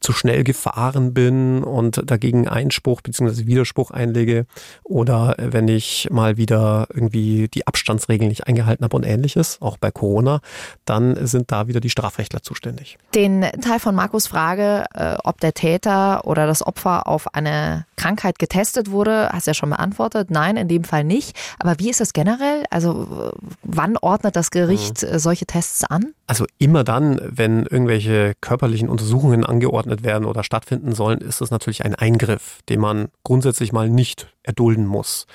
zu 0.00 0.12
schnell 0.12 0.44
gefahren 0.44 1.14
bin 1.14 1.62
und 1.62 2.02
dagegen 2.04 2.48
Einspruch 2.48 3.00
bzw. 3.00 3.46
Widerspruch 3.46 3.90
einlege 3.90 4.46
oder 4.82 5.34
wenn 5.38 5.68
ich 5.68 6.08
mal 6.10 6.36
wieder 6.36 6.86
irgendwie 6.92 7.48
die 7.48 7.66
Abstandsregeln 7.66 8.28
nicht 8.28 8.46
eingehalten 8.46 8.84
habe 8.84 8.96
und 8.96 9.04
ähnliches, 9.04 9.58
auch 9.60 9.76
bei 9.78 9.90
Corona, 9.90 10.40
dann 10.84 11.26
sind 11.26 11.52
da 11.52 11.68
wieder 11.68 11.80
die 11.80 11.90
Strafrechtler 11.90 12.42
zuständig. 12.42 12.98
Den 13.14 13.42
Teil 13.42 13.78
von 13.78 13.94
Markus 13.94 14.26
Frage, 14.26 14.84
äh, 14.94 15.16
ob 15.24 15.40
der 15.40 15.54
Täter 15.54 16.26
oder 16.26 16.46
das 16.46 16.66
Opfer 16.66 17.06
auf 17.06 17.34
eine 17.34 17.86
Krankheit 17.96 18.38
getestet 18.38 18.90
wurde, 18.90 19.28
hast 19.32 19.46
du 19.46 19.50
ja 19.50 19.54
schon 19.54 19.70
beantwortet. 19.70 20.30
Nein, 20.30 20.56
in 20.56 20.68
dem 20.68 20.84
Fall 20.84 21.04
nicht. 21.04 21.36
Aber 21.58 21.78
wie 21.78 21.90
ist 21.90 22.00
das 22.00 22.12
generell? 22.12 22.64
Also 22.70 23.32
wann 23.62 23.96
ordnet 23.98 24.36
das 24.36 24.50
Gericht 24.50 25.02
mhm. 25.02 25.18
solche 25.18 25.46
Tests 25.46 25.84
an? 25.84 26.14
Also 26.26 26.46
immer 26.58 26.84
dann, 26.84 27.20
wenn 27.22 27.66
irgendwelche 27.66 28.34
körperlichen 28.40 28.88
Untersuchungen 28.88 29.19
Untersuchungen 29.20 29.44
angeordnet 29.44 30.02
werden 30.02 30.24
oder 30.24 30.42
stattfinden 30.42 30.94
sollen, 30.94 31.20
ist 31.20 31.40
es 31.42 31.50
natürlich 31.50 31.84
ein 31.84 31.94
Eingriff, 31.94 32.60
den 32.68 32.80
man 32.80 33.08
grundsätzlich 33.22 33.72
mal 33.72 33.90
nicht 33.90 34.28
erdulden 34.42 34.86
muss. 34.86 35.26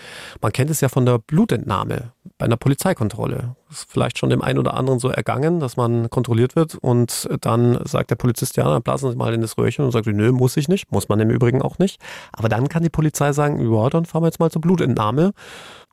Man 0.41 0.51
kennt 0.51 0.71
es 0.71 0.81
ja 0.81 0.89
von 0.89 1.05
der 1.05 1.19
Blutentnahme 1.19 2.11
bei 2.39 2.45
einer 2.45 2.57
Polizeikontrolle. 2.57 3.55
Ist 3.69 3.87
vielleicht 3.89 4.17
schon 4.17 4.31
dem 4.31 4.41
einen 4.41 4.57
oder 4.57 4.73
anderen 4.73 4.99
so 4.99 5.09
ergangen, 5.09 5.59
dass 5.59 5.77
man 5.77 6.09
kontrolliert 6.09 6.55
wird 6.55 6.75
und 6.75 7.29
dann 7.41 7.79
sagt 7.85 8.09
der 8.09 8.15
Polizist, 8.15 8.57
ja, 8.57 8.63
dann 8.63 8.81
blasen 8.81 9.11
Sie 9.11 9.17
mal 9.17 9.33
in 9.33 9.41
das 9.41 9.57
Röhrchen 9.57 9.85
und 9.85 9.91
sagt, 9.91 10.07
nö, 10.07 10.31
muss 10.31 10.57
ich 10.57 10.67
nicht, 10.67 10.91
muss 10.91 11.07
man 11.07 11.19
im 11.19 11.29
Übrigen 11.29 11.61
auch 11.61 11.77
nicht. 11.77 12.01
Aber 12.31 12.49
dann 12.49 12.67
kann 12.67 12.81
die 12.81 12.89
Polizei 12.89 13.31
sagen, 13.33 13.71
ja, 13.71 13.89
dann 13.89 14.05
fahren 14.05 14.23
wir 14.23 14.27
jetzt 14.27 14.39
mal 14.39 14.49
zur 14.49 14.61
Blutentnahme. 14.61 15.33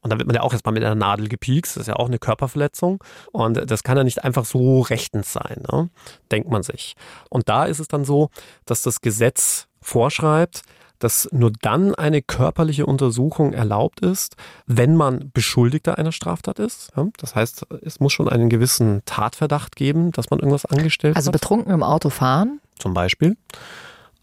Und 0.02 0.11
dann 0.11 0.18
wird 0.18 0.26
man 0.26 0.35
ja 0.35 0.42
auch 0.42 0.52
erstmal 0.52 0.75
mit 0.75 0.85
einer 0.85 0.97
Nadel 0.97 1.28
gepiekst. 1.28 1.76
Das 1.76 1.82
ist 1.82 1.87
ja 1.87 1.97
auch 1.97 2.09
eine 2.09 2.18
Körperverletzung. 2.18 3.02
Und 3.30 3.71
das 3.71 3.85
kann 3.85 3.97
ja 3.97 4.04
nicht 4.04 4.25
einfach 4.25 4.44
so 4.44 4.80
rechtens 4.80 5.32
sein, 5.32 5.62
ne? 5.71 5.90
denkt 6.30 6.50
man 6.50 6.62
sich. 6.62 6.97
Und 7.30 7.49
da 7.49 7.64
ist 7.64 7.78
es 7.78 7.88
dann 7.88 8.04
so, 8.04 8.28
dass 8.66 8.82
das 8.82 9.00
Gesetz 9.00 9.68
vorschreibt, 9.80 10.62
dass 10.99 11.28
nur 11.32 11.52
dann 11.62 11.94
eine 11.94 12.23
körperliche 12.23 12.87
Untersuchung 12.87 13.52
erlaubt 13.52 14.00
ist, 14.00 14.37
wenn 14.66 14.94
man 14.94 15.30
Beschuldigter 15.32 15.99
einer 15.99 16.12
Straftat 16.12 16.59
ist. 16.61 16.92
Das 17.18 17.35
heißt, 17.35 17.66
es 17.82 17.99
muss 17.99 18.12
schon 18.12 18.28
einen 18.28 18.49
gewissen 18.49 19.02
Tatverdacht 19.04 19.75
geben, 19.75 20.12
dass 20.12 20.30
man 20.30 20.38
irgendwas 20.38 20.64
angestellt 20.64 21.16
also 21.16 21.28
hat. 21.28 21.35
Also 21.35 21.44
betrunken 21.44 21.73
im 21.73 21.82
Auto 21.82 22.09
fahren? 22.11 22.61
Zum 22.78 22.94
Beispiel. 22.94 23.37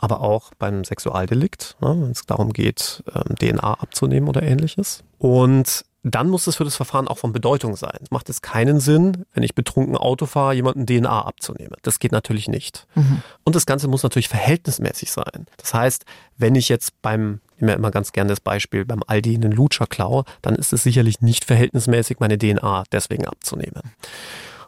Aber 0.01 0.22
auch 0.22 0.51
beim 0.58 0.86
Sexualdelikt, 0.86 1.75
ne, 1.82 1.89
wenn 1.89 2.12
es 2.12 2.25
darum 2.25 2.53
geht, 2.53 3.03
ähm, 3.13 3.36
DNA 3.36 3.74
abzunehmen 3.74 4.29
oder 4.29 4.41
ähnliches. 4.41 5.03
Und 5.18 5.84
dann 6.03 6.29
muss 6.29 6.48
es 6.48 6.56
für 6.56 6.63
das 6.63 6.77
Verfahren 6.77 7.10
auch 7.10 7.18
von 7.18 7.34
Bedeutung 7.34 7.75
sein. 7.75 8.00
Macht 8.10 8.29
es 8.29 8.41
keinen 8.41 8.79
Sinn, 8.79 9.25
wenn 9.34 9.44
ich 9.44 9.53
betrunken 9.53 9.98
Auto 9.98 10.25
fahre, 10.25 10.53
jemanden 10.53 10.86
DNA 10.86 11.25
abzunehmen. 11.25 11.75
Das 11.82 12.00
geht 12.00 12.13
natürlich 12.13 12.48
nicht. 12.48 12.88
Mhm. 12.96 13.22
Und 13.44 13.56
das 13.56 13.65
Ganze 13.65 13.89
muss 13.89 14.03
natürlich 14.03 14.29
verhältnismäßig 14.29 15.12
sein. 15.12 15.48
Das 15.58 15.74
heißt, 15.74 16.06
wenn 16.38 16.56
ich 16.56 16.70
jetzt 16.70 17.01
beim, 17.01 17.41
ich 17.56 17.62
nehme 17.62 17.74
ja 17.74 17.77
immer 17.77 17.91
ganz 17.91 18.13
gerne 18.13 18.29
das 18.29 18.39
Beispiel, 18.39 18.86
beim 18.86 19.03
Aldi 19.06 19.36
einen 19.36 19.51
Lutscher 19.51 19.88
klaue, 19.88 20.24
dann 20.41 20.56
ist 20.56 20.72
es 20.72 20.84
sicherlich 20.84 21.20
nicht 21.20 21.44
verhältnismäßig, 21.44 22.22
meine 22.22 22.38
DNA 22.38 22.86
deswegen 22.94 23.27
abzunehmen. 23.27 23.82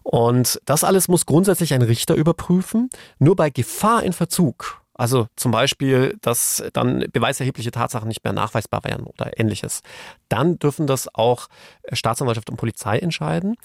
Und 0.04 0.60
das 0.66 0.84
alles 0.84 1.08
muss 1.08 1.26
grundsätzlich 1.26 1.74
ein 1.74 1.82
Richter 1.82 2.16
überprüfen. 2.16 2.90
Nur 3.20 3.38
bei 3.38 3.50
Gefahr 3.50 4.04
in 4.04 4.12
Verzug 4.12 4.81
also 5.02 5.26
zum 5.36 5.52
Beispiel, 5.52 6.16
dass 6.22 6.64
dann 6.74 7.06
beweiserhebliche 7.12 7.72
Tatsachen 7.72 8.08
nicht 8.08 8.24
mehr 8.24 8.34
nachweisbar 8.34 8.84
wären 8.84 9.02
oder 9.02 9.40
ähnliches. 9.40 9.82
Dann 10.30 10.60
dürfen 10.60 10.86
das 10.86 11.14
auch 11.16 11.48
Staatsanwaltschaft 11.92 12.52
und 12.52 12.58
Polizei 12.58 13.00
entscheiden. 13.00 13.56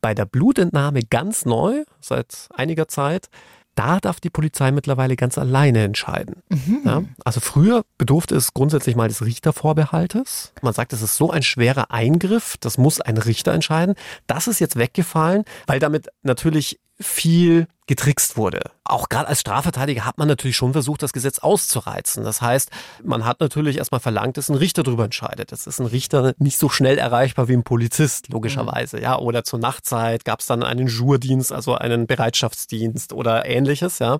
Bei 0.00 0.14
der 0.14 0.24
Blutentnahme 0.24 1.02
ganz 1.02 1.44
neu, 1.44 1.84
seit 2.00 2.48
einiger 2.54 2.88
Zeit, 2.88 3.28
da 3.74 4.00
darf 4.00 4.20
die 4.20 4.30
Polizei 4.30 4.70
mittlerweile 4.70 5.16
ganz 5.16 5.36
alleine 5.36 5.84
entscheiden. 5.84 6.42
Mhm. 6.48 6.80
Ja, 6.86 7.02
also 7.26 7.40
früher 7.40 7.84
bedurfte 7.98 8.34
es 8.34 8.54
grundsätzlich 8.54 8.96
mal 8.96 9.08
des 9.08 9.22
Richtervorbehaltes. 9.22 10.54
Man 10.62 10.72
sagt, 10.72 10.94
es 10.94 11.02
ist 11.02 11.18
so 11.18 11.30
ein 11.30 11.42
schwerer 11.42 11.90
Eingriff, 11.90 12.56
das 12.60 12.78
muss 12.78 13.02
ein 13.02 13.18
Richter 13.18 13.52
entscheiden. 13.52 13.96
Das 14.26 14.48
ist 14.48 14.60
jetzt 14.60 14.76
weggefallen, 14.76 15.44
weil 15.66 15.78
damit 15.78 16.08
natürlich 16.22 16.80
viel 16.98 17.66
getrickst 17.86 18.36
wurde. 18.36 18.70
Auch 18.84 19.08
gerade 19.08 19.28
als 19.28 19.40
Strafverteidiger 19.40 20.04
hat 20.04 20.18
man 20.18 20.28
natürlich 20.28 20.56
schon 20.56 20.72
versucht, 20.72 21.02
das 21.02 21.12
Gesetz 21.12 21.38
auszureizen. 21.38 22.24
Das 22.24 22.40
heißt, 22.40 22.70
man 23.04 23.24
hat 23.24 23.40
natürlich 23.40 23.78
erstmal 23.78 24.00
verlangt, 24.00 24.36
dass 24.36 24.48
ein 24.48 24.56
Richter 24.56 24.82
darüber 24.82 25.04
entscheidet. 25.04 25.52
Das 25.52 25.66
ist 25.66 25.80
ein 25.80 25.86
Richter 25.86 26.34
nicht 26.38 26.58
so 26.58 26.68
schnell 26.68 26.98
erreichbar 26.98 27.48
wie 27.48 27.52
ein 27.52 27.62
Polizist, 27.62 28.28
logischerweise. 28.28 29.00
Ja, 29.00 29.18
oder 29.18 29.44
zur 29.44 29.60
Nachtzeit 29.60 30.24
gab 30.24 30.40
es 30.40 30.46
dann 30.46 30.62
einen 30.62 30.88
Jourdienst, 30.88 31.52
also 31.52 31.74
einen 31.74 32.06
Bereitschaftsdienst 32.06 33.12
oder 33.12 33.46
ähnliches. 33.46 33.98
Ja, 33.98 34.18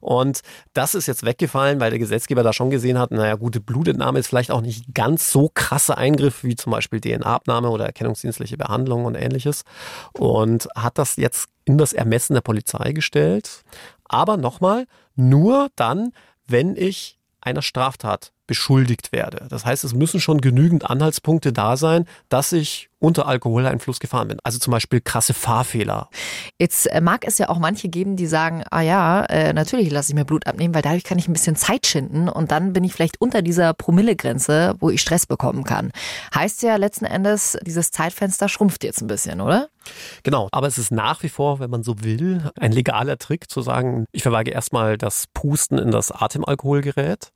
und 0.00 0.40
das 0.74 0.94
ist 0.94 1.06
jetzt 1.06 1.24
weggefallen, 1.24 1.80
weil 1.80 1.90
der 1.90 1.98
Gesetzgeber 1.98 2.42
da 2.42 2.52
schon 2.52 2.70
gesehen 2.70 2.98
hat, 2.98 3.10
naja, 3.10 3.34
gute 3.36 3.60
Blutentnahme 3.60 4.18
ist 4.18 4.28
vielleicht 4.28 4.50
auch 4.50 4.60
nicht 4.60 4.94
ganz 4.94 5.30
so 5.30 5.50
krasse 5.52 5.96
Eingriff 5.96 6.44
wie 6.44 6.56
zum 6.56 6.72
Beispiel 6.72 7.00
DNA-Abnahme 7.00 7.70
oder 7.70 7.86
erkennungsdienstliche 7.86 8.56
Behandlung 8.56 9.04
und 9.06 9.14
ähnliches. 9.14 9.62
Und 10.12 10.68
hat 10.74 10.98
das 10.98 11.16
jetzt 11.16 11.48
in 11.66 11.78
das 11.78 11.92
Ermessen 11.92 12.34
der 12.34 12.40
Polizei 12.42 12.92
gestellt. 13.06 13.64
Aber 14.04 14.36
nochmal, 14.36 14.86
nur 15.14 15.68
dann, 15.76 16.12
wenn 16.46 16.76
ich 16.76 17.18
einer 17.40 17.62
Straftat 17.62 18.32
beschuldigt 18.46 19.12
werde. 19.12 19.46
Das 19.48 19.64
heißt, 19.64 19.84
es 19.84 19.94
müssen 19.94 20.20
schon 20.20 20.40
genügend 20.40 20.88
Anhaltspunkte 20.88 21.52
da 21.52 21.76
sein, 21.76 22.06
dass 22.28 22.52
ich 22.52 22.88
unter 22.98 23.26
Alkoholeinfluss 23.26 24.00
gefahren 24.00 24.28
bin. 24.28 24.38
Also 24.42 24.58
zum 24.58 24.70
Beispiel 24.70 25.00
krasse 25.00 25.34
Fahrfehler. 25.34 26.08
Jetzt 26.58 26.86
äh, 26.86 27.00
mag 27.00 27.26
es 27.26 27.38
ja 27.38 27.48
auch 27.50 27.58
manche 27.58 27.88
geben, 27.88 28.16
die 28.16 28.26
sagen, 28.26 28.64
ah 28.70 28.80
ja, 28.80 29.24
äh, 29.26 29.52
natürlich 29.52 29.90
lasse 29.90 30.12
ich 30.12 30.14
mir 30.14 30.24
Blut 30.24 30.46
abnehmen, 30.46 30.74
weil 30.74 30.82
dadurch 30.82 31.04
kann 31.04 31.18
ich 31.18 31.28
ein 31.28 31.32
bisschen 31.32 31.56
Zeit 31.56 31.86
schinden 31.86 32.28
und 32.28 32.50
dann 32.50 32.72
bin 32.72 32.84
ich 32.84 32.94
vielleicht 32.94 33.20
unter 33.20 33.42
dieser 33.42 33.74
Promillegrenze, 33.74 34.76
wo 34.80 34.90
ich 34.90 35.02
Stress 35.02 35.26
bekommen 35.26 35.64
kann. 35.64 35.92
Heißt 36.34 36.62
ja 36.62 36.76
letzten 36.76 37.04
Endes, 37.04 37.58
dieses 37.62 37.90
Zeitfenster 37.90 38.48
schrumpft 38.48 38.82
jetzt 38.82 39.02
ein 39.02 39.08
bisschen, 39.08 39.40
oder? 39.40 39.68
Genau, 40.22 40.48
aber 40.52 40.66
es 40.66 40.78
ist 40.78 40.90
nach 40.90 41.22
wie 41.22 41.28
vor, 41.28 41.60
wenn 41.60 41.70
man 41.70 41.82
so 41.82 42.02
will, 42.02 42.50
ein 42.58 42.72
legaler 42.72 43.18
Trick 43.18 43.50
zu 43.50 43.60
sagen, 43.60 44.06
ich 44.12 44.22
verweige 44.22 44.50
erstmal 44.50 44.98
das 44.98 45.26
Pusten 45.32 45.78
in 45.78 45.90
das 45.90 46.10
Atemalkoholgerät. 46.10 47.30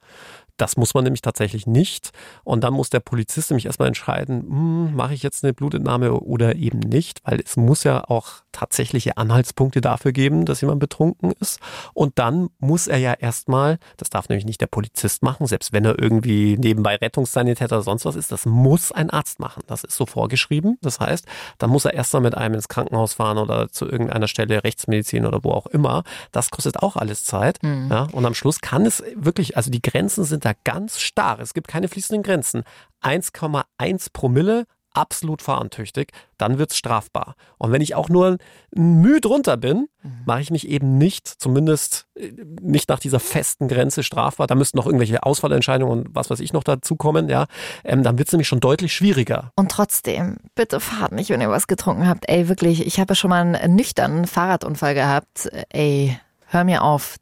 Das 0.60 0.76
muss 0.76 0.92
man 0.92 1.04
nämlich 1.04 1.22
tatsächlich 1.22 1.66
nicht. 1.66 2.10
Und 2.44 2.64
dann 2.64 2.74
muss 2.74 2.90
der 2.90 3.00
Polizist 3.00 3.50
nämlich 3.50 3.64
erstmal 3.64 3.88
entscheiden, 3.88 4.42
hm, 4.42 4.94
mache 4.94 5.14
ich 5.14 5.22
jetzt 5.22 5.42
eine 5.42 5.54
Blutentnahme 5.54 6.12
oder 6.12 6.56
eben 6.56 6.80
nicht, 6.80 7.20
weil 7.24 7.40
es 7.40 7.56
muss 7.56 7.82
ja 7.84 8.04
auch 8.04 8.42
tatsächliche 8.52 9.16
Anhaltspunkte 9.16 9.80
dafür 9.80 10.12
geben, 10.12 10.44
dass 10.44 10.60
jemand 10.60 10.80
betrunken 10.80 11.32
ist. 11.40 11.60
Und 11.94 12.18
dann 12.18 12.50
muss 12.58 12.88
er 12.88 12.98
ja 12.98 13.14
erstmal, 13.14 13.78
das 13.96 14.10
darf 14.10 14.28
nämlich 14.28 14.44
nicht 14.44 14.60
der 14.60 14.66
Polizist 14.66 15.22
machen, 15.22 15.46
selbst 15.46 15.72
wenn 15.72 15.84
er 15.84 15.98
irgendwie 15.98 16.58
nebenbei 16.58 16.96
Rettungssanitäter 16.96 17.76
oder 17.76 17.82
sonst 17.82 18.04
was 18.04 18.16
ist, 18.16 18.30
das 18.30 18.44
muss 18.44 18.92
ein 18.92 19.08
Arzt 19.08 19.40
machen. 19.40 19.62
Das 19.66 19.84
ist 19.84 19.96
so 19.96 20.04
vorgeschrieben. 20.04 20.76
Das 20.82 21.00
heißt, 21.00 21.26
dann 21.56 21.70
muss 21.70 21.86
er 21.86 21.94
erstmal 21.94 22.22
mit 22.22 22.36
einem 22.36 22.54
ins 22.54 22.68
Krankenhaus 22.68 23.14
fahren 23.14 23.38
oder 23.38 23.70
zu 23.70 23.86
irgendeiner 23.86 24.28
Stelle 24.28 24.62
Rechtsmedizin 24.62 25.24
oder 25.24 25.42
wo 25.42 25.52
auch 25.52 25.66
immer. 25.66 26.02
Das 26.32 26.50
kostet 26.50 26.78
auch 26.82 26.96
alles 26.96 27.24
Zeit. 27.24 27.62
Mhm. 27.62 27.88
Ja, 27.90 28.08
und 28.12 28.26
am 28.26 28.34
Schluss 28.34 28.60
kann 28.60 28.84
es 28.84 29.02
wirklich, 29.14 29.56
also 29.56 29.70
die 29.70 29.80
Grenzen 29.80 30.24
sind 30.24 30.44
da 30.44 30.49
da 30.50 30.58
ganz 30.64 31.00
starr. 31.00 31.40
Es 31.40 31.54
gibt 31.54 31.68
keine 31.68 31.88
fließenden 31.88 32.22
Grenzen. 32.22 32.64
1,1 33.02 34.08
Promille 34.12 34.66
absolut 34.92 35.42
fahruntüchtig, 35.42 36.10
dann 36.36 36.58
wird 36.58 36.72
es 36.72 36.76
strafbar. 36.76 37.34
Und 37.58 37.72
wenn 37.72 37.80
ich 37.80 37.94
auch 37.94 38.08
nur 38.08 38.38
ein 38.74 39.00
Mühe 39.02 39.20
drunter 39.20 39.56
bin, 39.56 39.88
mhm. 40.02 40.10
mache 40.26 40.40
ich 40.40 40.50
mich 40.50 40.68
eben 40.68 40.98
nicht, 40.98 41.28
zumindest 41.28 42.06
äh, 42.16 42.32
nicht 42.60 42.88
nach 42.88 42.98
dieser 42.98 43.20
festen 43.20 43.68
Grenze 43.68 44.02
strafbar. 44.02 44.46
Da 44.46 44.54
müssten 44.54 44.78
noch 44.78 44.86
irgendwelche 44.86 45.22
Ausfallentscheidungen 45.22 46.06
und 46.06 46.14
was 46.14 46.30
weiß 46.30 46.40
ich 46.40 46.52
noch 46.52 46.64
dazukommen, 46.64 47.28
ja. 47.28 47.46
Ähm, 47.84 48.02
dann 48.02 48.18
wird 48.18 48.28
es 48.28 48.32
nämlich 48.32 48.48
schon 48.48 48.60
deutlich 48.60 48.92
schwieriger. 48.92 49.52
Und 49.56 49.70
trotzdem, 49.70 50.38
bitte 50.54 50.80
fahrt 50.80 51.12
nicht, 51.12 51.30
wenn 51.30 51.40
ihr 51.40 51.50
was 51.50 51.66
getrunken 51.66 52.08
habt. 52.08 52.28
Ey, 52.28 52.48
wirklich, 52.48 52.86
ich 52.86 52.98
habe 52.98 53.14
schon 53.14 53.30
mal 53.30 53.54
einen 53.54 53.76
nüchternen 53.76 54.26
Fahrradunfall 54.26 54.94
gehabt. 54.94 55.48
Ey, 55.68 56.18
hör 56.50 56.64
mir 56.64 56.82
auf. 56.82 57.16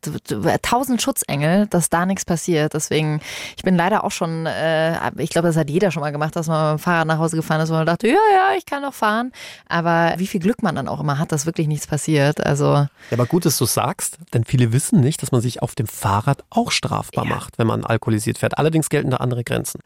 Tausend 0.63 1.03
Schutzengel, 1.03 1.67
dass 1.67 1.91
da 1.91 2.07
nichts 2.07 2.25
passiert. 2.25 2.75
Deswegen, 2.75 3.21
ich 3.57 3.63
bin 3.63 3.77
leider 3.77 4.05
auch 4.05 4.11
schon, 4.11 4.47
äh, 4.47 5.11
ich 5.19 5.31
glaube, 5.31 5.49
das 5.49 5.57
hat 5.57 5.71
jeder 5.71 5.91
schon 5.91 6.01
mal 6.01 6.13
gemacht, 6.13 6.35
dass 6.35 6.47
man 6.47 6.73
mit 6.73 6.81
dem 6.81 6.83
Fahrrad 6.83 7.07
nach 7.07 7.19
Hause 7.19 7.37
gefahren 7.37 7.61
ist, 7.61 7.69
wo 7.69 7.75
man 7.75 7.87
dachte, 7.87 8.09
ja, 8.09 8.15
ja, 8.33 8.57
ich 8.57 8.65
kann 8.65 8.83
doch 8.83 8.95
fahren. 8.95 9.33
Aber 9.69 10.15
wie 10.17 10.27
viel 10.27 10.41
Glück 10.41 10.63
man 10.63 10.75
dann 10.75 10.89
auch 10.89 11.01
immer 11.01 11.19
hat, 11.19 11.31
dass 11.31 11.47
wirklich 11.47 11.69
nichts 11.69 11.87
passiert. 11.87 12.45
Also. 12.45 12.65
Ja, 12.65 12.89
aber 13.13 13.27
gut, 13.27 13.45
dass 13.45 13.59
du 13.59 13.67
sagst, 13.67 14.19
denn 14.33 14.45
viele 14.45 14.73
wissen 14.73 15.01
nicht, 15.01 15.23
dass 15.23 15.31
man 15.31 15.41
sich 15.41 15.63
auf 15.63 15.75
dem 15.75 15.87
Fahrrad 15.87 16.43
auch 16.51 16.71
strafbar 16.71 17.25
ja. 17.25 17.35
macht, 17.35 17.59
wenn 17.59 17.67
man 17.67 17.85
alkoholisiert 17.85 18.39
fährt. 18.39 18.59
Allerdings 18.59 18.89
gelten 18.89 19.11
da 19.11 19.19
andere 19.19 19.45
Grenzen. 19.45 19.81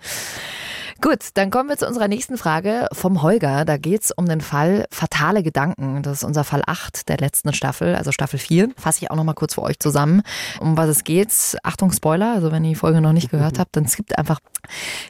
Gut, 1.02 1.30
dann 1.34 1.50
kommen 1.50 1.68
wir 1.68 1.76
zu 1.76 1.88
unserer 1.88 2.06
nächsten 2.06 2.38
Frage 2.38 2.86
vom 2.92 3.22
Holger. 3.22 3.64
Da 3.64 3.76
geht 3.76 4.04
es 4.04 4.12
um 4.12 4.26
den 4.26 4.40
Fall 4.40 4.86
Fatale 4.92 5.42
Gedanken. 5.42 6.00
Das 6.04 6.18
ist 6.18 6.24
unser 6.24 6.44
Fall 6.44 6.62
8 6.64 7.08
der 7.08 7.16
letzten 7.16 7.52
Staffel, 7.52 7.96
also 7.96 8.12
Staffel 8.12 8.38
4. 8.38 8.70
Fasse 8.76 9.00
ich 9.02 9.10
auch 9.10 9.16
nochmal 9.16 9.34
kurz 9.34 9.54
für 9.54 9.62
euch 9.62 9.80
zusammen, 9.80 10.22
um 10.60 10.76
was 10.76 10.88
es 10.88 11.02
geht. 11.02 11.58
Achtung, 11.64 11.90
Spoiler, 11.90 12.34
also 12.34 12.52
wenn 12.52 12.62
ihr 12.62 12.68
die 12.68 12.76
Folge 12.76 13.00
noch 13.00 13.12
nicht 13.12 13.32
gehört 13.32 13.58
habt, 13.58 13.74
dann 13.74 13.88
skippt 13.88 14.16
einfach 14.16 14.38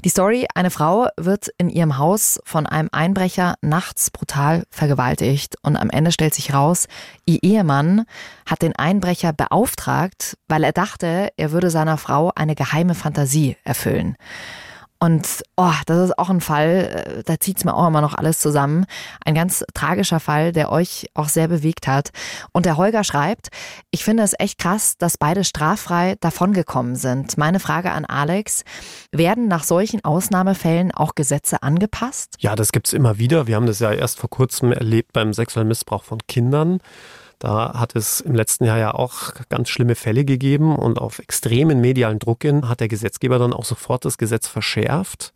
die 0.02 0.08
Story. 0.08 0.46
Eine 0.54 0.70
Frau 0.70 1.08
wird 1.18 1.50
in 1.58 1.68
ihrem 1.68 1.98
Haus 1.98 2.40
von 2.42 2.64
einem 2.64 2.88
Einbrecher 2.90 3.56
nachts 3.60 4.10
brutal 4.10 4.64
vergewaltigt 4.70 5.56
und 5.60 5.76
am 5.76 5.90
Ende 5.90 6.10
stellt 6.10 6.32
sich 6.32 6.54
raus, 6.54 6.86
ihr 7.26 7.40
Ehemann 7.42 8.06
hat 8.46 8.62
den 8.62 8.74
Einbrecher 8.74 9.34
beauftragt, 9.34 10.38
weil 10.48 10.64
er 10.64 10.72
dachte, 10.72 11.28
er 11.36 11.52
würde 11.52 11.68
seiner 11.68 11.98
Frau 11.98 12.32
eine 12.34 12.54
geheime 12.54 12.94
Fantasie 12.94 13.58
erfüllen. 13.62 14.16
Und 15.02 15.42
oh, 15.56 15.72
das 15.86 16.10
ist 16.10 16.16
auch 16.16 16.30
ein 16.30 16.40
Fall, 16.40 17.04
äh, 17.18 17.22
da 17.24 17.40
zieht 17.40 17.56
es 17.56 17.64
mir 17.64 17.74
auch 17.74 17.88
immer 17.88 18.00
noch 18.00 18.14
alles 18.14 18.38
zusammen. 18.38 18.86
Ein 19.24 19.34
ganz 19.34 19.64
tragischer 19.74 20.20
Fall, 20.20 20.52
der 20.52 20.70
euch 20.70 21.08
auch 21.14 21.28
sehr 21.28 21.48
bewegt 21.48 21.88
hat. 21.88 22.10
Und 22.52 22.66
der 22.66 22.76
Holger 22.76 23.02
schreibt, 23.02 23.48
ich 23.90 24.04
finde 24.04 24.22
es 24.22 24.32
echt 24.38 24.60
krass, 24.60 24.96
dass 24.98 25.18
beide 25.18 25.42
straffrei 25.42 26.14
davongekommen 26.20 26.94
sind. 26.94 27.36
Meine 27.36 27.58
Frage 27.58 27.90
an 27.90 28.04
Alex, 28.04 28.62
werden 29.10 29.48
nach 29.48 29.64
solchen 29.64 30.04
Ausnahmefällen 30.04 30.92
auch 30.92 31.16
Gesetze 31.16 31.64
angepasst? 31.64 32.36
Ja, 32.38 32.54
das 32.54 32.70
gibt's 32.70 32.92
immer 32.92 33.18
wieder. 33.18 33.48
Wir 33.48 33.56
haben 33.56 33.66
das 33.66 33.80
ja 33.80 33.90
erst 33.90 34.20
vor 34.20 34.30
kurzem 34.30 34.70
erlebt 34.70 35.12
beim 35.12 35.32
sexuellen 35.32 35.66
Missbrauch 35.66 36.04
von 36.04 36.18
Kindern 36.28 36.78
Da 37.42 37.72
hat 37.74 37.96
es 37.96 38.20
im 38.20 38.36
letzten 38.36 38.66
Jahr 38.66 38.78
ja 38.78 38.94
auch 38.94 39.32
ganz 39.48 39.68
schlimme 39.68 39.96
Fälle 39.96 40.24
gegeben 40.24 40.76
und 40.76 41.00
auf 41.00 41.18
extremen 41.18 41.80
medialen 41.80 42.20
Druck 42.20 42.42
hin 42.42 42.68
hat 42.68 42.78
der 42.78 42.86
Gesetzgeber 42.86 43.40
dann 43.40 43.52
auch 43.52 43.64
sofort 43.64 44.04
das 44.04 44.16
Gesetz 44.16 44.46
verschärft 44.46 45.32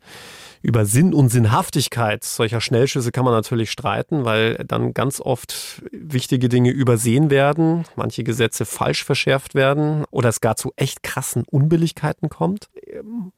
über 0.61 0.85
Sinn 0.85 1.13
und 1.13 1.29
Sinnhaftigkeit 1.29 2.23
solcher 2.23 2.61
Schnellschüsse 2.61 3.11
kann 3.11 3.25
man 3.25 3.33
natürlich 3.33 3.71
streiten, 3.71 4.25
weil 4.25 4.55
dann 4.67 4.93
ganz 4.93 5.21
oft 5.21 5.81
wichtige 5.91 6.49
Dinge 6.49 6.71
übersehen 6.71 7.29
werden, 7.29 7.85
manche 7.95 8.23
Gesetze 8.23 8.65
falsch 8.65 9.03
verschärft 9.03 9.55
werden 9.55 10.05
oder 10.11 10.29
es 10.29 10.41
gar 10.41 10.55
zu 10.55 10.73
echt 10.75 11.03
krassen 11.03 11.43
Unbilligkeiten 11.49 12.29
kommt. 12.29 12.69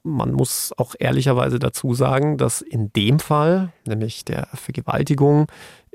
Man 0.03 0.31
muss 0.31 0.73
auch 0.77 0.95
ehrlicherweise 0.97 1.59
dazu 1.59 1.93
sagen, 1.93 2.37
dass 2.37 2.61
in 2.61 2.91
dem 2.93 3.19
Fall, 3.19 3.73
nämlich 3.85 4.25
der 4.25 4.47
Vergewaltigung 4.53 5.47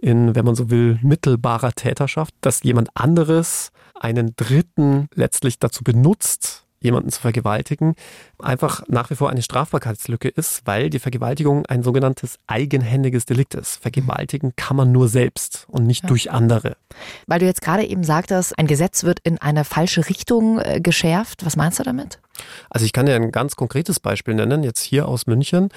in, 0.04 0.34
wenn 0.34 0.44
man 0.44 0.54
so 0.54 0.68
will, 0.68 0.98
mittelbarer 1.02 1.72
Täterschaft, 1.72 2.34
dass 2.42 2.62
jemand 2.62 2.90
anderes 2.94 3.72
einen 3.98 4.36
Dritten 4.36 5.08
letztlich 5.14 5.58
dazu 5.58 5.82
benutzt, 5.82 6.64
jemanden 6.80 7.10
zu 7.10 7.18
vergewaltigen, 7.18 7.94
einfach 8.38 8.82
nach 8.88 9.08
wie 9.08 9.14
vor 9.14 9.30
eine 9.30 9.40
Strafbarkeitslücke 9.40 10.28
ist, 10.28 10.66
weil 10.66 10.90
die 10.90 10.98
Vergewaltigung 10.98 11.64
ein 11.64 11.82
sogenanntes 11.82 12.38
eigenhändiges 12.46 13.24
Delikt 13.24 13.54
ist. 13.54 13.76
Vergewaltigen 13.76 14.52
kann 14.56 14.76
man 14.76 14.92
nur 14.92 15.08
selbst 15.08 15.64
und 15.68 15.86
nicht 15.86 16.02
ja. 16.02 16.08
durch 16.08 16.30
andere. 16.30 16.76
Weil 17.26 17.38
du 17.38 17.46
jetzt 17.46 17.62
gerade 17.62 17.86
eben 17.86 18.04
sagtest, 18.04 18.58
ein 18.58 18.66
Gesetz 18.66 19.04
wird 19.04 19.20
in 19.20 19.38
eine 19.38 19.64
falsche 19.64 20.06
Richtung 20.10 20.58
äh, 20.58 20.82
geschärft. 20.82 21.46
Was 21.46 21.56
meinst 21.56 21.78
du 21.78 21.82
damit? 21.82 22.20
Also 22.68 22.84
ich 22.84 22.92
kann 22.92 23.06
dir 23.06 23.14
ein 23.14 23.32
ganz 23.32 23.56
konkretes 23.56 24.00
Beispiel 24.00 24.34
nennen, 24.34 24.62
jetzt 24.62 24.82
hier 24.82 25.08
aus 25.08 25.26
München. 25.26 25.70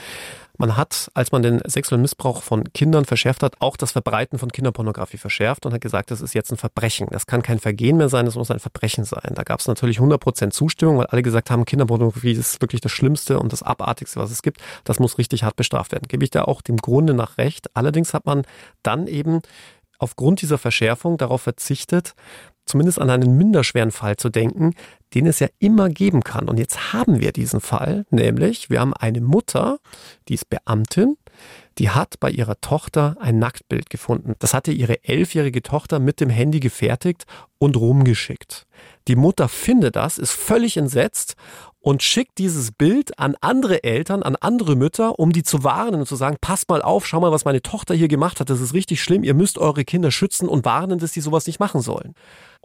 Man 0.58 0.76
hat, 0.76 1.12
als 1.14 1.32
man 1.32 1.44
den 1.44 1.62
sexuellen 1.66 2.02
Missbrauch 2.02 2.42
von 2.42 2.72
Kindern 2.74 3.06
verschärft 3.06 3.44
hat, 3.44 3.56
auch 3.60 3.78
das 3.78 3.92
Verbreiten 3.92 4.40
von 4.40 4.52
Kinderpornografie 4.52 5.18
verschärft 5.18 5.66
und 5.66 5.74
hat 5.74 5.82
gesagt, 5.82 6.10
das 6.10 6.22
ist 6.22 6.34
jetzt 6.34 6.52
ein 6.52 6.58
Verbrechen. 6.58 7.08
Das 7.12 7.28
kann 7.28 7.44
kein 7.44 7.60
Vergehen 7.60 7.98
mehr 7.98 8.10
sein, 8.10 8.26
das 8.26 8.36
muss 8.36 8.50
ein 8.50 8.60
Verbrechen 8.60 9.04
sein. 9.04 9.34
Da 9.36 9.44
gab 9.44 9.60
es 9.60 9.68
natürlich 9.68 10.00
100% 10.00 10.50
Zustimmung, 10.50 10.98
weil 10.98 11.06
alle 11.08 11.22
gesagt 11.22 11.52
haben, 11.52 11.66
Kinderpornografie 11.66 12.32
ist 12.32 12.62
wirklich 12.62 12.82
das 12.82 12.92
Schlimmste 12.92 13.40
und 13.40 13.54
das 13.54 13.62
Abartigste, 13.64 14.20
was 14.20 14.32
es 14.32 14.42
gibt. 14.42 14.62
Das 14.84 15.00
muss 15.00 15.18
richtig 15.18 15.44
hart 15.44 15.56
bestraft 15.56 15.92
werden. 15.92 16.08
Gebe 16.08 16.24
ich 16.24 16.32
da 16.32 16.44
auch 16.44 16.62
dem 16.62 16.78
Grunde 16.78 17.14
nach 17.14 17.38
recht. 17.38 17.70
Allerdings 17.76 18.14
hat 18.14 18.26
man 18.26 18.44
dann 18.82 19.08
eben 19.08 19.42
aufgrund 20.00 20.42
dieser 20.42 20.58
Verschärfung 20.58 21.18
darauf 21.18 21.42
verzichtet, 21.42 22.16
zumindest 22.66 23.00
an 23.00 23.10
einen 23.10 23.38
minderschweren 23.38 23.92
Fall 23.92 24.18
zu 24.18 24.30
denken, 24.30 24.74
den 25.14 25.26
es 25.26 25.40
ja 25.40 25.48
immer 25.60 25.90
geben 25.90 26.24
kann. 26.24 26.50
Und 26.50 26.58
jetzt 26.58 26.94
haben 26.94 27.20
wir 27.20 27.32
diesen 27.32 27.62
Fall, 27.62 28.06
nämlich 28.10 28.70
wir 28.70 28.80
haben 28.80 28.94
eine 28.94 29.22
Mutter, 29.22 29.80
die 30.28 30.34
ist 30.34 30.50
Beamtin, 30.50 31.18
die 31.78 31.92
hat 31.92 32.20
bei 32.20 32.32
ihrer 32.32 32.60
Tochter 32.60 33.16
ein 33.20 33.40
Nacktbild 33.40 33.90
gefunden. 33.90 34.34
Das 34.40 34.54
hatte 34.54 34.72
ihre 34.72 35.04
elfjährige 35.04 35.62
Tochter 35.62 36.00
mit 36.00 36.20
dem 36.20 36.30
Handy 36.30 36.60
gefertigt 36.60 37.26
und 37.60 37.78
rumgeschickt. 37.78 38.66
Die 39.08 39.16
Mutter 39.16 39.48
findet 39.48 39.96
das, 39.96 40.18
ist 40.18 40.32
völlig 40.32 40.78
entsetzt 40.78 41.36
und 41.80 42.04
schickt 42.04 42.38
dieses 42.40 42.72
Bild 42.72 43.18
an 43.18 43.36
andere 43.40 43.84
Eltern, 43.84 44.24
an 44.24 44.36
andere 44.36 44.76
Mütter, 44.76 45.20
um 45.20 45.32
die 45.32 45.44
zu 45.44 45.64
warnen 45.64 46.02
und 46.02 46.08
zu 46.08 46.16
sagen, 46.16 46.38
passt 46.42 46.68
mal 46.70 46.82
auf, 46.82 47.06
schau 47.06 47.22
mal, 47.22 47.32
was 47.32 47.46
meine 47.46 47.62
Tochter 47.62 47.96
hier 47.96 48.10
gemacht 48.10 48.40
hat, 48.40 48.50
das 48.50 48.60
ist 48.60 48.74
richtig 48.74 49.02
schlimm, 49.02 49.24
ihr 49.24 49.34
müsst 49.34 49.58
eure 49.58 49.86
Kinder 49.86 50.12
schützen 50.12 50.50
und 50.50 50.66
warnen, 50.66 51.00
dass 51.00 51.14
sie 51.14 51.22
sowas 51.22 51.48
nicht 51.48 51.60
machen 51.60 51.82
sollen. 51.82 52.14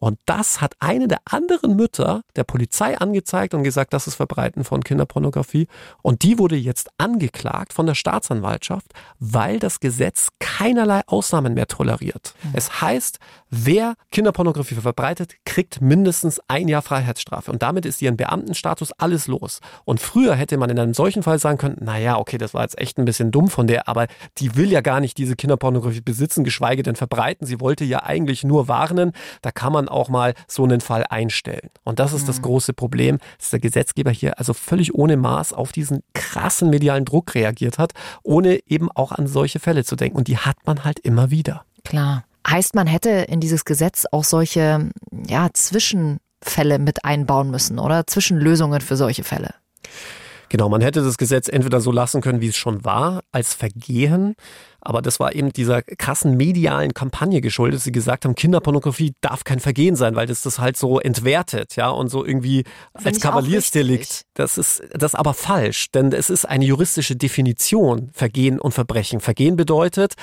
Und 0.02 0.18
das 0.26 0.60
hat 0.60 0.74
eine 0.80 1.06
der 1.06 1.20
anderen 1.26 1.76
Mütter 1.76 2.22
der 2.34 2.42
Polizei 2.42 2.98
angezeigt 2.98 3.54
und 3.54 3.62
gesagt, 3.62 3.92
das 3.92 4.08
ist 4.08 4.16
Verbreiten 4.16 4.64
von 4.64 4.82
Kinderpornografie. 4.82 5.68
Und 6.02 6.24
die 6.24 6.40
wurde 6.40 6.56
jetzt 6.56 6.90
angeklagt 6.98 7.72
von 7.72 7.86
der 7.86 7.94
Staatsanwaltschaft, 7.94 8.92
weil 9.20 9.60
das 9.60 9.78
Gesetz 9.78 10.30
keinerlei 10.40 11.02
Ausnahmen 11.06 11.54
mehr 11.54 11.68
toleriert. 11.68 12.34
Mhm. 12.42 12.50
Es 12.54 12.80
heißt, 12.80 13.20
wer 13.48 13.94
Kinderpornografie 14.10 14.74
verbreitet, 14.74 15.36
kriegt 15.44 15.80
mindestens 15.80 16.40
ein 16.48 16.66
Jahr 16.66 16.82
Freiheitsstrafe. 16.82 17.52
Und 17.52 17.62
damit 17.62 17.86
ist 17.86 18.02
ihren 18.02 18.16
Beamtenstatus 18.16 18.90
alles 18.98 19.28
los. 19.28 19.60
Und 19.84 20.00
früher 20.00 20.34
hätte 20.34 20.56
man 20.56 20.68
in 20.68 20.80
einem 20.80 20.94
solchen 20.94 21.22
Fall 21.22 21.38
sagen 21.38 21.58
können, 21.58 21.76
naja, 21.80 22.18
okay, 22.18 22.38
das 22.38 22.54
war 22.54 22.62
jetzt 22.62 22.76
echt 22.80 22.98
ein 22.98 23.04
bisschen 23.04 23.30
dumm 23.30 23.48
von 23.48 23.68
der, 23.68 23.86
aber 23.86 24.08
die 24.38 24.56
will 24.56 24.72
ja 24.72 24.80
gar 24.80 24.98
nicht 24.98 25.16
diese 25.16 25.36
Kinderpornografie 25.36 26.00
besitzen, 26.00 26.42
geschweige 26.42 26.82
denn 26.82 26.96
verbreiten. 26.96 27.46
Sie 27.46 27.60
wollte 27.60 27.84
ja 27.84 28.02
eigentlich 28.02 28.42
nur 28.42 28.66
warnen. 28.66 29.12
Da 29.42 29.52
kann 29.52 29.72
man 29.72 29.91
auch 29.92 30.08
mal 30.08 30.34
so 30.48 30.64
einen 30.64 30.80
Fall 30.80 31.04
einstellen. 31.08 31.70
Und 31.84 31.98
das 31.98 32.12
ist 32.12 32.22
mhm. 32.22 32.26
das 32.26 32.42
große 32.42 32.72
Problem, 32.72 33.18
dass 33.38 33.50
der 33.50 33.60
Gesetzgeber 33.60 34.10
hier 34.10 34.38
also 34.38 34.54
völlig 34.54 34.94
ohne 34.94 35.16
Maß 35.16 35.52
auf 35.52 35.72
diesen 35.72 36.02
krassen 36.14 36.70
medialen 36.70 37.04
Druck 37.04 37.34
reagiert 37.34 37.78
hat, 37.78 37.92
ohne 38.22 38.60
eben 38.66 38.90
auch 38.90 39.12
an 39.12 39.26
solche 39.26 39.60
Fälle 39.60 39.84
zu 39.84 39.96
denken. 39.96 40.16
Und 40.16 40.28
die 40.28 40.38
hat 40.38 40.56
man 40.66 40.84
halt 40.84 40.98
immer 41.00 41.30
wieder. 41.30 41.64
Klar. 41.84 42.24
Heißt, 42.46 42.74
man 42.74 42.88
hätte 42.88 43.10
in 43.10 43.40
dieses 43.40 43.64
Gesetz 43.64 44.04
auch 44.10 44.24
solche 44.24 44.90
ja, 45.28 45.48
Zwischenfälle 45.52 46.78
mit 46.80 47.04
einbauen 47.04 47.50
müssen 47.50 47.78
oder 47.78 48.06
Zwischenlösungen 48.06 48.80
für 48.80 48.96
solche 48.96 49.22
Fälle? 49.22 49.54
Genau, 50.48 50.68
man 50.68 50.82
hätte 50.82 51.02
das 51.02 51.16
Gesetz 51.16 51.48
entweder 51.48 51.80
so 51.80 51.90
lassen 51.92 52.20
können, 52.20 52.42
wie 52.42 52.48
es 52.48 52.56
schon 52.56 52.84
war, 52.84 53.22
als 53.30 53.54
Vergehen. 53.54 54.34
Aber 54.84 55.00
das 55.00 55.20
war 55.20 55.34
eben 55.34 55.52
dieser 55.52 55.80
krassen 55.82 56.36
medialen 56.36 56.92
Kampagne 56.92 57.40
geschuldet, 57.40 57.76
dass 57.76 57.84
sie 57.84 57.92
gesagt 57.92 58.24
haben, 58.24 58.34
Kinderpornografie 58.34 59.14
darf 59.20 59.44
kein 59.44 59.60
Vergehen 59.60 59.94
sein, 59.94 60.16
weil 60.16 60.26
das 60.26 60.42
das 60.42 60.58
halt 60.58 60.76
so 60.76 60.98
entwertet, 60.98 61.76
ja, 61.76 61.88
und 61.88 62.08
so 62.08 62.24
irgendwie 62.24 62.64
Find 62.96 63.06
als 63.06 63.20
Kavaliersdelikt. 63.20 64.26
Das 64.34 64.58
ist 64.58 64.82
das 64.92 65.12
ist 65.12 65.18
aber 65.18 65.34
falsch, 65.34 65.92
denn 65.92 66.12
es 66.12 66.30
ist 66.30 66.46
eine 66.46 66.64
juristische 66.64 67.14
Definition 67.14 68.10
Vergehen 68.12 68.58
und 68.58 68.72
Verbrechen. 68.72 69.20
Vergehen 69.20 69.56
bedeutet, 69.56 70.14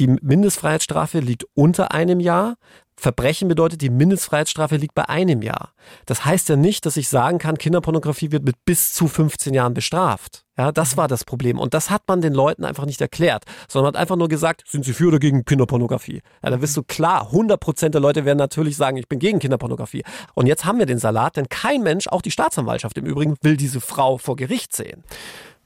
die 0.00 0.08
Mindestfreiheitsstrafe 0.08 1.20
liegt 1.20 1.44
unter 1.54 1.92
einem 1.92 2.20
Jahr. 2.20 2.56
Verbrechen 2.96 3.48
bedeutet, 3.48 3.80
die 3.80 3.88
Mindestfreiheitsstrafe 3.88 4.76
liegt 4.76 4.94
bei 4.94 5.08
einem 5.08 5.42
Jahr. 5.42 5.72
Das 6.04 6.24
heißt 6.24 6.48
ja 6.50 6.56
nicht, 6.56 6.84
dass 6.84 6.96
ich 6.96 7.08
sagen 7.08 7.38
kann, 7.38 7.56
Kinderpornografie 7.56 8.30
wird 8.30 8.44
mit 8.44 8.56
bis 8.64 8.92
zu 8.92 9.08
15 9.08 9.54
Jahren 9.54 9.72
bestraft. 9.72 10.44
Ja, 10.58 10.72
das 10.72 10.98
war 10.98 11.08
das 11.08 11.24
Problem. 11.24 11.58
Und 11.58 11.72
das 11.72 11.88
hat 11.88 12.02
man 12.08 12.20
den 12.20 12.34
Leuten 12.34 12.66
einfach 12.66 12.84
nicht 12.84 13.00
erklärt, 13.00 13.44
sondern 13.68 13.94
hat 13.94 14.00
einfach 14.00 14.16
nur 14.16 14.28
gesagt, 14.28 14.64
sind 14.66 14.84
sie 14.84 14.92
für 14.92 15.08
oder 15.08 15.18
gegen 15.18 15.46
Kinderpornografie? 15.46 16.20
Ja, 16.42 16.50
da 16.50 16.60
wirst 16.60 16.76
du 16.76 16.82
klar, 16.82 17.26
100 17.26 17.58
Prozent 17.58 17.94
der 17.94 18.02
Leute 18.02 18.26
werden 18.26 18.38
natürlich 18.38 18.76
sagen, 18.76 18.98
ich 18.98 19.08
bin 19.08 19.18
gegen 19.18 19.38
Kinderpornografie. 19.38 20.02
Und 20.34 20.46
jetzt 20.46 20.66
haben 20.66 20.78
wir 20.78 20.86
den 20.86 20.98
Salat, 20.98 21.36
denn 21.36 21.48
kein 21.48 21.82
Mensch, 21.82 22.08
auch 22.08 22.20
die 22.20 22.30
Staatsanwaltschaft 22.30 22.98
im 22.98 23.06
Übrigen, 23.06 23.36
will 23.40 23.56
diese 23.56 23.80
Frau 23.80 24.18
vor 24.18 24.36
Gericht 24.36 24.76
sehen. 24.76 25.04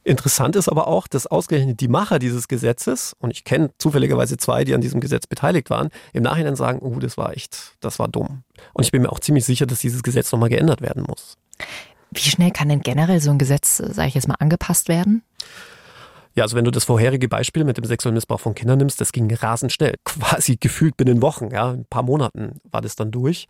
Interessant 0.07 0.55
ist 0.55 0.69
aber 0.69 0.87
auch, 0.87 1.07
dass 1.07 1.25
ausgerechnet 1.25 1.79
die 1.79 1.87
Macher 1.87 2.19
dieses 2.19 2.47
Gesetzes, 2.47 3.15
und 3.19 3.31
ich 3.31 3.43
kenne 3.43 3.71
zufälligerweise 3.79 4.37
zwei, 4.37 4.63
die 4.63 4.75
an 4.75 4.81
diesem 4.81 5.01
Gesetz 5.01 5.25
beteiligt 5.25 5.71
waren, 5.71 5.89
im 6.13 6.21
Nachhinein 6.21 6.55
sagen, 6.55 6.77
oh, 6.79 6.99
das 6.99 7.17
war 7.17 7.35
echt, 7.35 7.73
das 7.79 7.97
war 7.97 8.07
dumm. 8.07 8.43
Und 8.73 8.83
ich 8.83 8.91
bin 8.91 9.01
mir 9.01 9.11
auch 9.11 9.19
ziemlich 9.19 9.45
sicher, 9.45 9.65
dass 9.65 9.79
dieses 9.79 10.03
Gesetz 10.03 10.31
nochmal 10.31 10.49
geändert 10.49 10.81
werden 10.81 11.03
muss. 11.07 11.37
Wie 12.11 12.19
schnell 12.19 12.51
kann 12.51 12.69
denn 12.69 12.81
generell 12.81 13.19
so 13.19 13.31
ein 13.31 13.39
Gesetz, 13.39 13.77
sage 13.77 14.09
ich 14.09 14.13
jetzt 14.13 14.27
mal, 14.27 14.35
angepasst 14.35 14.89
werden? 14.89 15.23
Ja, 16.35 16.43
also 16.43 16.57
wenn 16.57 16.65
du 16.65 16.71
das 16.71 16.83
vorherige 16.83 17.29
Beispiel 17.29 17.63
mit 17.63 17.77
dem 17.77 17.85
sexuellen 17.85 18.15
Missbrauch 18.15 18.41
von 18.41 18.55
Kindern 18.55 18.77
nimmst, 18.77 18.99
das 18.99 19.13
ging 19.13 19.33
rasend 19.33 19.71
schnell. 19.71 19.95
Quasi 20.03 20.57
gefühlt 20.57 20.97
binnen 20.97 21.21
Wochen, 21.21 21.49
ja, 21.51 21.71
ein 21.71 21.85
paar 21.85 22.03
Monaten 22.03 22.59
war 22.69 22.81
das 22.81 22.97
dann 22.97 23.11
durch. 23.11 23.47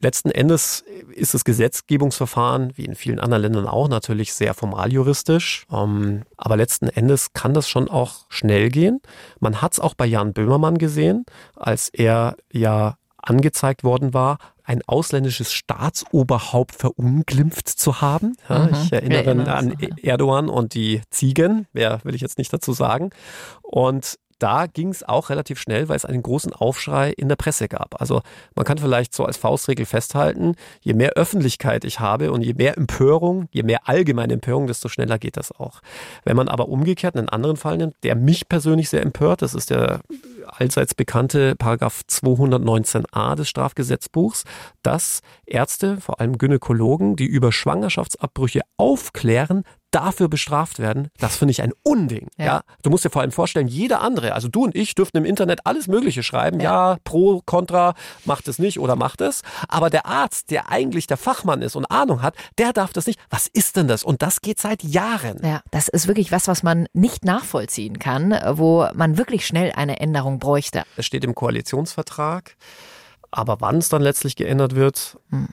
Letzten 0.00 0.30
Endes 0.30 0.84
ist 1.14 1.32
das 1.32 1.44
Gesetzgebungsverfahren, 1.44 2.76
wie 2.76 2.84
in 2.84 2.94
vielen 2.94 3.20
anderen 3.20 3.42
Ländern 3.42 3.66
auch, 3.66 3.88
natürlich 3.88 4.34
sehr 4.34 4.52
formaljuristisch. 4.52 5.66
Ähm, 5.72 6.24
aber 6.36 6.58
letzten 6.58 6.88
Endes 6.88 7.32
kann 7.32 7.54
das 7.54 7.70
schon 7.70 7.88
auch 7.88 8.26
schnell 8.28 8.68
gehen. 8.68 9.00
Man 9.40 9.62
hat 9.62 9.72
es 9.72 9.80
auch 9.80 9.94
bei 9.94 10.04
Jan 10.04 10.34
Böhmermann 10.34 10.76
gesehen, 10.76 11.24
als 11.54 11.88
er 11.88 12.36
ja 12.52 12.98
angezeigt 13.16 13.82
worden 13.82 14.14
war, 14.14 14.38
ein 14.66 14.82
ausländisches 14.86 15.52
Staatsoberhaupt 15.52 16.74
verunglimpft 16.74 17.68
zu 17.68 18.00
haben. 18.00 18.36
Ja, 18.48 18.58
mhm. 18.58 18.74
Ich 18.74 18.92
erinnere 18.92 19.54
an 19.54 19.76
Erdogan 20.02 20.48
und 20.48 20.74
die 20.74 21.02
Ziegen, 21.10 21.66
mehr 21.72 22.00
will 22.02 22.14
ich 22.14 22.20
jetzt 22.20 22.36
nicht 22.36 22.52
dazu 22.52 22.72
sagen. 22.72 23.10
Und 23.62 24.18
da 24.38 24.66
ging 24.66 24.90
es 24.90 25.02
auch 25.02 25.30
relativ 25.30 25.58
schnell, 25.58 25.88
weil 25.88 25.96
es 25.96 26.04
einen 26.04 26.22
großen 26.22 26.52
Aufschrei 26.52 27.10
in 27.10 27.28
der 27.28 27.36
Presse 27.36 27.68
gab. 27.68 28.00
Also 28.00 28.22
man 28.54 28.66
kann 28.66 28.78
vielleicht 28.78 29.14
so 29.14 29.24
als 29.24 29.36
Faustregel 29.36 29.86
festhalten, 29.86 30.56
je 30.82 30.92
mehr 30.92 31.12
Öffentlichkeit 31.12 31.84
ich 31.84 32.00
habe 32.00 32.32
und 32.32 32.42
je 32.42 32.54
mehr 32.54 32.76
Empörung, 32.76 33.48
je 33.50 33.62
mehr 33.62 33.88
allgemeine 33.88 34.34
Empörung, 34.34 34.66
desto 34.66 34.88
schneller 34.88 35.18
geht 35.18 35.36
das 35.36 35.52
auch. 35.52 35.80
Wenn 36.24 36.36
man 36.36 36.48
aber 36.48 36.68
umgekehrt 36.68 37.16
einen 37.16 37.28
anderen 37.30 37.56
Fall 37.56 37.78
nimmt, 37.78 37.94
der 38.02 38.14
mich 38.14 38.48
persönlich 38.48 38.90
sehr 38.90 39.02
empört, 39.02 39.40
das 39.40 39.54
ist 39.54 39.70
der 39.70 40.00
allseits 40.46 40.94
bekannte 40.94 41.54
Paragraph 41.56 42.02
219a 42.08 43.34
des 43.36 43.48
Strafgesetzbuchs, 43.48 44.44
dass 44.82 45.20
Ärzte, 45.46 46.00
vor 46.00 46.20
allem 46.20 46.38
Gynäkologen, 46.38 47.16
die 47.16 47.26
über 47.26 47.52
Schwangerschaftsabbrüche 47.52 48.62
aufklären, 48.76 49.64
dafür 49.96 50.28
bestraft 50.28 50.78
werden, 50.78 51.08
das 51.18 51.36
finde 51.36 51.52
ich 51.52 51.62
ein 51.62 51.72
Unding. 51.82 52.28
Ja. 52.36 52.44
ja. 52.44 52.60
Du 52.82 52.90
musst 52.90 53.04
dir 53.04 53.10
vor 53.10 53.22
allem 53.22 53.32
vorstellen, 53.32 53.66
jeder 53.66 54.02
andere, 54.02 54.34
also 54.34 54.48
du 54.48 54.64
und 54.64 54.76
ich 54.76 54.94
dürften 54.94 55.16
im 55.16 55.24
Internet 55.24 55.60
alles 55.64 55.88
Mögliche 55.88 56.22
schreiben. 56.22 56.60
Ja, 56.60 56.92
ja 56.92 56.98
pro, 57.04 57.40
contra, 57.46 57.94
macht 58.26 58.46
es 58.48 58.58
nicht 58.58 58.78
oder 58.78 58.94
macht 58.96 59.22
es. 59.22 59.42
Aber 59.68 59.88
der 59.88 60.04
Arzt, 60.04 60.50
der 60.50 60.70
eigentlich 60.70 61.06
der 61.06 61.16
Fachmann 61.16 61.62
ist 61.62 61.76
und 61.76 61.86
Ahnung 61.86 62.20
hat, 62.20 62.34
der 62.58 62.74
darf 62.74 62.92
das 62.92 63.06
nicht. 63.06 63.18
Was 63.30 63.46
ist 63.46 63.76
denn 63.76 63.88
das? 63.88 64.02
Und 64.02 64.20
das 64.20 64.42
geht 64.42 64.60
seit 64.60 64.82
Jahren. 64.82 65.38
Ja, 65.42 65.62
das 65.70 65.88
ist 65.88 66.08
wirklich 66.08 66.30
was, 66.30 66.46
was 66.46 66.62
man 66.62 66.88
nicht 66.92 67.24
nachvollziehen 67.24 67.98
kann, 67.98 68.38
wo 68.52 68.86
man 68.94 69.16
wirklich 69.16 69.46
schnell 69.46 69.72
eine 69.72 70.00
Änderung 70.00 70.35
bräuchte. 70.36 70.84
Es 70.96 71.06
steht 71.06 71.24
im 71.24 71.34
Koalitionsvertrag. 71.34 72.56
Aber 73.30 73.60
wann 73.60 73.78
es 73.78 73.88
dann 73.88 74.02
letztlich 74.02 74.36
geändert 74.36 74.74
wird, 74.74 75.18
hm. 75.30 75.48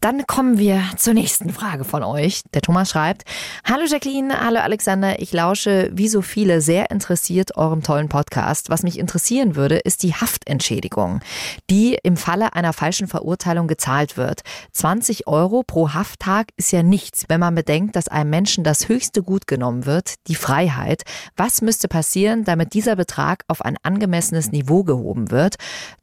Dann 0.00 0.26
kommen 0.26 0.56
wir 0.56 0.82
zur 0.96 1.12
nächsten 1.12 1.50
Frage 1.50 1.84
von 1.84 2.02
euch. 2.02 2.40
Der 2.54 2.62
Thomas 2.62 2.88
schreibt, 2.88 3.24
Hallo 3.68 3.84
Jacqueline, 3.84 4.40
hallo 4.40 4.60
Alexander, 4.60 5.20
ich 5.20 5.30
lausche 5.30 5.90
wie 5.92 6.08
so 6.08 6.22
viele 6.22 6.62
sehr 6.62 6.90
interessiert 6.90 7.58
eurem 7.58 7.82
tollen 7.82 8.08
Podcast. 8.08 8.70
Was 8.70 8.82
mich 8.82 8.98
interessieren 8.98 9.56
würde, 9.56 9.76
ist 9.76 10.02
die 10.02 10.14
Haftentschädigung, 10.14 11.20
die 11.68 11.98
im 12.02 12.16
Falle 12.16 12.54
einer 12.54 12.72
falschen 12.72 13.08
Verurteilung 13.08 13.68
gezahlt 13.68 14.16
wird. 14.16 14.40
20 14.72 15.26
Euro 15.26 15.64
pro 15.66 15.92
Hafttag 15.92 16.46
ist 16.56 16.72
ja 16.72 16.82
nichts, 16.82 17.26
wenn 17.28 17.40
man 17.40 17.54
bedenkt, 17.54 17.94
dass 17.94 18.08
einem 18.08 18.30
Menschen 18.30 18.64
das 18.64 18.88
höchste 18.88 19.22
Gut 19.22 19.46
genommen 19.46 19.84
wird, 19.84 20.14
die 20.28 20.34
Freiheit. 20.34 21.02
Was 21.36 21.60
müsste 21.60 21.88
passieren, 21.88 22.44
damit 22.44 22.72
dieser 22.72 22.96
Betrag 22.96 23.44
auf 23.48 23.60
ein 23.60 23.76
angemessenes 23.82 24.50
Niveau 24.50 24.82
gehoben 24.82 25.30
wird? 25.30 25.56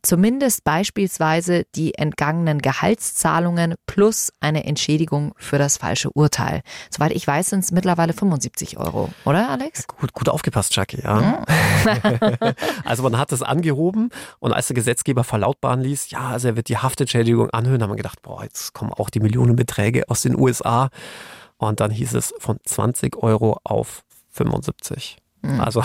Zumindest 0.04 0.64
beispielsweise 0.64 1.64
die 1.74 1.96
entgangenen 1.96 2.60
Gehaltszahlungen 2.60 3.74
plus 3.88 4.32
eine 4.40 4.66
Entschädigung 4.66 5.34
für 5.38 5.58
das 5.58 5.78
falsche 5.78 6.12
Urteil. 6.12 6.62
Soweit 6.92 7.12
ich 7.14 7.26
weiß, 7.26 7.50
sind 7.50 7.64
es 7.64 7.72
mittlerweile 7.72 8.14
75 8.14 8.78
Euro, 8.78 9.10
oder 9.26 9.50
Alex? 9.50 9.88
Gut, 9.88 10.14
gut 10.14 10.30
aufgepasst, 10.30 10.76
Jackie, 10.76 11.02
ja. 11.02 11.44
Mhm. 11.86 12.54
also 12.86 13.02
man 13.02 13.18
hat 13.18 13.32
es 13.32 13.42
angehoben 13.42 14.10
und 14.40 14.54
als 14.54 14.68
der 14.68 14.76
Gesetzgeber 14.76 15.24
verlautbaren 15.24 15.82
ließ, 15.82 16.12
ja, 16.12 16.30
also 16.30 16.50
er 16.50 16.56
wird 16.56 16.70
die 16.70 16.78
Haftentschädigung 16.78 17.50
anhören, 17.50 17.82
haben 17.82 17.90
wir 17.90 17.96
gedacht, 17.96 18.22
boah, 18.22 18.44
jetzt 18.44 18.74
kommen 18.74 18.94
auch 18.94 19.10
die 19.10 19.20
Millionenbeträge 19.20 20.08
aus 20.10 20.22
den 20.22 20.38
USA. 20.38 20.90
Und 21.58 21.80
dann 21.80 21.90
hieß 21.90 22.14
es 22.14 22.36
von 22.38 22.58
20 22.64 23.18
Euro 23.18 23.60
auf 23.64 24.04
75. 24.30 25.18
Mhm. 25.42 25.60
Also. 25.60 25.84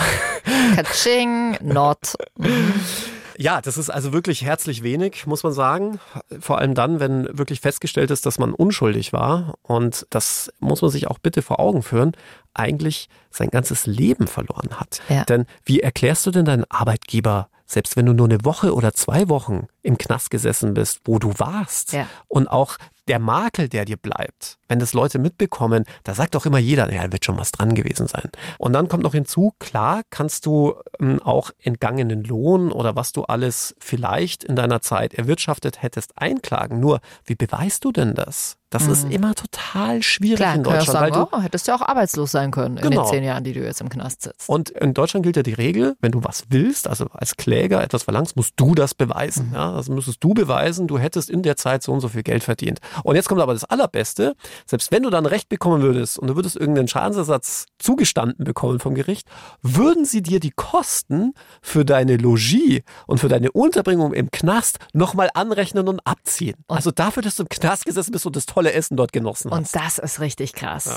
Katsching, 0.75 1.57
not. 1.61 2.15
Ja, 3.43 3.59
das 3.59 3.77
ist 3.77 3.89
also 3.89 4.13
wirklich 4.13 4.45
herzlich 4.45 4.83
wenig, 4.83 5.27
muss 5.27 5.43
man 5.43 5.51
sagen. 5.51 5.99
Vor 6.39 6.59
allem 6.59 6.75
dann, 6.75 7.01
wenn 7.01 7.27
wirklich 7.37 7.59
festgestellt 7.59 8.09
ist, 8.09 8.25
dass 8.25 8.39
man 8.39 8.53
unschuldig 8.53 9.11
war. 9.11 9.55
Und 9.63 10.07
das 10.11 10.49
muss 10.59 10.81
man 10.81 10.89
sich 10.89 11.07
auch 11.07 11.19
bitte 11.19 11.41
vor 11.41 11.59
Augen 11.59 11.83
führen, 11.83 12.13
eigentlich 12.53 13.09
sein 13.31 13.49
ganzes 13.49 13.85
Leben 13.85 14.27
verloren 14.27 14.79
hat. 14.79 15.01
Ja. 15.09 15.25
Denn 15.25 15.45
wie 15.65 15.81
erklärst 15.81 16.25
du 16.25 16.31
denn 16.31 16.45
deinen 16.45 16.63
Arbeitgeber, 16.71 17.49
selbst 17.65 17.97
wenn 17.97 18.05
du 18.05 18.13
nur 18.13 18.27
eine 18.27 18.45
Woche 18.45 18.73
oder 18.73 18.93
zwei 18.93 19.27
Wochen 19.27 19.67
im 19.81 19.97
Knast 19.97 20.31
gesessen 20.31 20.73
bist, 20.73 21.01
wo 21.03 21.19
du 21.19 21.33
warst 21.37 21.91
ja. 21.91 22.07
und 22.29 22.47
auch 22.47 22.77
der 23.07 23.19
Makel, 23.19 23.69
der 23.69 23.85
dir 23.85 23.97
bleibt, 23.97 24.57
wenn 24.67 24.79
das 24.79 24.93
Leute 24.93 25.19
mitbekommen, 25.19 25.83
da 26.03 26.13
sagt 26.13 26.35
doch 26.35 26.45
immer 26.45 26.57
jeder, 26.57 26.91
ja, 26.91 27.11
wird 27.11 27.25
schon 27.25 27.37
was 27.37 27.51
dran 27.51 27.75
gewesen 27.75 28.07
sein. 28.07 28.29
Und 28.57 28.73
dann 28.73 28.87
kommt 28.87 29.03
noch 29.03 29.13
hinzu, 29.13 29.53
klar 29.59 30.01
kannst 30.09 30.45
du 30.45 30.75
ähm, 30.99 31.21
auch 31.21 31.51
entgangenen 31.61 32.23
Lohn 32.23 32.71
oder 32.71 32.95
was 32.95 33.11
du 33.11 33.23
alles 33.23 33.75
vielleicht 33.79 34.43
in 34.43 34.55
deiner 34.55 34.81
Zeit 34.81 35.13
erwirtschaftet 35.13 35.81
hättest 35.81 36.17
einklagen. 36.17 36.79
Nur, 36.79 37.01
wie 37.25 37.35
beweist 37.35 37.83
du 37.85 37.91
denn 37.91 38.15
das? 38.15 38.57
Das 38.73 38.85
mhm. 38.85 38.91
ist 38.91 39.11
immer 39.11 39.35
total 39.35 40.01
schwierig 40.01 40.37
Klar, 40.37 40.55
in 40.55 40.63
Deutschland. 40.63 40.87
Sagen, 40.87 41.15
weil 41.15 41.25
du, 41.25 41.27
oh, 41.31 41.41
hättest 41.41 41.67
ja 41.67 41.75
auch 41.75 41.81
arbeitslos 41.81 42.31
sein 42.31 42.49
können 42.49 42.77
genau. 42.77 42.87
in 42.87 42.91
den 42.91 42.99
genau. 42.99 43.09
zehn 43.11 43.23
Jahren, 43.23 43.43
die 43.43 43.53
du 43.53 43.63
jetzt 43.63 43.81
im 43.81 43.89
Knast 43.89 44.23
sitzt. 44.23 44.49
Und 44.49 44.71
in 44.71 44.95
Deutschland 44.95 45.23
gilt 45.23 45.37
ja 45.37 45.43
die 45.43 45.53
Regel, 45.53 45.95
wenn 46.01 46.11
du 46.11 46.23
was 46.23 46.45
willst, 46.49 46.87
also 46.87 47.05
als 47.11 47.37
Kläger 47.37 47.83
etwas 47.83 48.01
verlangst, 48.01 48.35
musst 48.35 48.53
du 48.55 48.73
das 48.73 48.95
beweisen. 48.95 49.49
Mhm. 49.49 49.53
Ja, 49.53 49.73
also 49.73 49.93
müsstest 49.93 50.23
du 50.23 50.33
beweisen, 50.33 50.87
du 50.87 50.97
hättest 50.97 51.29
in 51.29 51.43
der 51.43 51.55
Zeit 51.55 51.83
so 51.83 51.91
und 51.91 51.99
so 51.99 52.07
viel 52.07 52.23
Geld 52.23 52.43
verdient. 52.43 52.79
Und 53.03 53.15
jetzt 53.15 53.29
kommt 53.29 53.41
aber 53.41 53.53
das 53.53 53.63
Allerbeste. 53.63 54.33
Selbst 54.65 54.91
wenn 54.91 55.03
du 55.03 55.11
dann 55.11 55.27
Recht 55.27 55.49
bekommen 55.49 55.83
würdest 55.83 56.17
und 56.17 56.27
du 56.29 56.35
würdest 56.35 56.55
irgendeinen 56.55 56.87
Schadensersatz 56.87 57.65
zugestanden 57.77 58.43
bekommen 58.43 58.79
vom 58.79 58.95
Gericht, 58.95 59.27
würden 59.61 60.03
sie 60.03 60.23
dir 60.23 60.39
die 60.39 60.51
Kosten 60.51 61.33
für 61.61 61.85
deine 61.85 62.17
Logie 62.17 62.83
und 63.05 63.19
für 63.19 63.27
deine 63.27 63.51
Unterbringung 63.51 64.13
im 64.13 64.31
Knast 64.31 64.79
nochmal 64.93 65.29
anrechnen 65.35 65.87
und 65.87 65.99
abziehen. 66.07 66.55
Und 66.65 66.75
also 66.75 66.89
dafür, 66.89 67.21
dass 67.21 67.35
du 67.35 67.43
im 67.43 67.49
Knast 67.49 67.85
gesessen 67.85 68.11
bist 68.11 68.25
und 68.25 68.35
das 68.35 68.47
tolle 68.63 68.73
Essen 68.73 68.97
dort 68.97 69.13
genossen 69.13 69.51
hast. 69.51 69.57
Und 69.57 69.75
das 69.75 69.97
ist 69.97 70.19
richtig 70.19 70.53
krass. 70.53 70.85
Ja. 70.85 70.95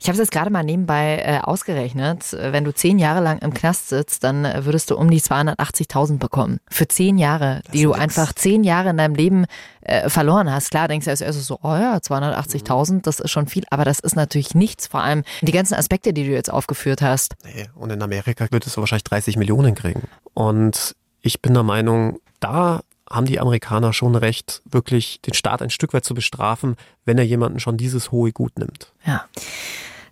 Ich 0.00 0.06
habe 0.08 0.12
es 0.12 0.18
jetzt 0.18 0.30
gerade 0.30 0.50
mal 0.50 0.62
nebenbei 0.62 1.22
äh, 1.24 1.38
ausgerechnet. 1.40 2.32
Wenn 2.32 2.64
du 2.64 2.74
zehn 2.74 2.98
Jahre 2.98 3.20
lang 3.20 3.38
im 3.38 3.54
Knast 3.54 3.88
sitzt, 3.88 4.24
dann 4.24 4.44
würdest 4.64 4.90
du 4.90 4.96
um 4.96 5.10
die 5.10 5.20
280.000 5.20 6.18
bekommen. 6.18 6.58
Für 6.68 6.86
zehn 6.88 7.18
Jahre, 7.18 7.62
das 7.64 7.72
die 7.72 7.82
du 7.82 7.92
einfach 7.92 8.32
zehn 8.34 8.64
Jahre 8.64 8.90
in 8.90 8.98
deinem 8.98 9.14
Leben 9.14 9.46
äh, 9.82 10.08
verloren 10.08 10.50
hast. 10.50 10.70
Klar, 10.70 10.88
denkst 10.88 11.06
du 11.06 11.10
als 11.10 11.20
erstes 11.20 11.46
so, 11.46 11.58
oh 11.62 11.74
ja, 11.74 11.96
280.000, 11.96 13.02
das 13.02 13.20
ist 13.20 13.30
schon 13.30 13.46
viel, 13.46 13.64
aber 13.70 13.84
das 13.84 14.00
ist 14.00 14.16
natürlich 14.16 14.54
nichts. 14.54 14.86
Vor 14.86 15.00
allem 15.00 15.22
die 15.40 15.52
ganzen 15.52 15.74
Aspekte, 15.74 16.12
die 16.12 16.24
du 16.24 16.30
jetzt 16.30 16.52
aufgeführt 16.52 17.02
hast. 17.02 17.34
Nee, 17.44 17.68
und 17.74 17.90
in 17.90 18.02
Amerika 18.02 18.46
würdest 18.50 18.76
du 18.76 18.80
wahrscheinlich 18.80 19.04
30 19.04 19.36
Millionen 19.36 19.74
kriegen. 19.74 20.02
Und 20.34 20.94
ich 21.22 21.40
bin 21.40 21.54
der 21.54 21.62
Meinung, 21.62 22.18
da 22.40 22.80
haben 23.10 23.26
die 23.26 23.40
Amerikaner 23.40 23.92
schon 23.92 24.16
recht, 24.16 24.62
wirklich 24.64 25.20
den 25.22 25.34
Staat 25.34 25.62
ein 25.62 25.70
Stück 25.70 25.92
weit 25.92 26.04
zu 26.04 26.14
bestrafen, 26.14 26.76
wenn 27.04 27.18
er 27.18 27.24
jemanden 27.24 27.60
schon 27.60 27.76
dieses 27.76 28.10
hohe 28.10 28.32
Gut 28.32 28.58
nimmt. 28.58 28.92
Ja. 29.04 29.24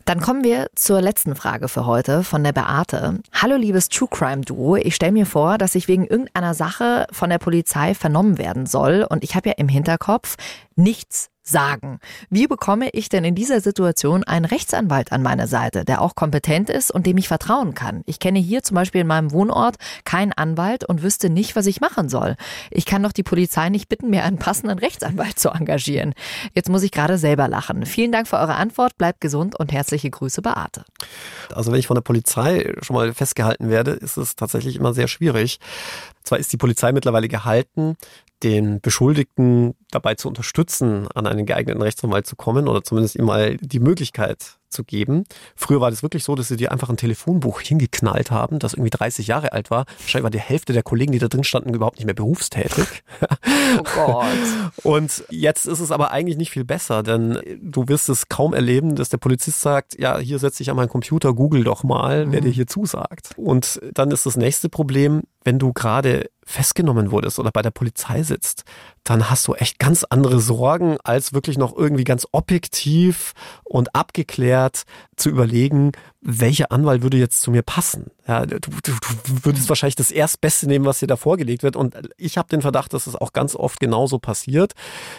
Dann 0.05 0.21
kommen 0.21 0.45
wir 0.45 0.69
zur 0.75 1.01
letzten 1.01 1.35
Frage 1.35 1.67
für 1.69 1.87
heute 1.87 2.25
von 2.25 2.45
der 2.45 2.53
Beate. 2.53 3.21
Hallo 3.33 3.57
liebes 3.57 3.89
True 3.89 4.09
Crime 4.11 4.43
Duo, 4.43 4.77
ich 4.77 4.95
stelle 4.95 5.13
mir 5.13 5.25
vor, 5.25 5.57
dass 5.57 5.75
ich 5.75 5.89
wegen 5.89 6.07
irgendeiner 6.07 6.53
Sache 6.53 7.07
von 7.11 7.31
der 7.31 7.39
Polizei 7.39 7.95
vernommen 7.95 8.37
werden 8.37 8.67
soll 8.67 9.07
und 9.09 9.25
ich 9.25 9.35
habe 9.35 9.49
ja 9.49 9.55
im 9.57 9.69
Hinterkopf, 9.69 10.37
nichts 10.77 11.31
sagen. 11.45 11.99
Wie 12.31 12.47
bekomme 12.47 12.89
ich 12.91 13.09
denn 13.09 13.25
in 13.25 13.35
dieser 13.35 13.61
Situation 13.61 14.25
einen 14.25 14.47
Rechtsanwalt 14.47 15.13
an 15.13 15.23
meiner 15.23 15.47
Seite, 15.47 15.85
der 15.85 16.01
auch 16.01 16.15
kompetent 16.15 16.71
ist 16.71 16.91
und 16.91 17.07
dem 17.07 17.19
ich 17.19 17.29
vertrauen 17.29 17.75
kann? 17.75 18.03
Ich 18.07 18.19
kenne 18.19 18.39
hier 18.39 18.63
zum 18.63 18.75
Beispiel 18.75 19.03
in 19.03 19.07
meinem 19.07 19.31
Wohnort 19.31 19.77
keinen 20.05 20.33
Anwalt 20.33 20.85
und 20.85 21.03
wüsste 21.03 21.29
nicht, 21.29 21.55
was 21.55 21.67
ich 21.67 21.81
machen 21.81 22.09
soll. 22.09 22.37
Ich 22.71 22.87
kann 22.87 23.03
doch 23.03 23.13
die 23.13 23.23
Polizei 23.23 23.69
nicht 23.69 23.89
bitten, 23.89 24.11
mir 24.11 24.25
einen 24.25 24.39
passenden 24.39 24.79
Rechtsanwalt 24.79 25.39
zu 25.39 25.51
engagieren. 25.51 26.15
Jetzt 26.55 26.71
muss 26.71 26.83
ich 26.83 26.91
gerade 26.91 27.19
selber 27.19 27.47
lachen. 27.47 27.85
Vielen 27.85 28.11
Dank 28.11 28.27
für 28.27 28.39
eure 28.39 28.55
Antwort. 28.55 28.97
Bleibt 28.97 29.21
gesund 29.21 29.59
und 29.59 29.73
herzliche 29.73 30.11
Grüße, 30.11 30.41
Beate. 30.41 30.85
Also 31.55 31.71
wenn 31.71 31.79
ich 31.79 31.87
von 31.87 31.95
der 31.95 32.03
Polizei 32.03 32.73
schon 32.81 32.97
mal 32.97 33.13
festgehalten 33.13 33.69
werde, 33.69 33.93
ist 33.93 34.17
es 34.17 34.35
tatsächlich 34.35 34.77
immer 34.77 34.95
sehr 34.95 35.09
schwierig. 35.09 35.61
Zwar 36.23 36.39
ist 36.39 36.53
die 36.53 36.57
Polizei 36.57 36.93
mittlerweile 36.93 37.29
gehalten, 37.29 37.97
den 38.45 38.81
Beschuldigten 38.81 39.75
dabei 39.91 40.15
zu 40.15 40.29
unterstützen, 40.29 41.09
an 41.15 41.27
einen 41.27 41.47
geeigneten 41.47 41.83
Rechtsanwalt 41.83 42.27
zu 42.27 42.37
kommen 42.37 42.69
oder 42.69 42.85
zumindest 42.85 43.17
ihm 43.17 43.25
mal 43.25 43.57
die 43.57 43.81
Möglichkeit 43.81 44.59
zu 44.75 44.85
geben. 44.85 45.25
Früher 45.55 45.81
war 45.81 45.91
das 45.91 46.03
wirklich 46.03 46.25
so, 46.25 46.35
dass 46.35 46.49
sie 46.49 46.57
dir 46.57 46.73
einfach 46.73 46.91
ein 46.91 46.97
Telefonbuch 46.97 47.61
hingeknallt 47.61 48.31
haben, 48.31 48.59
das 48.59 48.75
irgendwie 48.75 48.91
30 48.91 49.29
Jahre 49.29 49.53
alt 49.53 49.71
war. 49.71 49.87
Wahrscheinlich 50.01 50.25
war 50.25 50.31
die 50.31 50.41
Hälfte 50.41 50.73
der 50.73 50.83
Kollegen, 50.83 51.13
die 51.13 51.21
da 51.21 51.29
drin 51.29 51.45
standen, 51.45 51.73
überhaupt 51.73 51.99
nicht 51.99 52.07
mehr 52.07 52.15
berufstätig. 52.15 53.05
Oh 53.79 53.83
Gott. 53.95 54.27
Und 54.83 55.25
jetzt 55.31 55.67
ist 55.67 55.81
es 55.81 55.93
aber 55.93 56.11
eigentlich 56.11 56.37
nicht 56.37 56.51
viel 56.51 56.65
besser, 56.65 57.03
denn 57.03 57.39
du 57.63 57.89
wirst 57.89 58.09
es 58.09 58.29
kaum 58.29 58.53
erleben, 58.53 58.97
dass 58.97 59.09
der 59.09 59.19
Polizist 59.19 59.61
sagt, 59.61 59.99
ja, 59.99 60.19
hier 60.19 60.39
setze 60.39 60.63
ich 60.63 60.71
an 60.71 60.77
meinen 60.77 60.89
Computer, 60.89 61.33
google 61.35 61.65
doch 61.65 61.85
mal, 61.85 62.27
mhm. 62.27 62.33
wer 62.33 62.41
dir 62.41 62.51
hier 62.51 62.67
zusagt. 62.67 63.31
Und 63.37 63.81
dann 63.95 64.11
ist 64.11 64.27
das 64.27 64.37
nächste 64.37 64.69
Problem, 64.69 65.23
wenn 65.45 65.59
du 65.59 65.73
gerade 65.73 66.31
festgenommen 66.47 67.11
wurdest 67.11 67.39
oder 67.39 67.51
bei 67.51 67.63
der 67.63 67.71
Polizei 67.71 68.23
sitzt, 68.23 68.65
dann 69.05 69.29
hast 69.31 69.47
du 69.47 69.55
echt 69.55 69.79
ganz 69.79 70.05
andere 70.09 70.41
Sorgen, 70.41 70.97
als 71.05 71.33
wirklich 71.33 71.59
noch 71.59 71.77
irgendwie 71.77 72.05
ganz 72.05 72.27
objektiv 72.33 73.35
und 73.65 73.95
abgeklärt 73.95 74.85
zu 75.17 75.29
überlegen, 75.29 75.93
welcher 76.23 76.73
Anwalt 76.73 77.03
würde 77.03 77.19
jetzt 77.19 77.43
zu 77.43 77.51
mir 77.51 77.63
passen. 77.63 78.07
Ja, 78.27 78.47
du, 78.47 78.59
du, 78.59 78.71
du 78.83 79.45
würdest 79.45 79.69
wahrscheinlich 79.69 79.97
das 79.97 80.11
Erstbeste 80.11 80.67
nehmen, 80.67 80.87
was 80.87 81.01
dir 81.01 81.07
da 81.07 81.17
vorgelegt 81.17 81.63
wird. 81.63 81.77
Und 81.77 81.95
ich 82.17 82.39
habe 82.39 82.49
den 82.49 82.63
Verdacht, 82.63 82.95
dass 82.95 83.07
es 83.07 83.15
auch 83.15 83.35
ganz 83.35 83.55
oft 83.55 83.79
genauso 83.79 84.19
passiert. 84.19 84.73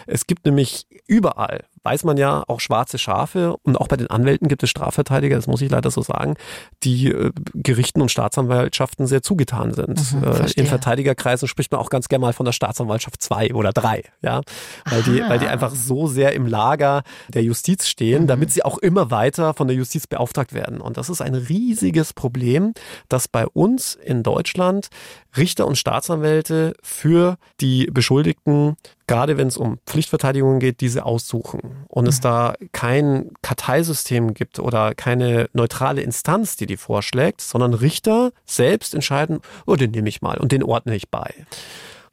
Es 0.08 0.26
gibt 0.26 0.44
nämlich 0.44 0.88
überall, 1.06 1.64
weiß 1.84 2.02
man 2.02 2.16
ja, 2.16 2.42
auch 2.48 2.58
schwarze 2.58 2.98
Schafe. 2.98 3.56
Und 3.62 3.76
auch 3.76 3.86
bei 3.86 3.96
den 3.96 4.08
Anwälten 4.08 4.48
gibt 4.48 4.64
es 4.64 4.70
Strafverteidiger, 4.70 5.36
das 5.36 5.46
muss 5.46 5.62
ich 5.62 5.70
leider 5.70 5.92
so 5.92 6.02
sagen, 6.02 6.34
die 6.82 7.12
äh, 7.12 7.30
Gerichten 7.54 8.02
und 8.02 8.10
Staatsanwaltschaften 8.10 9.06
sehr 9.06 9.22
zugetan 9.22 9.72
sind. 9.72 10.12
Mhm, 10.12 10.24
äh, 10.24 10.50
in 10.56 10.66
Verteidigerkreisen 11.16 11.48
spricht 11.48 11.72
man 11.72 11.80
auch 11.80 11.90
ganz 11.90 12.08
gerne 12.08 12.22
mal 12.22 12.32
von 12.32 12.46
der 12.46 12.52
Staatsanwaltschaft 12.52 13.22
2 13.22 13.54
oder 13.54 13.72
3, 13.72 14.04
ja, 14.22 14.42
weil 14.88 15.02
die, 15.02 15.20
weil 15.20 15.38
die 15.38 15.46
einfach 15.46 15.74
so 15.74 16.06
sehr 16.06 16.32
im 16.32 16.46
Lager 16.46 17.02
der 17.28 17.42
Justiz 17.42 17.88
stehen, 17.88 18.22
mhm. 18.22 18.26
damit 18.26 18.52
sie 18.52 18.64
auch 18.64 18.78
immer 18.78 19.10
weiter 19.10 19.54
von 19.54 19.66
der 19.66 19.76
Justiz 19.76 20.06
beauftragt 20.06 20.52
werden. 20.52 20.80
Und 20.80 20.96
das 20.96 21.08
ist 21.08 21.20
ein 21.20 21.34
riesiges 21.34 22.12
Problem, 22.12 22.74
dass 23.08 23.28
bei 23.28 23.46
uns 23.46 23.94
in 23.94 24.22
Deutschland 24.22 24.88
Richter 25.36 25.66
und 25.66 25.76
Staatsanwälte 25.76 26.74
für 26.82 27.36
die 27.60 27.86
Beschuldigten, 27.86 28.76
gerade 29.06 29.36
wenn 29.36 29.48
es 29.48 29.56
um 29.56 29.78
Pflichtverteidigung 29.86 30.58
geht, 30.58 30.80
diese 30.80 31.04
aussuchen. 31.04 31.84
Und 31.88 32.08
es 32.08 32.18
mhm. 32.18 32.22
da 32.22 32.54
kein 32.72 33.30
Karteisystem 33.42 34.34
gibt 34.34 34.58
oder 34.58 34.94
keine 34.94 35.48
neutrale 35.52 36.02
Instanz, 36.02 36.56
die 36.56 36.66
die 36.66 36.76
vorschlägt, 36.76 37.40
sondern 37.40 37.74
Richter 37.74 38.32
selbst 38.44 38.94
entscheiden, 38.94 39.40
oh, 39.66 39.76
den 39.76 39.92
nehme 39.92 40.08
ich 40.08 40.22
mal 40.22 40.38
und 40.38 40.52
den 40.52 40.62
ordne 40.62 40.96
ich 40.96 41.08
bei. 41.10 41.32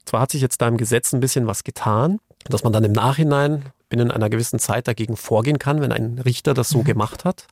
Zwar 0.04 0.20
hat 0.20 0.30
sich 0.30 0.42
jetzt 0.42 0.60
da 0.60 0.68
im 0.68 0.76
Gesetz 0.76 1.12
ein 1.12 1.20
bisschen 1.20 1.46
was 1.46 1.64
getan, 1.64 2.18
dass 2.44 2.62
man 2.62 2.72
dann 2.72 2.84
im 2.84 2.92
Nachhinein 2.92 3.64
binnen 3.88 4.10
einer 4.10 4.30
gewissen 4.30 4.58
Zeit 4.58 4.86
dagegen 4.86 5.16
vorgehen 5.16 5.58
kann, 5.58 5.80
wenn 5.80 5.92
ein 5.92 6.18
Richter 6.18 6.54
das 6.54 6.68
so 6.68 6.80
mhm. 6.80 6.84
gemacht 6.84 7.24
hat. 7.24 7.46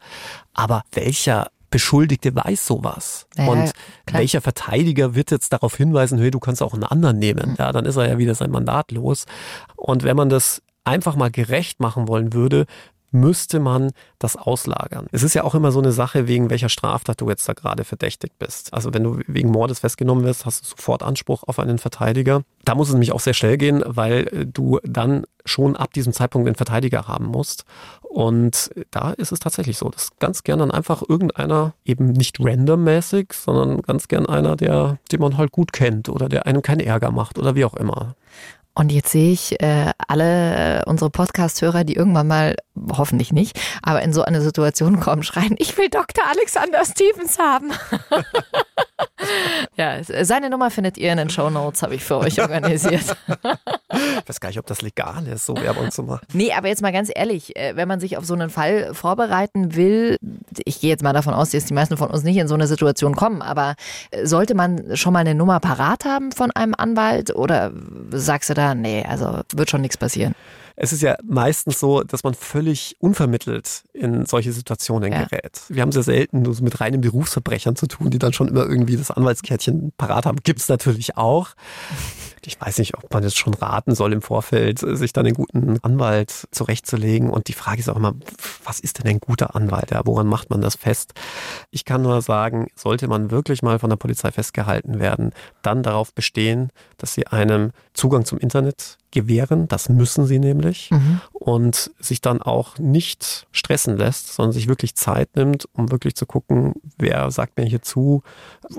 Aber 0.52 0.82
welcher 0.92 1.50
Beschuldigte 1.72 2.32
weiß 2.32 2.64
sowas. 2.64 3.26
Ja, 3.36 3.48
und 3.48 3.72
klar. 4.06 4.20
welcher 4.20 4.40
Verteidiger 4.40 5.16
wird 5.16 5.32
jetzt 5.32 5.52
darauf 5.52 5.74
hinweisen, 5.76 6.20
hey, 6.20 6.30
du 6.30 6.38
kannst 6.38 6.62
auch 6.62 6.74
einen 6.74 6.84
anderen 6.84 7.18
nehmen? 7.18 7.50
Mhm. 7.50 7.56
Ja, 7.58 7.72
dann 7.72 7.84
ist 7.84 7.96
er 7.96 8.08
ja 8.08 8.18
wieder 8.18 8.36
sein 8.36 8.52
Mandat 8.52 8.92
los. 8.92 9.24
Und 9.74 10.04
wenn 10.04 10.16
man 10.16 10.28
das 10.28 10.62
einfach 10.84 11.16
mal 11.16 11.30
gerecht 11.30 11.80
machen 11.80 12.06
wollen 12.06 12.32
würde, 12.32 12.66
müsste 13.12 13.60
man 13.60 13.92
das 14.18 14.36
auslagern. 14.36 15.06
Es 15.12 15.22
ist 15.22 15.34
ja 15.34 15.44
auch 15.44 15.54
immer 15.54 15.72
so 15.72 15.80
eine 15.80 15.92
Sache, 15.92 16.26
wegen 16.26 16.50
welcher 16.50 16.68
Straftat 16.68 17.20
du 17.20 17.28
jetzt 17.28 17.48
da 17.48 17.52
gerade 17.52 17.84
verdächtigt 17.84 18.38
bist. 18.38 18.72
Also 18.72 18.92
wenn 18.94 19.04
du 19.04 19.20
wegen 19.26 19.50
Mordes 19.50 19.80
festgenommen 19.80 20.24
wirst, 20.24 20.46
hast 20.46 20.62
du 20.62 20.68
sofort 20.68 21.02
Anspruch 21.02 21.44
auf 21.46 21.58
einen 21.58 21.78
Verteidiger. 21.78 22.42
Da 22.64 22.74
muss 22.74 22.88
es 22.88 22.94
nämlich 22.94 23.12
auch 23.12 23.20
sehr 23.20 23.34
schnell 23.34 23.58
gehen, 23.58 23.82
weil 23.86 24.28
äh, 24.28 24.46
du 24.46 24.78
dann 24.84 25.24
schon 25.44 25.76
ab 25.76 25.92
diesem 25.92 26.12
Zeitpunkt 26.12 26.46
den 26.46 26.54
Verteidiger 26.54 27.08
haben 27.08 27.26
musst. 27.26 27.64
Und 28.00 28.70
da 28.90 29.12
ist 29.12 29.32
es 29.32 29.40
tatsächlich 29.40 29.78
so, 29.78 29.88
dass 29.88 30.10
ganz 30.18 30.44
gern 30.44 30.60
dann 30.60 30.70
einfach 30.70 31.02
irgendeiner 31.08 31.74
eben 31.84 32.12
nicht 32.12 32.38
randommäßig, 32.40 33.32
sondern 33.32 33.82
ganz 33.82 34.08
gern 34.08 34.26
einer, 34.26 34.56
der, 34.56 34.98
den 35.10 35.20
man 35.20 35.36
halt 35.36 35.50
gut 35.50 35.72
kennt 35.72 36.08
oder 36.08 36.28
der 36.28 36.46
einem 36.46 36.62
keinen 36.62 36.80
Ärger 36.80 37.10
macht 37.10 37.38
oder 37.38 37.54
wie 37.54 37.64
auch 37.64 37.74
immer. 37.74 38.14
Und 38.74 38.90
jetzt 38.90 39.10
sehe 39.10 39.32
ich 39.32 39.60
äh, 39.62 39.92
alle 40.08 40.80
äh, 40.80 40.82
unsere 40.86 41.10
Podcast-Hörer, 41.10 41.84
die 41.84 41.94
irgendwann 41.94 42.26
mal, 42.26 42.56
hoffentlich 42.96 43.32
nicht, 43.32 43.60
aber 43.82 44.02
in 44.02 44.14
so 44.14 44.22
eine 44.22 44.40
Situation 44.40 44.98
kommen, 45.00 45.22
schreien, 45.22 45.56
ich 45.58 45.76
will 45.76 45.90
Dr. 45.90 46.24
Alexander 46.30 46.84
Stevens 46.84 47.38
haben. 47.38 47.72
ja, 49.76 50.02
seine 50.02 50.50
Nummer 50.50 50.70
findet 50.70 50.98
ihr 50.98 51.12
in 51.12 51.18
den 51.18 51.30
Show 51.30 51.50
Notes, 51.50 51.82
habe 51.82 51.94
ich 51.94 52.04
für 52.04 52.18
euch 52.18 52.40
organisiert. 52.40 53.16
Ich 53.92 54.28
weiß 54.28 54.40
gar 54.40 54.48
nicht, 54.48 54.58
ob 54.58 54.66
das 54.66 54.82
legal 54.82 55.26
ist, 55.26 55.46
so 55.46 55.56
Werbung 55.56 55.90
zu 55.90 56.02
machen. 56.02 56.26
Nee, 56.32 56.52
aber 56.52 56.68
jetzt 56.68 56.82
mal 56.82 56.92
ganz 56.92 57.10
ehrlich, 57.14 57.56
äh, 57.56 57.76
wenn 57.76 57.88
man 57.88 58.00
sich 58.00 58.16
auf 58.16 58.24
so 58.24 58.34
einen 58.34 58.50
Fall 58.50 58.94
vorbereiten 58.94 59.74
will, 59.74 60.16
ich 60.64 60.80
gehe 60.80 60.90
jetzt 60.90 61.02
mal 61.02 61.12
davon 61.12 61.34
aus, 61.34 61.50
dass 61.50 61.64
die 61.64 61.74
meisten 61.74 61.96
von 61.96 62.10
uns 62.10 62.22
nicht 62.22 62.36
in 62.36 62.48
so 62.48 62.54
eine 62.54 62.66
Situation 62.66 63.14
kommen, 63.14 63.42
aber 63.42 63.74
äh, 64.10 64.26
sollte 64.26 64.54
man 64.54 64.96
schon 64.96 65.12
mal 65.12 65.20
eine 65.20 65.34
Nummer 65.34 65.60
parat 65.60 66.04
haben 66.04 66.32
von 66.32 66.50
einem 66.52 66.74
Anwalt 66.76 67.34
oder 67.34 67.72
sagst 68.10 68.50
du 68.50 68.54
da, 68.54 68.74
nee, 68.74 69.04
also 69.08 69.40
wird 69.54 69.70
schon 69.70 69.82
nichts 69.82 69.96
passieren? 69.96 70.34
Es 70.76 70.92
ist 70.92 71.02
ja 71.02 71.16
meistens 71.24 71.78
so, 71.80 72.02
dass 72.02 72.24
man 72.24 72.34
völlig 72.34 72.96
unvermittelt 72.98 73.84
in 73.92 74.26
solche 74.26 74.52
Situationen 74.52 75.12
Ja. 75.12 75.24
gerät. 75.24 75.60
Wir 75.68 75.82
haben 75.82 75.92
sehr 75.92 76.02
selten 76.02 76.42
nur 76.42 76.54
so 76.54 76.62
mit 76.64 76.80
reinen 76.80 77.00
Berufsverbrechern 77.00 77.76
zu 77.76 77.86
tun, 77.86 78.10
die 78.10 78.18
dann 78.18 78.32
schon 78.32 78.48
immer 78.48 78.64
irgendwie 78.66 78.96
das 78.96 79.10
Anwaltskärtchen 79.10 79.92
parat 79.96 80.26
haben. 80.26 80.38
Gibt's 80.42 80.68
natürlich 80.68 81.16
auch. 81.16 81.50
Ich 82.44 82.60
weiß 82.60 82.78
nicht, 82.78 82.96
ob 82.96 83.12
man 83.12 83.22
jetzt 83.22 83.38
schon 83.38 83.54
raten 83.54 83.94
soll 83.94 84.12
im 84.12 84.22
Vorfeld, 84.22 84.80
sich 84.80 85.12
dann 85.12 85.26
einen 85.26 85.34
guten 85.34 85.78
Anwalt 85.82 86.48
zurechtzulegen. 86.50 87.30
Und 87.30 87.48
die 87.48 87.52
Frage 87.52 87.80
ist 87.80 87.88
auch 87.88 87.96
immer, 87.96 88.14
was 88.64 88.80
ist 88.80 88.98
denn 88.98 89.08
ein 89.08 89.20
guter 89.20 89.54
Anwalt? 89.54 89.90
Ja, 89.90 90.02
woran 90.04 90.26
macht 90.26 90.50
man 90.50 90.60
das 90.60 90.76
fest? 90.76 91.14
Ich 91.70 91.84
kann 91.84 92.02
nur 92.02 92.20
sagen, 92.22 92.68
sollte 92.74 93.06
man 93.08 93.30
wirklich 93.30 93.62
mal 93.62 93.78
von 93.78 93.90
der 93.90 93.96
Polizei 93.96 94.32
festgehalten 94.32 94.98
werden, 94.98 95.32
dann 95.62 95.82
darauf 95.82 96.12
bestehen, 96.12 96.70
dass 96.98 97.14
sie 97.14 97.26
einem 97.26 97.70
Zugang 97.94 98.24
zum 98.24 98.38
Internet 98.38 98.98
gewähren. 99.12 99.68
Das 99.68 99.88
müssen 99.88 100.26
sie 100.26 100.38
nämlich. 100.38 100.90
Und 101.32 101.90
sich 102.00 102.20
dann 102.20 102.42
auch 102.42 102.78
nicht 102.78 103.46
stressen 103.52 103.96
lässt, 103.96 104.32
sondern 104.34 104.52
sich 104.52 104.68
wirklich 104.68 104.94
Zeit 104.96 105.36
nimmt, 105.36 105.68
um 105.74 105.90
wirklich 105.90 106.16
zu 106.16 106.26
gucken, 106.26 106.74
wer 106.98 107.30
sagt 107.30 107.58
mir 107.58 107.66
hier 107.66 107.82
zu 107.82 108.22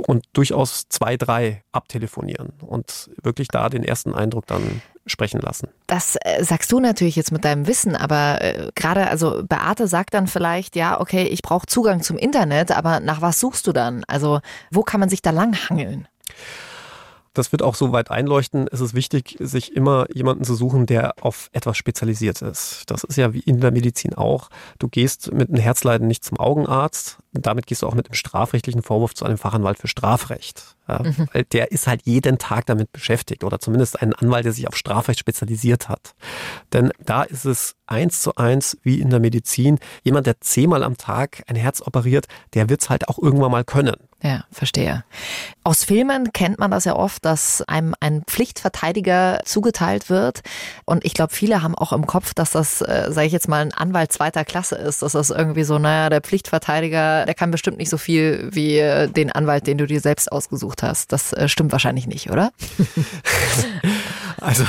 und 0.08 0.26
durchaus 0.34 0.90
zwei, 0.90 1.18
drei 1.18 1.64
abtelefonieren 1.72 2.54
und 2.62 3.12
wirklich 3.22 3.48
da 3.54 3.70
den 3.70 3.84
ersten 3.84 4.14
Eindruck 4.14 4.48
dann 4.48 4.82
sprechen 5.06 5.42
lassen. 5.42 5.68
Das 5.88 6.16
äh, 6.22 6.44
sagst 6.44 6.72
du 6.72 6.80
natürlich 6.80 7.16
jetzt 7.16 7.32
mit 7.32 7.44
deinem 7.44 7.68
Wissen, 7.68 7.96
aber 7.96 8.42
äh, 8.42 8.72
gerade, 8.76 9.10
also 9.10 9.44
Beate 9.48 9.88
sagt 9.88 10.14
dann 10.14 10.28
vielleicht, 10.28 10.76
ja, 10.76 11.00
okay, 11.00 11.24
ich 11.24 11.42
brauche 11.42 11.68
Zugang 11.68 12.02
zum 12.02 12.18
Internet, 12.18 12.72
aber 12.72 13.00
nach 13.00 13.22
was 13.22 13.40
suchst 13.40 13.68
du 13.68 13.74
dann? 13.74 14.04
Also 14.08 14.40
wo 14.72 14.82
kann 14.82 15.00
man 15.00 15.10
sich 15.10 15.22
da 15.22 15.32
langhangeln? 15.32 16.08
Das 17.34 17.52
wird 17.52 17.64
auch 17.64 17.74
so 17.74 17.92
weit 17.92 18.12
einleuchten. 18.12 18.68
Es 18.72 18.80
ist 18.80 18.94
wichtig, 18.94 19.38
sich 19.40 19.76
immer 19.76 20.06
jemanden 20.14 20.44
zu 20.44 20.54
suchen, 20.54 20.86
der 20.86 21.16
auf 21.22 21.50
etwas 21.52 21.78
spezialisiert 21.78 22.44
ist. 22.44 22.84
Das 22.88 23.04
ist 23.04 23.18
ja 23.18 23.34
wie 23.34 23.40
in 23.40 23.60
der 23.60 23.72
Medizin 23.72 24.14
auch. 24.14 24.50
Du 24.78 24.88
gehst 24.88 25.34
mit 25.34 25.50
einem 25.50 25.60
Herzleiden 25.60 26.08
nicht 26.08 26.24
zum 26.24 26.40
Augenarzt. 26.40 27.18
Damit 27.34 27.66
gehst 27.66 27.82
du 27.82 27.88
auch 27.88 27.96
mit 27.96 28.08
dem 28.08 28.14
strafrechtlichen 28.14 28.84
Vorwurf 28.84 29.14
zu 29.14 29.26
einem 29.26 29.38
Fachanwalt 29.38 29.80
für 29.80 29.88
Strafrecht. 29.88 30.76
Ja, 30.88 31.02
Weil 31.32 31.46
der 31.46 31.72
ist 31.72 31.88
halt 31.88 32.02
jeden 32.04 32.38
Tag 32.38 32.66
damit 32.66 32.92
beschäftigt 32.92 33.44
oder 33.44 33.60
zumindest 33.60 34.02
ein 34.02 34.14
Anwalt, 34.14 34.46
der 34.46 34.52
sich 34.52 34.68
auf 34.68 34.76
Strafrecht 34.76 35.20
spezialisiert 35.20 35.88
hat. 35.88 36.14
Denn 36.74 36.92
da 37.00 37.24
ist 37.24 37.46
es 37.46 37.76
eins 37.88 38.22
zu 38.22 38.36
eins 38.36 38.78
wie 38.82 39.00
in 39.00 39.10
der 39.10 39.20
Medizin. 39.20 39.80
Jemand, 40.04 40.28
der 40.28 40.42
zehnmal 40.42 40.84
am 40.84 40.98
Tag 40.98 41.44
ein 41.48 41.56
Herz 41.56 41.82
operiert, 41.82 42.28
der 42.54 42.70
wird 42.70 42.82
es 42.82 42.90
halt 42.90 43.08
auch 43.08 43.18
irgendwann 43.18 43.52
mal 43.52 43.64
können. 43.64 43.96
Ja, 44.22 44.46
verstehe. 44.52 45.04
Aus 45.66 45.84
Filmen 45.84 46.32
kennt 46.32 46.58
man 46.58 46.72
das 46.72 46.86
ja 46.86 46.96
oft, 46.96 47.26
dass 47.26 47.62
einem 47.64 47.94
ein 48.00 48.24
Pflichtverteidiger 48.26 49.42
zugeteilt 49.44 50.10
wird. 50.10 50.42
Und 50.86 51.04
ich 51.04 51.14
glaube, 51.14 51.34
viele 51.34 51.62
haben 51.62 51.76
auch 51.76 51.92
im 51.92 52.08
Kopf, 52.08 52.34
dass 52.34 52.52
das, 52.52 52.82
äh, 52.82 53.12
sage 53.12 53.28
ich 53.28 53.34
jetzt 53.34 53.50
mal, 53.50 53.62
ein 53.62 53.74
Anwalt 53.74 54.14
zweiter 54.14 54.46
Klasse 54.46 54.76
ist. 54.76 55.02
Dass 55.02 55.12
das 55.12 55.30
irgendwie 55.30 55.66
so, 55.66 55.78
naja, 55.78 56.10
der 56.10 56.22
Pflichtverteidiger, 56.22 57.23
der 57.26 57.34
kann 57.34 57.52
bestimmt 57.52 57.78
nicht 57.78 57.90
so 57.90 57.98
viel 57.98 58.50
wie 58.52 58.78
äh, 58.78 59.08
den 59.08 59.32
Anwalt, 59.32 59.68
den 59.68 59.78
du 59.78 59.88
dir 59.88 60.00
selbst 60.00 60.32
ausgesucht 60.32 60.84
hast. 60.84 61.12
Das 61.12 61.34
äh, 61.34 61.48
stimmt 61.48 61.72
wahrscheinlich 61.72 62.08
nicht, 62.08 62.30
oder? 62.30 62.52
Also 64.44 64.66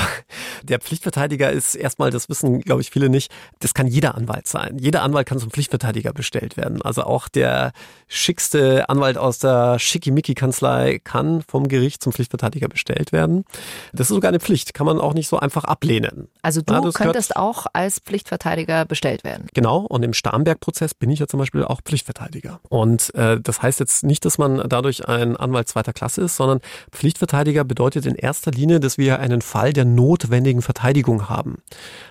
der 0.62 0.78
Pflichtverteidiger 0.78 1.50
ist 1.50 1.74
erstmal, 1.74 2.10
das 2.10 2.28
wissen, 2.28 2.60
glaube 2.60 2.80
ich, 2.80 2.90
viele 2.90 3.08
nicht, 3.08 3.32
das 3.58 3.74
kann 3.74 3.87
jeder 3.88 4.14
Anwalt 4.14 4.46
sein. 4.46 4.78
Jeder 4.78 5.02
Anwalt 5.02 5.26
kann 5.26 5.38
zum 5.38 5.50
Pflichtverteidiger 5.50 6.12
bestellt 6.12 6.56
werden. 6.56 6.80
Also 6.80 7.02
auch 7.02 7.28
der 7.28 7.72
schickste 8.06 8.88
Anwalt 8.88 9.18
aus 9.18 9.40
der 9.40 9.78
Schickimicki-Kanzlei 9.80 11.00
kann 11.02 11.42
vom 11.42 11.66
Gericht 11.66 12.02
zum 12.02 12.12
Pflichtverteidiger 12.12 12.68
bestellt 12.68 13.10
werden. 13.10 13.44
Das 13.92 14.08
ist 14.08 14.14
sogar 14.14 14.28
eine 14.28 14.38
Pflicht, 14.38 14.74
kann 14.74 14.87
man 14.87 15.00
auch 15.00 15.12
nicht 15.12 15.28
so 15.28 15.38
einfach 15.40 15.64
ablehnen. 15.64 16.28
Also 16.42 16.62
du 16.62 16.72
Ja, 16.72 16.90
könntest 16.92 17.37
auch 17.37 17.66
als 17.72 17.98
Pflichtverteidiger 17.98 18.84
bestellt 18.84 19.24
werden. 19.24 19.48
Genau, 19.54 19.78
und 19.78 20.04
im 20.04 20.14
Starnberg-Prozess 20.14 20.94
bin 20.94 21.10
ich 21.10 21.18
ja 21.18 21.26
zum 21.26 21.40
Beispiel 21.40 21.64
auch 21.64 21.80
Pflichtverteidiger. 21.82 22.60
Und 22.68 23.12
äh, 23.16 23.40
das 23.40 23.60
heißt 23.60 23.80
jetzt 23.80 24.04
nicht, 24.04 24.24
dass 24.24 24.38
man 24.38 24.62
dadurch 24.68 25.08
ein 25.08 25.37
Anwalt 25.37 25.68
zweiter 25.68 25.92
Klasse 25.92 26.22
ist, 26.22 26.37
sondern 26.37 26.60
Pflichtverteidiger 26.92 27.64
bedeutet 27.64 28.06
in 28.06 28.14
erster 28.14 28.52
Linie, 28.52 28.78
dass 28.78 28.98
wir 28.98 29.18
einen 29.18 29.42
Fall 29.42 29.63
der 29.72 29.85
notwendigen 29.85 30.62
Verteidigung 30.62 31.29
haben. 31.29 31.59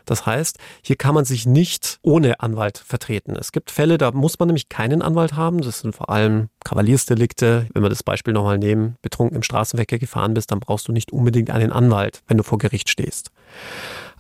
Das 0.06 0.26
heißt, 0.26 0.58
hier 0.82 0.96
kann 0.96 1.16
man 1.16 1.26
sich 1.26 1.46
nicht 1.46 2.00
ohne 2.02 2.40
Anwalt 2.40 2.78
vertreten. 2.78 3.36
Es 3.36 3.52
gibt 3.52 3.72
Fälle, 3.72 3.98
da 3.98 4.12
muss 4.12 4.40
man 4.40 4.48
nämlich 4.48 4.70
keinen 4.70 5.02
Anwalt 5.02 5.34
haben. 5.34 5.62
Das 5.62 5.80
sind 5.80 5.96
vor 5.96 6.10
allem 6.10 6.50
Kavaliersdelikte. 6.64 7.68
Wenn 7.74 7.84
wir 7.84 7.90
das 7.90 8.04
Beispiel 8.04 8.34
nochmal 8.34 8.58
nehmen, 8.58 8.98
betrunken 9.02 9.38
im 9.38 9.44
Straßenverkehr 9.44 10.00
gefahren 10.00 10.34
bist, 10.34 10.52
dann 10.52 10.60
brauchst 10.60 10.88
du 10.88 10.92
nicht 10.92 11.12
unbedingt 11.12 11.52
einen 11.52 11.72
Anwalt, 11.72 12.22
wenn 12.28 12.38
du 12.38 12.44
vor 12.44 12.58
Gericht 12.58 12.90
stehst. 12.90 13.32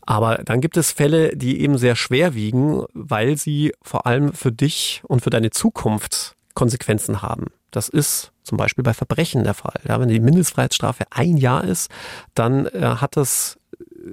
Aber 0.05 0.41
dann 0.43 0.59
gibt 0.59 0.77
es 0.77 0.91
Fälle, 0.91 1.35
die 1.35 1.61
eben 1.61 1.77
sehr 1.77 1.95
schwer 1.95 2.35
wiegen, 2.35 2.83
weil 2.93 3.37
sie 3.37 3.73
vor 3.81 4.05
allem 4.05 4.33
für 4.33 4.51
dich 4.51 5.01
und 5.07 5.21
für 5.21 5.29
deine 5.29 5.51
Zukunft 5.51 6.35
Konsequenzen 6.53 7.21
haben. 7.21 7.47
Das 7.75 7.89
ist 7.89 8.31
zum 8.43 8.57
Beispiel 8.57 8.83
bei 8.83 8.93
Verbrechen 8.93 9.43
der 9.43 9.53
Fall. 9.53 9.79
Ja, 9.87 9.99
wenn 9.99 10.09
die 10.09 10.19
Mindestfreiheitsstrafe 10.19 11.05
ein 11.09 11.37
Jahr 11.37 11.63
ist, 11.63 11.89
dann 12.35 12.67
äh, 12.67 12.81
hat 12.81 13.17
das 13.17 13.57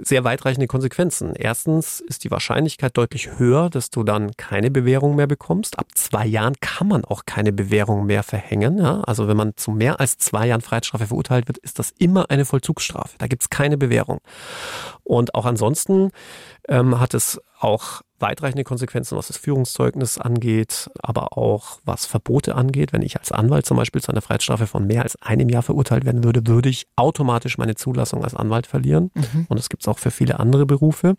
sehr 0.02 0.24
weitreichende 0.24 0.66
Konsequenzen. 0.66 1.34
Erstens 1.34 2.00
ist 2.00 2.24
die 2.24 2.30
Wahrscheinlichkeit 2.30 2.96
deutlich 2.96 3.38
höher, 3.38 3.70
dass 3.70 3.90
du 3.90 4.04
dann 4.04 4.36
keine 4.36 4.70
Bewährung 4.70 5.16
mehr 5.16 5.26
bekommst. 5.26 5.78
Ab 5.78 5.86
zwei 5.94 6.26
Jahren 6.26 6.54
kann 6.60 6.88
man 6.88 7.04
auch 7.04 7.24
keine 7.26 7.52
Bewährung 7.52 8.06
mehr 8.06 8.22
verhängen. 8.22 8.78
Ja? 8.78 9.00
Also 9.02 9.26
wenn 9.26 9.36
man 9.36 9.56
zu 9.56 9.72
mehr 9.72 10.00
als 10.00 10.16
zwei 10.18 10.46
Jahren 10.46 10.60
Freiheitsstrafe 10.60 11.08
verurteilt 11.08 11.48
wird, 11.48 11.58
ist 11.58 11.78
das 11.78 11.92
immer 11.98 12.30
eine 12.30 12.44
Vollzugsstrafe. 12.44 13.16
Da 13.18 13.26
gibt 13.26 13.42
es 13.42 13.50
keine 13.50 13.76
Bewährung. 13.76 14.20
Und 15.02 15.34
auch 15.34 15.44
ansonsten 15.44 16.10
ähm, 16.68 17.00
hat 17.00 17.14
es 17.14 17.40
auch 17.58 18.02
weitreichende 18.20 18.64
Konsequenzen, 18.64 19.16
was 19.16 19.28
das 19.28 19.36
Führungszeugnis 19.36 20.18
angeht, 20.18 20.90
aber 21.02 21.36
auch 21.36 21.78
was 21.84 22.06
Verbote 22.06 22.54
angeht. 22.54 22.92
Wenn 22.92 23.02
ich 23.02 23.18
als 23.18 23.32
Anwalt 23.32 23.66
zum 23.66 23.76
Beispiel 23.76 24.02
zu 24.02 24.12
einer 24.12 24.20
Freiheitsstrafe 24.20 24.66
von 24.66 24.86
mehr 24.86 25.02
als 25.02 25.20
einem 25.22 25.48
Jahr 25.48 25.62
verurteilt 25.62 26.04
werden 26.04 26.22
würde, 26.24 26.46
würde 26.46 26.68
ich 26.68 26.86
automatisch 26.96 27.58
meine 27.58 27.74
Zulassung 27.74 28.22
als 28.24 28.34
Anwalt 28.34 28.66
verlieren. 28.66 29.10
Und 29.48 29.58
das 29.58 29.68
gibt 29.68 29.82
es 29.82 29.88
auch 29.88 29.98
für 29.98 30.10
viele 30.10 30.38
andere 30.38 30.66
Berufe. 30.66 31.16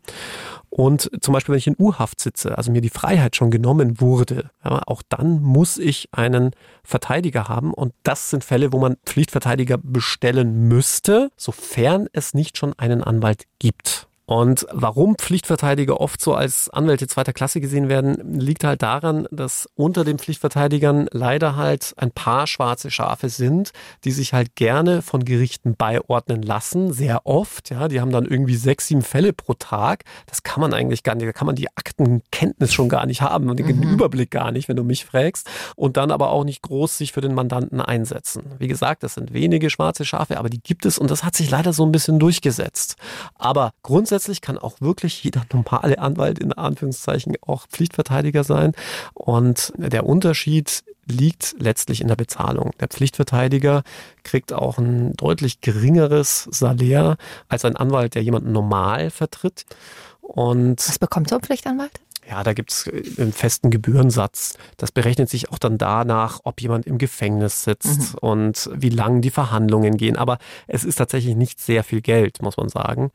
Und 0.69 1.09
zum 1.21 1.33
Beispiel, 1.33 1.53
wenn 1.53 1.59
ich 1.59 1.67
in 1.67 1.75
U-Haft 1.77 2.21
sitze, 2.21 2.57
also 2.57 2.71
mir 2.71 2.81
die 2.81 2.89
Freiheit 2.89 3.35
schon 3.35 3.51
genommen 3.51 3.99
wurde, 3.99 4.49
ja, 4.63 4.81
auch 4.85 5.01
dann 5.09 5.41
muss 5.41 5.77
ich 5.77 6.09
einen 6.11 6.51
Verteidiger 6.83 7.49
haben. 7.49 7.73
Und 7.73 7.93
das 8.03 8.29
sind 8.29 8.43
Fälle, 8.43 8.71
wo 8.71 8.79
man 8.79 8.97
Pflichtverteidiger 9.05 9.77
bestellen 9.77 10.67
müsste, 10.67 11.31
sofern 11.35 12.07
es 12.13 12.33
nicht 12.33 12.57
schon 12.57 12.73
einen 12.77 13.03
Anwalt 13.03 13.45
gibt. 13.59 14.07
Und 14.31 14.65
warum 14.71 15.15
Pflichtverteidiger 15.17 15.99
oft 15.99 16.21
so 16.21 16.33
als 16.33 16.69
Anwälte 16.69 17.05
zweiter 17.05 17.33
Klasse 17.33 17.59
gesehen 17.59 17.89
werden, 17.89 18.39
liegt 18.39 18.63
halt 18.63 18.81
daran, 18.81 19.27
dass 19.29 19.67
unter 19.75 20.05
den 20.05 20.19
Pflichtverteidigern 20.19 21.09
leider 21.11 21.57
halt 21.57 21.93
ein 21.97 22.11
paar 22.11 22.47
schwarze 22.47 22.91
Schafe 22.91 23.27
sind, 23.27 23.71
die 24.05 24.11
sich 24.11 24.31
halt 24.31 24.55
gerne 24.55 25.01
von 25.01 25.25
Gerichten 25.25 25.75
beiordnen 25.75 26.43
lassen, 26.43 26.93
sehr 26.93 27.25
oft. 27.25 27.71
Ja, 27.71 27.89
die 27.89 27.99
haben 27.99 28.13
dann 28.13 28.23
irgendwie 28.23 28.55
sechs, 28.55 28.87
sieben 28.87 29.01
Fälle 29.01 29.33
pro 29.33 29.53
Tag. 29.53 30.05
Das 30.27 30.43
kann 30.43 30.61
man 30.61 30.73
eigentlich 30.73 31.03
gar 31.03 31.15
nicht, 31.15 31.27
da 31.27 31.33
kann 31.33 31.47
man 31.47 31.57
die 31.57 31.67
Aktenkenntnis 31.67 32.71
schon 32.71 32.87
gar 32.87 33.05
nicht 33.07 33.21
haben 33.21 33.49
und 33.49 33.59
den 33.59 33.65
mhm. 33.65 33.95
Überblick 33.95 34.31
gar 34.31 34.53
nicht, 34.53 34.69
wenn 34.69 34.77
du 34.77 34.85
mich 34.85 35.03
fragst. 35.03 35.49
Und 35.75 35.97
dann 35.97 36.09
aber 36.09 36.29
auch 36.29 36.45
nicht 36.45 36.61
groß 36.61 36.97
sich 36.97 37.11
für 37.11 37.19
den 37.19 37.33
Mandanten 37.33 37.81
einsetzen. 37.81 38.43
Wie 38.59 38.69
gesagt, 38.69 39.03
das 39.03 39.15
sind 39.15 39.33
wenige 39.33 39.69
schwarze 39.69 40.05
Schafe, 40.05 40.37
aber 40.37 40.49
die 40.49 40.63
gibt 40.63 40.85
es 40.85 40.97
und 40.97 41.11
das 41.11 41.25
hat 41.25 41.35
sich 41.35 41.49
leider 41.49 41.73
so 41.73 41.85
ein 41.85 41.91
bisschen 41.91 42.17
durchgesetzt. 42.17 42.95
Aber 43.35 43.71
grundsätzlich 43.83 44.20
grundsätzlich 44.21 44.41
kann 44.41 44.59
auch 44.59 44.79
wirklich 44.81 45.23
jeder 45.23 45.43
normale 45.51 45.97
Anwalt 45.97 46.37
in 46.37 46.53
Anführungszeichen 46.53 47.35
auch 47.41 47.65
Pflichtverteidiger 47.67 48.43
sein. 48.43 48.73
Und 49.15 49.73
der 49.77 50.05
Unterschied 50.05 50.83
liegt 51.07 51.55
letztlich 51.57 52.01
in 52.01 52.07
der 52.07 52.15
Bezahlung. 52.15 52.71
Der 52.79 52.87
Pflichtverteidiger 52.87 53.81
kriegt 54.23 54.53
auch 54.53 54.77
ein 54.77 55.13
deutlich 55.13 55.61
geringeres 55.61 56.47
Salär 56.51 57.17
als 57.49 57.65
ein 57.65 57.75
Anwalt, 57.75 58.13
der 58.13 58.21
jemanden 58.21 58.51
normal 58.51 59.09
vertritt. 59.09 59.65
Und 60.21 60.87
Was 60.87 60.99
bekommt 60.99 61.29
so 61.29 61.35
ein 61.37 61.41
Pflichtanwalt? 61.41 61.99
Ja, 62.31 62.43
da 62.43 62.53
gibt 62.53 62.71
es 62.71 62.89
einen 63.17 63.33
festen 63.33 63.71
Gebührensatz. 63.71 64.57
Das 64.77 64.93
berechnet 64.93 65.29
sich 65.29 65.51
auch 65.51 65.59
dann 65.59 65.77
danach, 65.77 66.39
ob 66.45 66.61
jemand 66.61 66.87
im 66.87 66.97
Gefängnis 66.97 67.65
sitzt 67.65 68.13
mhm. 68.13 68.19
und 68.21 68.69
wie 68.73 68.87
lang 68.87 69.19
die 69.19 69.31
Verhandlungen 69.31 69.97
gehen. 69.97 70.15
Aber 70.15 70.37
es 70.65 70.85
ist 70.85 70.95
tatsächlich 70.95 71.35
nicht 71.35 71.59
sehr 71.59 71.83
viel 71.83 71.99
Geld, 71.99 72.41
muss 72.41 72.55
man 72.55 72.69
sagen. 72.69 73.11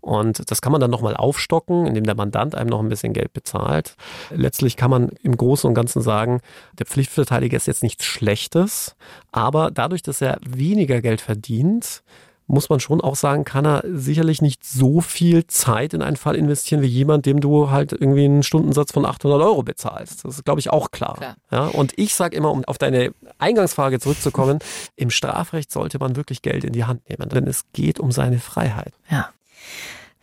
Und 0.00 0.48
das 0.48 0.62
kann 0.62 0.70
man 0.70 0.80
dann 0.80 0.92
nochmal 0.92 1.16
aufstocken, 1.16 1.86
indem 1.86 2.04
der 2.04 2.14
Mandant 2.14 2.54
einem 2.54 2.70
noch 2.70 2.78
ein 2.78 2.88
bisschen 2.88 3.12
Geld 3.12 3.32
bezahlt. 3.32 3.96
Letztlich 4.30 4.76
kann 4.76 4.90
man 4.90 5.08
im 5.24 5.36
Großen 5.36 5.66
und 5.66 5.74
Ganzen 5.74 6.00
sagen, 6.00 6.40
der 6.78 6.86
Pflichtverteidiger 6.86 7.56
ist 7.56 7.66
jetzt 7.66 7.82
nichts 7.82 8.04
Schlechtes, 8.04 8.94
aber 9.32 9.72
dadurch, 9.72 10.02
dass 10.02 10.20
er 10.20 10.38
weniger 10.46 11.00
Geld 11.00 11.20
verdient, 11.20 12.04
muss 12.46 12.68
man 12.68 12.80
schon 12.80 13.00
auch 13.00 13.16
sagen, 13.16 13.44
kann 13.44 13.64
er 13.64 13.84
sicherlich 13.92 14.42
nicht 14.42 14.64
so 14.64 15.00
viel 15.00 15.46
Zeit 15.46 15.94
in 15.94 16.02
einen 16.02 16.16
Fall 16.16 16.36
investieren 16.36 16.82
wie 16.82 16.86
jemand, 16.86 17.26
dem 17.26 17.40
du 17.40 17.70
halt 17.70 17.92
irgendwie 17.92 18.24
einen 18.24 18.42
Stundensatz 18.42 18.92
von 18.92 19.06
800 19.06 19.40
Euro 19.40 19.62
bezahlst. 19.62 20.24
Das 20.24 20.36
ist, 20.36 20.44
glaube 20.44 20.60
ich, 20.60 20.70
auch 20.70 20.90
klar. 20.90 21.14
klar. 21.14 21.36
Ja, 21.50 21.66
und 21.66 21.92
ich 21.96 22.14
sage 22.14 22.36
immer, 22.36 22.50
um 22.50 22.64
auf 22.64 22.78
deine 22.78 23.12
Eingangsfrage 23.38 24.00
zurückzukommen, 24.00 24.58
im 24.96 25.10
Strafrecht 25.10 25.70
sollte 25.70 25.98
man 25.98 26.16
wirklich 26.16 26.42
Geld 26.42 26.64
in 26.64 26.72
die 26.72 26.84
Hand 26.84 27.08
nehmen, 27.08 27.28
denn 27.28 27.46
es 27.46 27.64
geht 27.72 28.00
um 28.00 28.12
seine 28.12 28.38
Freiheit. 28.38 28.94
Ja. 29.10 29.28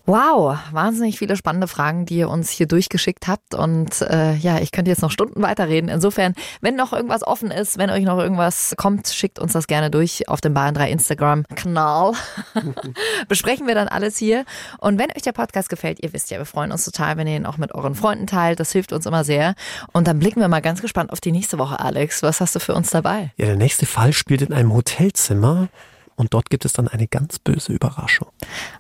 Wow, 0.10 0.58
wahnsinnig 0.72 1.20
viele 1.20 1.38
spannende 1.38 1.68
Fragen, 1.68 2.08
die 2.08 2.18
ihr 2.18 2.30
uns 2.30 2.50
hier 2.50 2.66
durchgeschickt 2.66 3.28
habt. 3.28 3.54
Und 3.54 4.02
äh, 4.02 4.34
ja, 4.38 4.58
ich 4.58 4.72
könnte 4.72 4.90
jetzt 4.90 5.04
noch 5.04 5.12
Stunden 5.12 5.44
weiterreden. 5.44 5.88
Insofern, 5.88 6.34
wenn 6.62 6.76
noch 6.76 6.94
irgendwas 6.94 7.22
offen 7.22 7.52
ist, 7.52 7.78
wenn 7.78 7.92
euch 7.92 8.06
noch 8.06 8.18
irgendwas 8.18 8.74
kommt, 8.76 9.10
schickt 9.10 9.38
uns 9.38 9.54
das 9.54 9.68
gerne 9.68 9.92
durch 9.92 10.28
auf 10.28 10.42
dem 10.42 10.56
Bayern 10.56 10.74
3 10.74 10.90
Instagram-Kanal. 10.90 12.14
Besprechen 13.28 13.68
wir 13.68 13.76
dann 13.76 13.88
alles 13.88 14.18
hier. 14.18 14.46
Und 14.80 14.98
wenn 14.98 15.12
euch 15.16 15.22
der 15.22 15.32
Podcast 15.32 15.70
gefällt, 15.70 16.02
ihr 16.02 16.12
wisst 16.12 16.32
ja, 16.32 16.40
wir 16.40 16.46
freuen 16.48 16.72
uns 16.72 16.86
total, 16.86 17.16
wenn 17.18 17.28
ihr 17.28 17.36
ihn 17.36 17.46
auch 17.46 17.58
mit 17.58 17.76
euren 17.76 17.94
Freunden 17.94 18.26
teilt. 18.26 18.60
Das 18.60 18.72
hilft 18.72 18.94
uns 18.94 19.06
immer 19.06 19.24
sehr. 19.24 19.54
Und 19.94 20.08
dann 20.08 20.18
blicken 20.18 20.42
wir 20.42 20.48
mal 20.48 20.62
ganz 20.62 20.82
gespannt 20.82 21.12
auf 21.12 21.22
die 21.22 21.32
nächste 21.32 21.60
Woche, 21.60 21.80
Alex. 21.80 22.24
Was 22.24 22.42
hast 22.42 22.56
du 22.56 22.60
für 22.60 22.74
uns 22.74 22.90
dabei? 22.90 23.32
Ja, 23.38 23.46
der 23.46 23.58
nächste 23.58 23.86
Fall 23.86 24.12
spielt 24.14 24.42
in 24.42 24.54
einem 24.54 24.74
Hotelzimmer. 24.74 25.68
Und 26.20 26.34
dort 26.34 26.50
gibt 26.50 26.66
es 26.66 26.74
dann 26.74 26.90
eine 26.90 27.08
ganz 27.08 27.40
böse 27.40 27.72
Überraschung. 27.72 28.28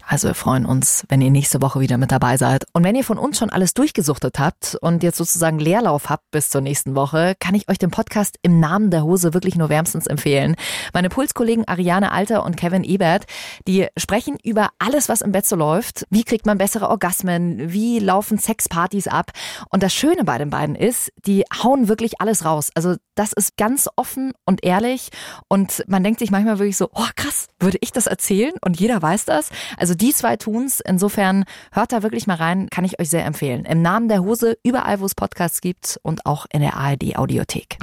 Also 0.05 0.27
wir 0.27 0.35
freuen 0.35 0.65
uns, 0.65 1.05
wenn 1.07 1.21
ihr 1.21 1.31
nächste 1.31 1.61
Woche 1.61 1.79
wieder 1.79 1.97
mit 1.97 2.11
dabei 2.11 2.35
seid. 2.35 2.65
Und 2.73 2.83
wenn 2.83 2.97
ihr 2.97 3.05
von 3.05 3.17
uns 3.17 3.37
schon 3.37 3.49
alles 3.49 3.73
durchgesuchtet 3.73 4.39
habt 4.39 4.75
und 4.81 5.03
jetzt 5.03 5.17
sozusagen 5.17 5.57
Leerlauf 5.57 6.09
habt 6.09 6.29
bis 6.31 6.49
zur 6.49 6.59
nächsten 6.59 6.95
Woche, 6.95 7.35
kann 7.39 7.55
ich 7.55 7.69
euch 7.69 7.77
den 7.77 7.91
Podcast 7.91 8.35
im 8.41 8.59
Namen 8.59 8.91
der 8.91 9.03
Hose 9.03 9.33
wirklich 9.33 9.55
nur 9.55 9.69
wärmstens 9.69 10.05
empfehlen. 10.05 10.57
Meine 10.93 11.07
Pulskollegen 11.07 11.65
Ariane 11.65 12.11
Alter 12.11 12.43
und 12.43 12.57
Kevin 12.57 12.83
Ebert, 12.83 13.25
die 13.67 13.87
sprechen 13.95 14.35
über 14.43 14.71
alles, 14.77 15.07
was 15.07 15.21
im 15.21 15.31
Bett 15.31 15.45
so 15.45 15.55
läuft. 15.55 16.05
Wie 16.09 16.25
kriegt 16.25 16.45
man 16.45 16.57
bessere 16.57 16.89
Orgasmen? 16.89 17.71
Wie 17.71 17.99
laufen 17.99 18.37
Sexpartys 18.37 19.07
ab? 19.07 19.31
Und 19.69 19.81
das 19.81 19.93
Schöne 19.93 20.25
bei 20.25 20.37
den 20.37 20.49
beiden 20.49 20.75
ist, 20.75 21.09
die 21.25 21.45
hauen 21.63 21.87
wirklich 21.87 22.19
alles 22.19 22.43
raus. 22.43 22.69
Also 22.75 22.95
das 23.15 23.31
ist 23.31 23.55
ganz 23.55 23.87
offen 23.95 24.33
und 24.45 24.65
ehrlich 24.65 25.09
und 25.47 25.85
man 25.87 26.03
denkt 26.03 26.19
sich 26.19 26.31
manchmal 26.31 26.59
wirklich 26.59 26.77
so, 26.77 26.89
oh 26.93 27.07
krass, 27.15 27.28
krass, 27.29 27.47
würde 27.59 27.77
ich 27.81 27.91
das 27.91 28.07
erzählen 28.07 28.53
und 28.63 28.79
jeder 28.79 29.01
weiß 29.01 29.25
das? 29.25 29.49
Also 29.77 29.93
die 29.93 30.13
zwei 30.13 30.35
tun's. 30.37 30.79
Insofern 30.79 31.45
hört 31.71 31.91
da 31.91 32.03
wirklich 32.03 32.27
mal 32.27 32.35
rein, 32.35 32.69
kann 32.69 32.85
ich 32.85 32.99
euch 32.99 33.09
sehr 33.09 33.25
empfehlen. 33.25 33.65
Im 33.65 33.81
Namen 33.81 34.09
der 34.09 34.21
Hose, 34.21 34.57
überall 34.63 34.99
wo 34.99 35.05
es 35.05 35.15
Podcasts 35.15 35.61
gibt 35.61 35.99
und 36.03 36.25
auch 36.25 36.45
in 36.51 36.61
der 36.61 36.75
ARD 36.75 37.17
Audiothek. 37.17 37.77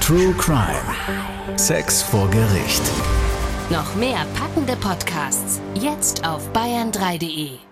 True 0.00 0.32
Crime. 0.38 0.82
Sex 1.56 2.02
vor 2.02 2.30
Gericht. 2.30 2.82
Noch 3.70 3.94
mehr 3.96 4.24
packende 4.34 4.76
Podcasts 4.76 5.60
jetzt 5.74 6.26
auf 6.26 6.50
bayern3.de. 6.52 7.67